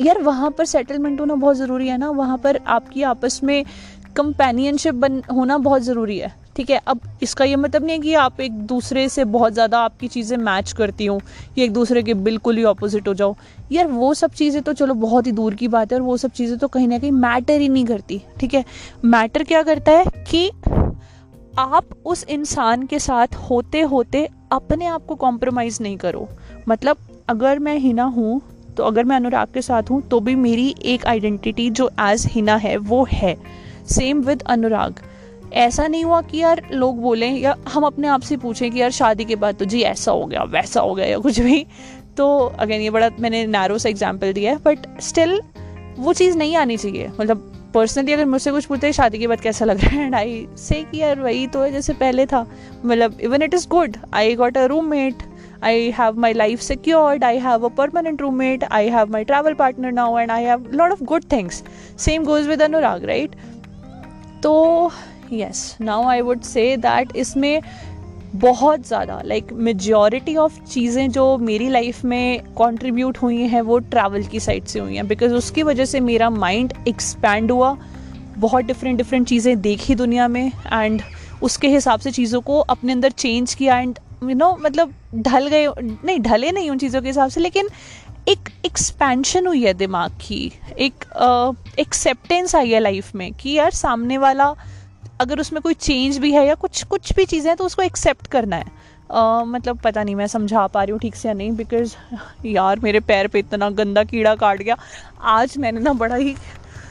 यार 0.00 0.22
वहाँ 0.22 0.50
पर 0.50 0.64
सेटलमेंट 0.64 1.20
होना 1.20 1.34
बहुत 1.34 1.56
ज़रूरी 1.56 1.88
है 1.88 1.98
ना, 1.98 2.10
वहाँ 2.10 2.38
पर 2.38 2.60
आपकी 2.66 3.02
आपस 3.02 3.40
में 3.44 3.64
कंपेनियनशिप 4.16 4.94
बन, 4.94 5.22
होना 5.32 5.58
बहुत 5.58 5.82
ज़रूरी 5.82 6.18
है। 6.18 6.43
ठीक 6.56 6.70
है, 6.70 6.80
अब 6.86 7.00
इसका 7.22 7.44
ये 7.44 7.56
मतलब 7.56 7.84
नहीं 7.84 7.96
है 7.96 8.02
कि 8.02 8.14
आप 8.16 8.40
एक 8.40 8.52
दूसरे 8.66 9.08
से 9.08 9.24
बहुत 9.26 9.52
ज़्यादा 9.52 9.78
आपकी 9.80 10.08
चीज़ें 10.08 10.36
मैच 10.38 10.72
करती 10.72 11.06
हूँ 11.06 11.20
या 11.58 11.64
एक 11.64 11.72
दूसरे 11.72 12.02
के 12.02 12.14
बिल्कुल 12.16 12.56
ही 12.56 12.64
ऑपोजिट 12.64 13.08
हो 13.08 13.14
जाओ। 13.14 13.34
यार, 13.72 13.86
वो 13.86 14.12
सब 14.14 14.32
चीज़ें 14.32 14.62
तो 14.62 14.72
चलो 14.72 14.94
बहुत 14.96 15.26
ही 15.26 15.32
दूर 15.32 15.54
की 15.54 15.68
बात 15.68 15.92
है, 15.92 15.98
और 15.98 16.04
वो 16.04 16.16
सब 16.16 16.30
चीज़ें 16.30 16.58
तो 16.58 16.68
कहीं 16.68 16.88
ना 16.88 16.98
कहीं 16.98 17.12
मैटर 17.12 17.60
ही 17.60 17.68
नहीं 17.68 17.84
करती, 17.84 18.20
ठीक 18.40 18.54
है? 18.54 18.64
मैटर 19.04 19.44
क्या 19.44 19.62
करता 19.62 19.92
है 19.92 20.04
कि 20.30 20.50
आप 21.58 21.88
उस 22.06 22.24
इंसान 22.26 22.86
के 22.86 22.98
साथ 22.98 23.34
होते 23.50 23.80
होते 23.82 24.28
अपने 24.52 24.86
आप 24.86 25.06
को 25.06 25.14
कॉम्प्रोमाइज़ 25.16 25.82
नहीं 25.82 25.96
करो। 25.96 26.28
मतलब 26.68 26.96
अगर 27.28 27.58
मैं 27.58 27.76
हिना 27.78 28.04
हूँ 28.04 28.40
तो 28.76 28.84
अगर 28.84 29.04
मैं 29.04 29.16
अनुराग 29.16 29.48
के 29.54 29.62
साथ 29.62 29.90
हूँ 29.90 30.00
तो 30.02 30.20
भी 30.20 30.34
मेरी 30.36 30.74
एक 30.84 31.06
आइडेंटिटी 31.06 31.68
जो 31.70 31.90
एज 32.02 32.26
हिना 32.26 32.56
है, 32.56 32.76
वो 32.76 33.06
है। 33.10 33.36
Same 33.88 34.20
with 34.20 34.42
Anurag. 34.44 35.00
ऐसा 35.54 35.86
नहीं 35.86 36.04
हुआ 36.04 36.20
कि 36.22 36.38
यार 36.38 36.62
लोग 36.72 37.00
बोलें 37.02 37.30
या 37.32 37.54
हम 37.68 37.84
अपने 37.84 38.08
आप 38.08 38.20
से 38.20 38.36
पूछें 38.36 38.70
कि 38.70 38.80
यार 38.80 38.90
शादी 38.90 39.24
के 39.24 39.36
बाद 39.36 39.54
तो 39.54 39.64
जी 39.64 39.80
ऐसा 39.82 40.12
हो 40.12 40.24
गया, 40.26 40.42
वैसा 40.44 40.80
हो 40.80 40.94
गया 40.94 41.06
या 41.06 41.18
कुछ 41.18 41.40
भी। 41.40 41.66
तो 42.16 42.26
अगेन 42.60 42.80
ये 42.80 42.90
बड़ा 42.90 43.10
मैंने 43.20 43.44
नैरो 43.46 43.78
सा 43.78 43.88
एग्ज़ाम्पल 43.88 44.32
दिया 44.32 44.52
है 44.52 44.58
बट 44.64 44.86
स्टिल 45.02 45.40
वो 45.98 46.12
चीज़ 46.12 46.38
नहीं 46.38 46.56
आनी 46.56 46.76
चाहिए। 46.76 47.08
मतलब 47.20 47.50
पर्सनली 47.74 48.12
अगर 48.12 48.24
मुझसे 48.24 48.50
कुछ 48.50 48.64
पूछते 48.64 48.92
शादी 48.92 49.18
के 49.18 49.26
बाद 49.26 49.40
कैसा 49.40 49.64
लग 49.64 49.80
रहा 49.80 49.90
है? 49.90 50.04
एंड 50.04 50.14
आई 50.14 50.46
से 50.58 50.82
कि 50.82 50.98
यार 50.98 51.20
वही 51.20 51.46
तो 51.46 51.62
है, 51.62 51.70
जैसे 51.72 51.92
पहले 51.92 52.26
था। 52.26 52.46
मतलब 52.84 53.18
even 53.20 53.42
it 53.42 53.54
is 53.54 53.68
good 53.68 53.96
I 54.14 54.34
got 54.34 54.58
a 54.58 54.64
roommate 54.90 55.22
I 55.64 55.90
have 55.98 56.18
my 56.20 56.32
life 56.32 56.60
secured 56.60 57.24
I 57.24 57.38
have 57.38 57.64
a 57.64 57.68
permanent 57.76 58.20
roommate 58.34 58.64
I 58.64 58.88
have 58.88 59.12
my 59.12 59.24
travel 59.24 59.54
partner 59.54 59.92
now 59.92 60.18
and 60.18 60.30
I 60.30 60.44
have 60.44 60.66
lot 60.72 60.92
of 60.92 61.02
good 61.04 61.24
things 61.32 61.62
same 61.98 62.24
goes 62.24 62.46
with 62.48 62.62
Anurag 62.62 63.04
right 63.04 63.36
तो 64.42 64.90
yes 65.32 65.76
now 65.80 66.08
I 66.08 66.20
would 66.20 66.40
say 66.42 66.76
that 66.76 67.16
इसमें 67.16 67.60
बहुत 68.34 68.86
ज़्यादा 68.86 69.20
like 69.24 69.52
majority 69.52 70.34
of 70.36 70.58
चीज़ें 70.62 71.10
जो 71.10 71.26
मेरी 71.38 71.68
life 71.68 72.04
में 72.04 72.40
contribute 72.58 73.18
हुई 73.18 73.42
हैं, 73.42 73.60
वो 73.60 73.78
ट्रैवल 73.78 74.24
की 74.24 74.40
साइड 74.40 74.64
से 74.64 74.78
हुई 74.78 74.96
हैं। 74.96 75.06
बिकॉज़ 75.08 75.32
उसकी 75.32 75.62
वजह 75.62 75.84
से 75.84 76.00
मेरा 76.00 76.30
माइंड 76.30 76.72
एक्सपैंड 76.88 77.50
हुआ। 77.50 77.76
बहुत 78.38 78.64
डिफरेंट 78.64 78.96
डिफरेंट 78.98 79.28
चीज़ें 79.28 79.60
देखी 79.60 79.94
दुनिया 79.94 80.28
में। 80.28 80.46
एंड 80.72 81.02
उसके 81.42 81.68
हिसाब 81.68 82.00
से 82.00 82.10
चीज़ों 82.10 82.40
को 82.40 82.58
अपने 82.60 82.92
अंदर 82.92 83.10
चेंज 83.10 83.54
किया 83.54 83.78
एंड 83.78 83.98
यू 84.24 84.34
नो 84.34 84.56
मतलब 84.60 84.94
ढल 85.16 85.46
गए, 85.48 85.66
नहीं, 85.78 86.18
ढले 86.20 86.50
नहीं 86.52 86.70
उन 86.70 86.78
चीज़ों 86.78 87.02
के 87.02 87.08
हिसाब 87.08 87.30
से, 87.30 87.40
लेकिन 87.40 87.68
एक 88.28 88.48
एक्सपेंशन 88.66 89.46
हुई 89.46 89.64
है 89.64 89.74
दिमाग 89.74 90.12
की। 90.20 90.52
एक 90.78 91.04
एक्सेप्टेंस 91.78 92.54
आई 92.54 92.70
है 92.70 92.80
लाइफ 92.80 93.14
में 93.14 93.32
कि 93.32 93.50
यार 93.50 93.70
सामने 93.70 94.18
वाला 94.18 94.54
अगर 95.24 95.40
उसमें 95.40 95.60
कोई 95.62 95.74
चेंज 95.74 96.18
भी 96.18 96.32
है 96.32 96.46
या 96.46 96.54
कुछ 96.54 96.82
कुछ 96.84 97.12
भी 97.16 97.24
चीज़ें 97.24 97.48
हैं 97.50 97.56
तो 97.56 97.64
उसको 97.64 97.82
एक्सेप्ट 97.82 98.26
करना 98.26 98.56
है। 98.56 98.64
uh, 98.64 99.46
मतलब 99.46 99.78
पता 99.84 100.02
नहीं 100.02 100.14
मैं 100.14 100.26
समझा 100.26 100.66
पा 100.66 100.82
रही 100.82 100.92
हूँ 100.92 101.00
ठीक 101.00 101.14
से 101.16 101.28
या 101.28 101.34
नहीं 101.34 101.52
बिकॉज़ 101.56 101.94
यार 102.46 102.80
मेरे 102.80 103.00
पैर 103.02 103.28
पे 103.28 103.38
इतना 103.38 103.70
गंदा 103.70 104.04
कीड़ा 104.04 104.34
काट 104.34 104.62
गया। 104.62 104.76
आज 105.36 105.56
मैंने 105.58 105.80
ना 105.80 105.92
बड़ा 105.92 106.16
ही 106.16 106.34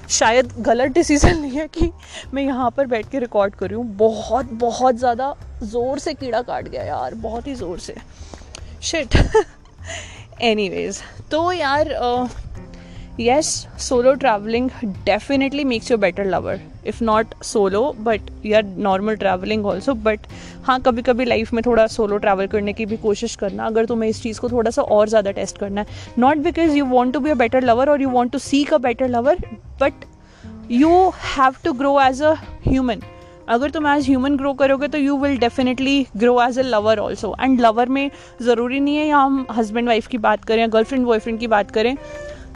शायद 0.10 0.52
गलत 0.60 0.92
डिसीज़न 0.92 1.42
लिया 1.42 1.66
कि 1.68 1.92
मैं 2.34 2.44
यहाँ 2.44 2.70
पर 2.78 2.88
बैठ 2.88 3.10
के 3.10 3.20
रिकॉर्ड 3.20 3.56
कर 3.56 3.70
रही 3.70 3.78
हूँ। 3.78 3.86
बहुत 3.98 4.52
बहुत 4.62 4.96
ज़्यादा 4.98 5.34
ज़ोर 5.64 6.00
से 6.00 6.14
कीड़ा 6.14 6.42
काट 6.42 6.68
गया 6.68 6.84
यार 6.84 7.16
बहुत 7.16 7.48
ही 7.48 7.56
ज़ोर 7.56 7.80
से। 7.80 7.96
शिट 8.82 9.16
एनीवेज 10.42 11.02
तो 11.32 11.52
यार 11.52 11.94
uh, 12.02 12.28
yes 13.20 13.56
solo 13.80 14.16
traveling 14.18 14.70
definitely 15.06 15.66
makes 15.66 15.92
you 15.92 15.98
a 15.98 16.62
better 16.86 17.02
not 17.02 17.34
solo 17.44 17.82
but 18.00 18.22
yeah 18.46 18.62
normal 18.88 19.18
traveling 19.18 19.66
also. 19.66 19.96
But 20.06 20.30
हाँ 20.66 20.80
कभी 20.82 21.02
कभी 21.02 21.26
लाइफ 21.26 21.54
में 21.54 21.62
थोड़ा 21.66 21.86
सोलो 21.88 22.18
ट्रैवल 22.18 22.48
करने 22.48 22.74
की 22.74 22.86
भी 22.86 22.98
कोशिश 22.98 23.36
करना, 23.36 23.66
अगर 23.66 23.86
तुम्हें 23.86 24.10
इस 24.10 24.22
चीज़ 24.24 24.40
को 24.40 24.50
थोड़ा 24.50 24.72
सा 24.72 24.82
और 24.82 25.10
ज़्यादा 25.10 25.32
टेस्ट 25.32 25.58
करना 25.58 25.82
है. 25.82 25.88
Not 26.20 26.38
because 26.38 26.76
you 26.78 26.86
want 26.86 27.14
to 27.14 27.20
be 27.20 27.30
a 27.30 27.36
better 27.36 27.64
lover 27.64 27.90
और 27.90 28.02
you 28.02 28.10
want 28.10 28.32
to 28.32 28.40
seek 28.40 28.74
a 28.74 28.78
better 28.78 29.08
lover 29.08 29.38
but 29.82 30.06
you 30.72 31.10
have 31.38 31.56
to 31.64 31.74
grow 31.74 32.00
as 32.02 32.22
a 32.22 32.34
human 32.68 33.02
अगर 33.50 33.72
तुम 33.72 33.88
एज 33.88 34.08
ह्यूमन 34.10 34.36
ग्रो 34.38 34.54
करोगे 34.54 34.88
तो 34.88 34.98
you 34.98 35.18
will 35.18 35.38
definitely 35.38 36.06
grow 36.18 36.42
as 36.42 36.60
a 36.60 36.64
lover 36.64 37.00
also 37.00 37.36
and 37.42 37.62
lover 37.62 37.90
में 37.90 38.10
ज़रूरी 38.42 38.80
नहीं 38.80 38.96
है 38.98 39.08
या 39.08 39.18
हम 39.18 39.46
हस्बैंड 39.58 39.88
वाइफ 39.88 40.08
की 40.08 40.18
बात 40.18 40.46
करें 40.46 40.72
गर्लफ्रेंड 40.74 41.06
बॉयफ्रेंड 41.06 41.40
की 41.40 41.48
बात 41.48 41.72
करें. 41.72 41.96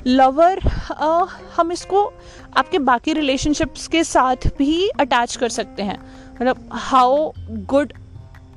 लवर 0.08 0.60
हम 1.56 1.72
इसको 1.72 2.04
आपके 2.58 2.80
बाकी 2.80 3.14
रिलेशनशिप्स 3.14 3.88
के 3.88 4.04
साथ 4.04 4.48
भी 4.58 4.88
अटैच 4.90 5.36
कर 5.36 5.50
सकते 5.50 5.84
हैं। 5.84 5.98
मतलब 6.36 6.70
how 6.74 7.32
good 7.50 7.94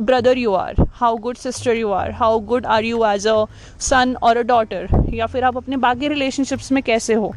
brother 0.01 0.39
you 0.39 0.53
are 0.55 0.75
how 0.95 1.17
good 1.17 1.37
sister 1.37 1.77
you 1.77 1.91
are 1.91 2.11
how 2.13 2.39
good 2.41 2.67
are 2.67 2.85
you 2.85 3.05
as 3.05 3.27
a 3.27 3.45
son 3.81 4.15
और 4.23 4.37
अ 4.37 4.43
डॉटर 4.43 4.89
या 5.15 5.27
फिर 5.27 5.45
आप 5.45 5.57
अपने 5.57 5.77
बाकी 5.77 6.09
रिलेशनशिप्स 6.09 6.71
में 6.73 6.83
कैसे 6.83 7.15
हो। 7.15 7.33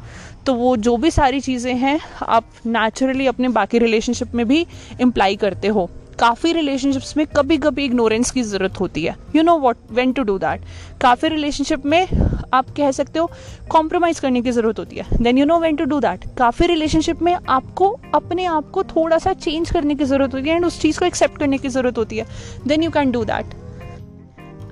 तो 0.46 0.54
वो 0.54 0.76
जो 0.78 0.96
भी 0.98 1.12
सारी 1.12 1.40
चीज़ें 1.40 1.74
हैं, 1.74 2.00
आप 2.22 2.46
नेचुरली 2.66 3.28
अपने 3.28 3.48
बाकी 3.50 3.80
रिलेशनशिप 3.80 4.36
में 4.36 4.48
भी 4.48 4.66
इम्प्लाई 5.02 5.36
करते 5.36 5.68
हो। 5.68 5.90
काफ़ी 6.20 6.52
रिलेशनशिप्स 6.54 7.16
में 7.18 7.26
कभी 7.28 7.58
कभी 7.58 7.86
इग्नोरेंस 7.86 8.32
की 8.32 8.44
ज़रूरत 8.44 8.80
होती 8.80 9.04
है। 9.04 9.16
You 9.36 9.44
know 9.44 9.58
what 9.60 9.78
when 9.92 10.12
to 10.14 10.24
do 10.24 10.38
that 10.40 10.62
काफ़ी 11.02 11.30
रिलेशनशिप 11.30 11.86
में 11.86 12.08
आप 12.54 12.70
कह 12.78 12.92
सकते 12.92 13.20
हो 13.20 13.30
कॉम्प्रोमाइज़ 13.72 14.22
करने 14.22 14.42
की 14.42 14.52
ज़रूरत 14.52 14.80
होती 14.80 14.96
है। 14.96 15.06
Then 15.22 15.38
you 15.38 15.46
know 15.46 15.60
when 15.60 15.76
to 15.76 15.86
do 15.86 16.00
that 16.00 16.26
काफ़ी 16.38 16.68
रिलेशनशिप 16.68 17.22
में 17.22 17.34
आपको 17.34 17.90
अपने 18.16 18.46
आप 18.46 18.70
को 18.72 18.84
थोड़ा 18.86 19.18
सा 19.18 19.34
चेंज 19.36 19.72
करने 19.72 19.96
की 19.96 20.06
ज़रूरत 20.06 20.34
होती 20.34 20.50
है 20.50 20.56
एंड 20.56 20.66
उस 20.66 20.80
चीज़ 20.82 21.00
को 21.00 21.06
एक्सेप्ट 21.06 21.40
करने 21.40 21.58
की 21.58 21.70
ज़रूरत 21.70 21.98
होती 21.98 22.18
है। 22.18 22.26
Then 22.68 22.84
you 22.84 22.92
can 22.92 23.12
do 23.12 23.24
that 23.26 23.56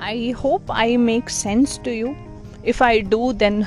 I 0.02 0.32
hope 0.34 0.72
I 0.72 0.98
make 1.00 1.30
sense 1.30 1.80
to 1.86 1.92
you 1.92 2.16
if 2.66 2.84
I 2.84 3.02
do 3.02 3.32
then 3.34 3.64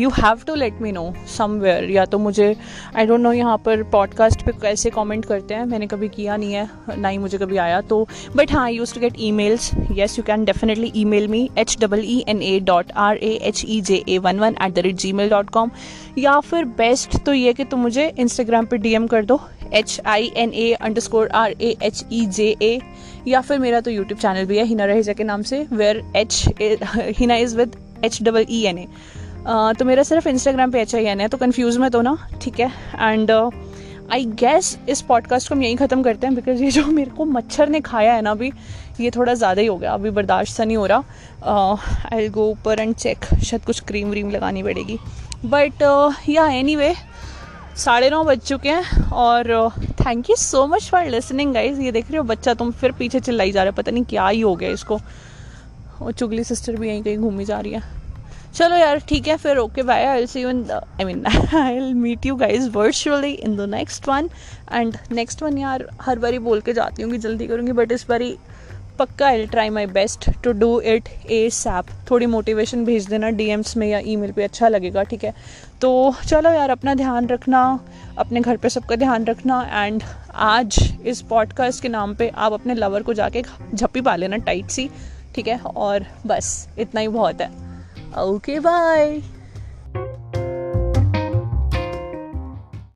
you 0.00 0.08
have 0.10 0.40
to 0.46 0.54
let 0.54 0.80
me 0.82 0.92
know 0.92 1.12
somewhere 1.28 1.90
या 1.90 2.04
तो 2.04 2.18
मुझे 2.18 2.54
आई 2.96 3.06
डोंट 3.06 3.20
नो 3.20 3.32
यहाँ 3.32 3.56
पर 3.64 3.82
पॉडकास्ट 3.92 4.44
पे 4.46 4.52
कैसे 4.52 4.90
कमेंट 4.90 5.24
करते 5.24 5.54
हैं। 5.54 5.64
मैंने 5.64 5.86
कभी 5.86 6.08
किया 6.08 6.36
नहीं 6.36 6.52
है, 6.52 6.68
ना 6.98 7.08
ही 7.08 7.18
मुझे 7.18 7.38
कभी 7.38 7.56
आया 7.56 7.80
तो। 7.80 8.06
बट 8.36 8.52
हाँ 8.52 8.70
use 8.70 8.94
to 8.94 9.00
get 9.00 9.16
emails 9.32 9.70
yes 9.92 10.18
you 10.18 10.24
can 10.24 10.44
definitely 10.44 10.92
email 11.04 11.28
me 11.28 11.48
H 11.58 11.76
double 11.80 12.04
E 12.04 12.18
N 12.28 12.42
A 12.42 12.58
dot 12.60 12.92
R 12.96 13.16
A 13.16 13.32
H 13.42 13.64
E 13.68 13.80
J 13.80 14.02
A 14.08 14.18
one 14.18 14.40
one 14.40 14.56
at 14.62 14.74
the 14.74 14.78
rate 14.78 14.96
Gmail 15.12 15.30
dot 15.30 15.50
com 15.50 15.70
या 16.18 16.38
फिर 16.40 16.64
best 16.78 17.22
तो 17.26 17.32
ये 17.32 17.52
कि 17.52 17.64
तुम 17.64 17.80
मुझे 17.80 18.12
Instagram 18.18 18.66
पर 18.66 18.76
D 18.76 18.94
M 18.94 19.06
कर 19.06 19.24
दो 19.24 19.40
H 19.72 20.00
I 20.06 20.32
N 20.36 20.52
A 20.54 20.72
underscore 21.00 21.28
R 21.34 21.54
A 21.60 21.76
H 21.82 22.04
E 22.12 22.26
J 22.26 22.54
A 22.62 22.78
या 23.28 23.40
फिर 23.40 23.58
मेरा 23.58 23.80
तो 23.80 23.90
यूट्यूब 23.90 24.20
चैनल 24.20 24.44
भी 24.46 24.58
है 24.58 24.64
हिना 24.64 24.84
रहेजा 24.84 25.12
के 25.12 25.24
नाम 25.24 25.42
से 25.42 25.66
where 25.72 26.02
H 26.16 26.44
Heena 27.18 27.36
is 27.36 27.56
with 27.56 27.76
H 28.04 28.22
double 28.22 28.46
E 28.50 28.62
N 28.66 28.78
A 28.78 28.86
तो 29.44 29.84
मेरा 29.84 30.02
सिर्फ़ 30.02 30.28
इंस्टाग्राम 30.28 30.70
पे 30.70 30.80
एच 30.80 30.94
आई 30.94 31.04
एन 31.04 31.20
है 31.20 31.28
तो 31.28 31.38
कन्फ्यूज़ 31.38 31.78
मत 31.78 31.94
हो 31.94 32.00
ना 32.02 32.16
ठीक 32.42 32.60
है? 32.60 32.68
एंड 32.94 33.30
आई 34.12 34.24
गेस 34.40 34.76
इस 34.88 35.00
पॉडकास्ट 35.02 35.48
को 35.48 35.54
हम 35.54 35.62
यहीं 35.62 35.76
ख़त्म 35.76 36.02
करते 36.02 36.26
हैं 36.26 36.34
बिकॉज़ 36.36 36.62
ये 36.62 36.70
जो 36.70 36.84
मेरे 36.86 37.10
को 37.10 37.24
मच्छर 37.24 37.68
ने 37.68 37.80
खाया 37.80 38.12
है 38.14 38.22
ना 38.22 38.30
अभी, 38.30 38.52
ये 39.00 39.10
थोड़ा 39.10 39.34
ज़्यादा 39.34 39.60
ही 39.60 39.66
हो 39.66 39.76
गया, 39.76 39.92
अभी 39.92 40.10
बर्दाश्त 40.10 40.56
सा 40.56 40.64
नहीं 40.64 40.76
हो 40.76 40.86
रहा। 40.86 41.76
आई 42.12 42.28
गो 42.28 42.46
ऊपर 42.50 42.80
एंड 42.80 42.94
चेक 42.94 43.24
शायद 43.44 43.64
कुछ 43.64 43.80
क्रीम 43.80 44.10
व्रीम 44.10 44.30
लगानी 44.30 44.62
पड़ेगी। 44.62 44.98
बट 45.44 45.82
या 46.28 46.46
एनी 46.48 46.76
वे 46.76 46.94
साढ़े 47.76 48.10
नौ 48.10 48.22
बज 48.24 48.40
चुके 48.40 48.68
हैं, 48.68 49.10
और 49.10 49.70
thank 50.00 50.30
you 50.30 50.36
so 50.36 50.66
much 50.66 50.88
for 50.90 51.06
listening 51.06 51.54
guys 51.54 51.80
ये 51.80 51.92
देख 51.92 52.10
रहे 52.10 52.18
हो, 52.18 52.24
बच्चा 52.24 52.54
तुम 52.54 52.70
फिर 52.72 52.92
पीछे 52.92 53.20
चिल्लाई 53.20 53.52
जा 53.52 53.62
रहे 53.62 53.70
हो, 53.70 53.76
पता 53.76 53.92
नहीं 53.92 54.04
क्या 54.04 54.28
ही 54.28 54.40
हो 54.40 54.54
गया 54.56 54.70
इसको। 54.70 55.00
और 56.02 56.12
चुगली 56.12 56.44
सिस्टर 56.44 56.76
भी 56.76 56.88
यहीं 56.88 57.02
कहीं 57.02 57.18
घूमी 57.18 57.44
जा 57.44 57.60
रही 57.60 57.72
है। 57.72 58.01
चलो 58.54 58.76
यार, 58.76 58.98
ठीक 58.98 59.28
है, 59.28 59.36
फिर 59.36 59.58
okay 59.58 59.82
bye 59.82 60.04
I 60.04 60.26
see 60.26 60.40
you 60.42 60.48
in 60.50 60.64
I 60.70 61.04
mean 61.04 61.24
I 61.26 61.74
will 61.74 61.94
meet 61.94 62.26
you 62.26 62.34
guys 62.36 62.68
virtually 62.70 63.30
in 63.32 63.56
the 63.56 63.68
next 63.70 64.08
one 64.08 64.28
and 64.72 64.96
next 65.12 65.42
one 65.42 65.58
यार, 65.58 65.86
हर 66.02 66.18
बारी 66.18 66.38
बोल 66.38 66.60
के 66.60 66.72
जाती 66.72 67.02
हूँ 67.02 67.10
कि 67.12 67.18
जल्दी 67.18 67.46
करूँगी 67.46 67.72
बट 67.72 67.92
इस 67.92 68.06
बारी 68.08 68.36
पक्का 68.98 69.26
I 69.26 69.46
try 69.46 69.70
my 69.70 69.86
best 69.86 70.28
to 70.44 70.52
do 70.52 70.80
it 70.80 71.08
ASAP 71.50 71.86
थोड़ी 72.10 72.26
मोटिवेशन 72.26 72.84
भेज 72.84 73.06
देना 73.06 73.30
डीएम्स 73.30 73.76
में 73.76 73.86
या 73.88 73.98
ईमेल 74.04 74.32
पे 74.32 74.44
अच्छा 74.44 74.68
लगेगा, 74.68 75.02
ठीक 75.02 75.24
है? 75.24 75.34
तो 75.80 76.14
चलो 76.28 76.50
यार, 76.50 76.70
अपना 76.70 76.94
ध्यान 76.94 77.26
रखना, 77.26 77.80
अपने 78.18 78.40
घर 78.40 78.56
पे 78.56 78.68
सबका 78.68 78.96
ध्यान 78.96 79.24
रखना 79.24 79.62
एंड 79.72 80.02
आज 80.34 80.78
इस 81.06 81.22
पॉडकास्ट 81.22 81.82
के 81.82 81.88
नाम 81.88 82.14
पे 82.14 82.28
आप 82.28 82.52
अपने 82.52 82.74
लवर 82.74 83.02
को 83.02 83.14
जाके 83.14 83.42
झप्पी 83.74 84.00
पा 84.00 84.16
लेना 84.16 84.36
टाइट 84.36 84.66
सी, 84.66 84.90
ठीक 85.34 85.48
है? 85.48 85.58
और 85.58 86.06
बस, 86.26 86.68
इतना 86.78 87.00
ही 87.00 87.08
बहुत 87.08 87.40
है। 87.40 87.71
Okay, 88.14 88.58
bye. 88.58 89.22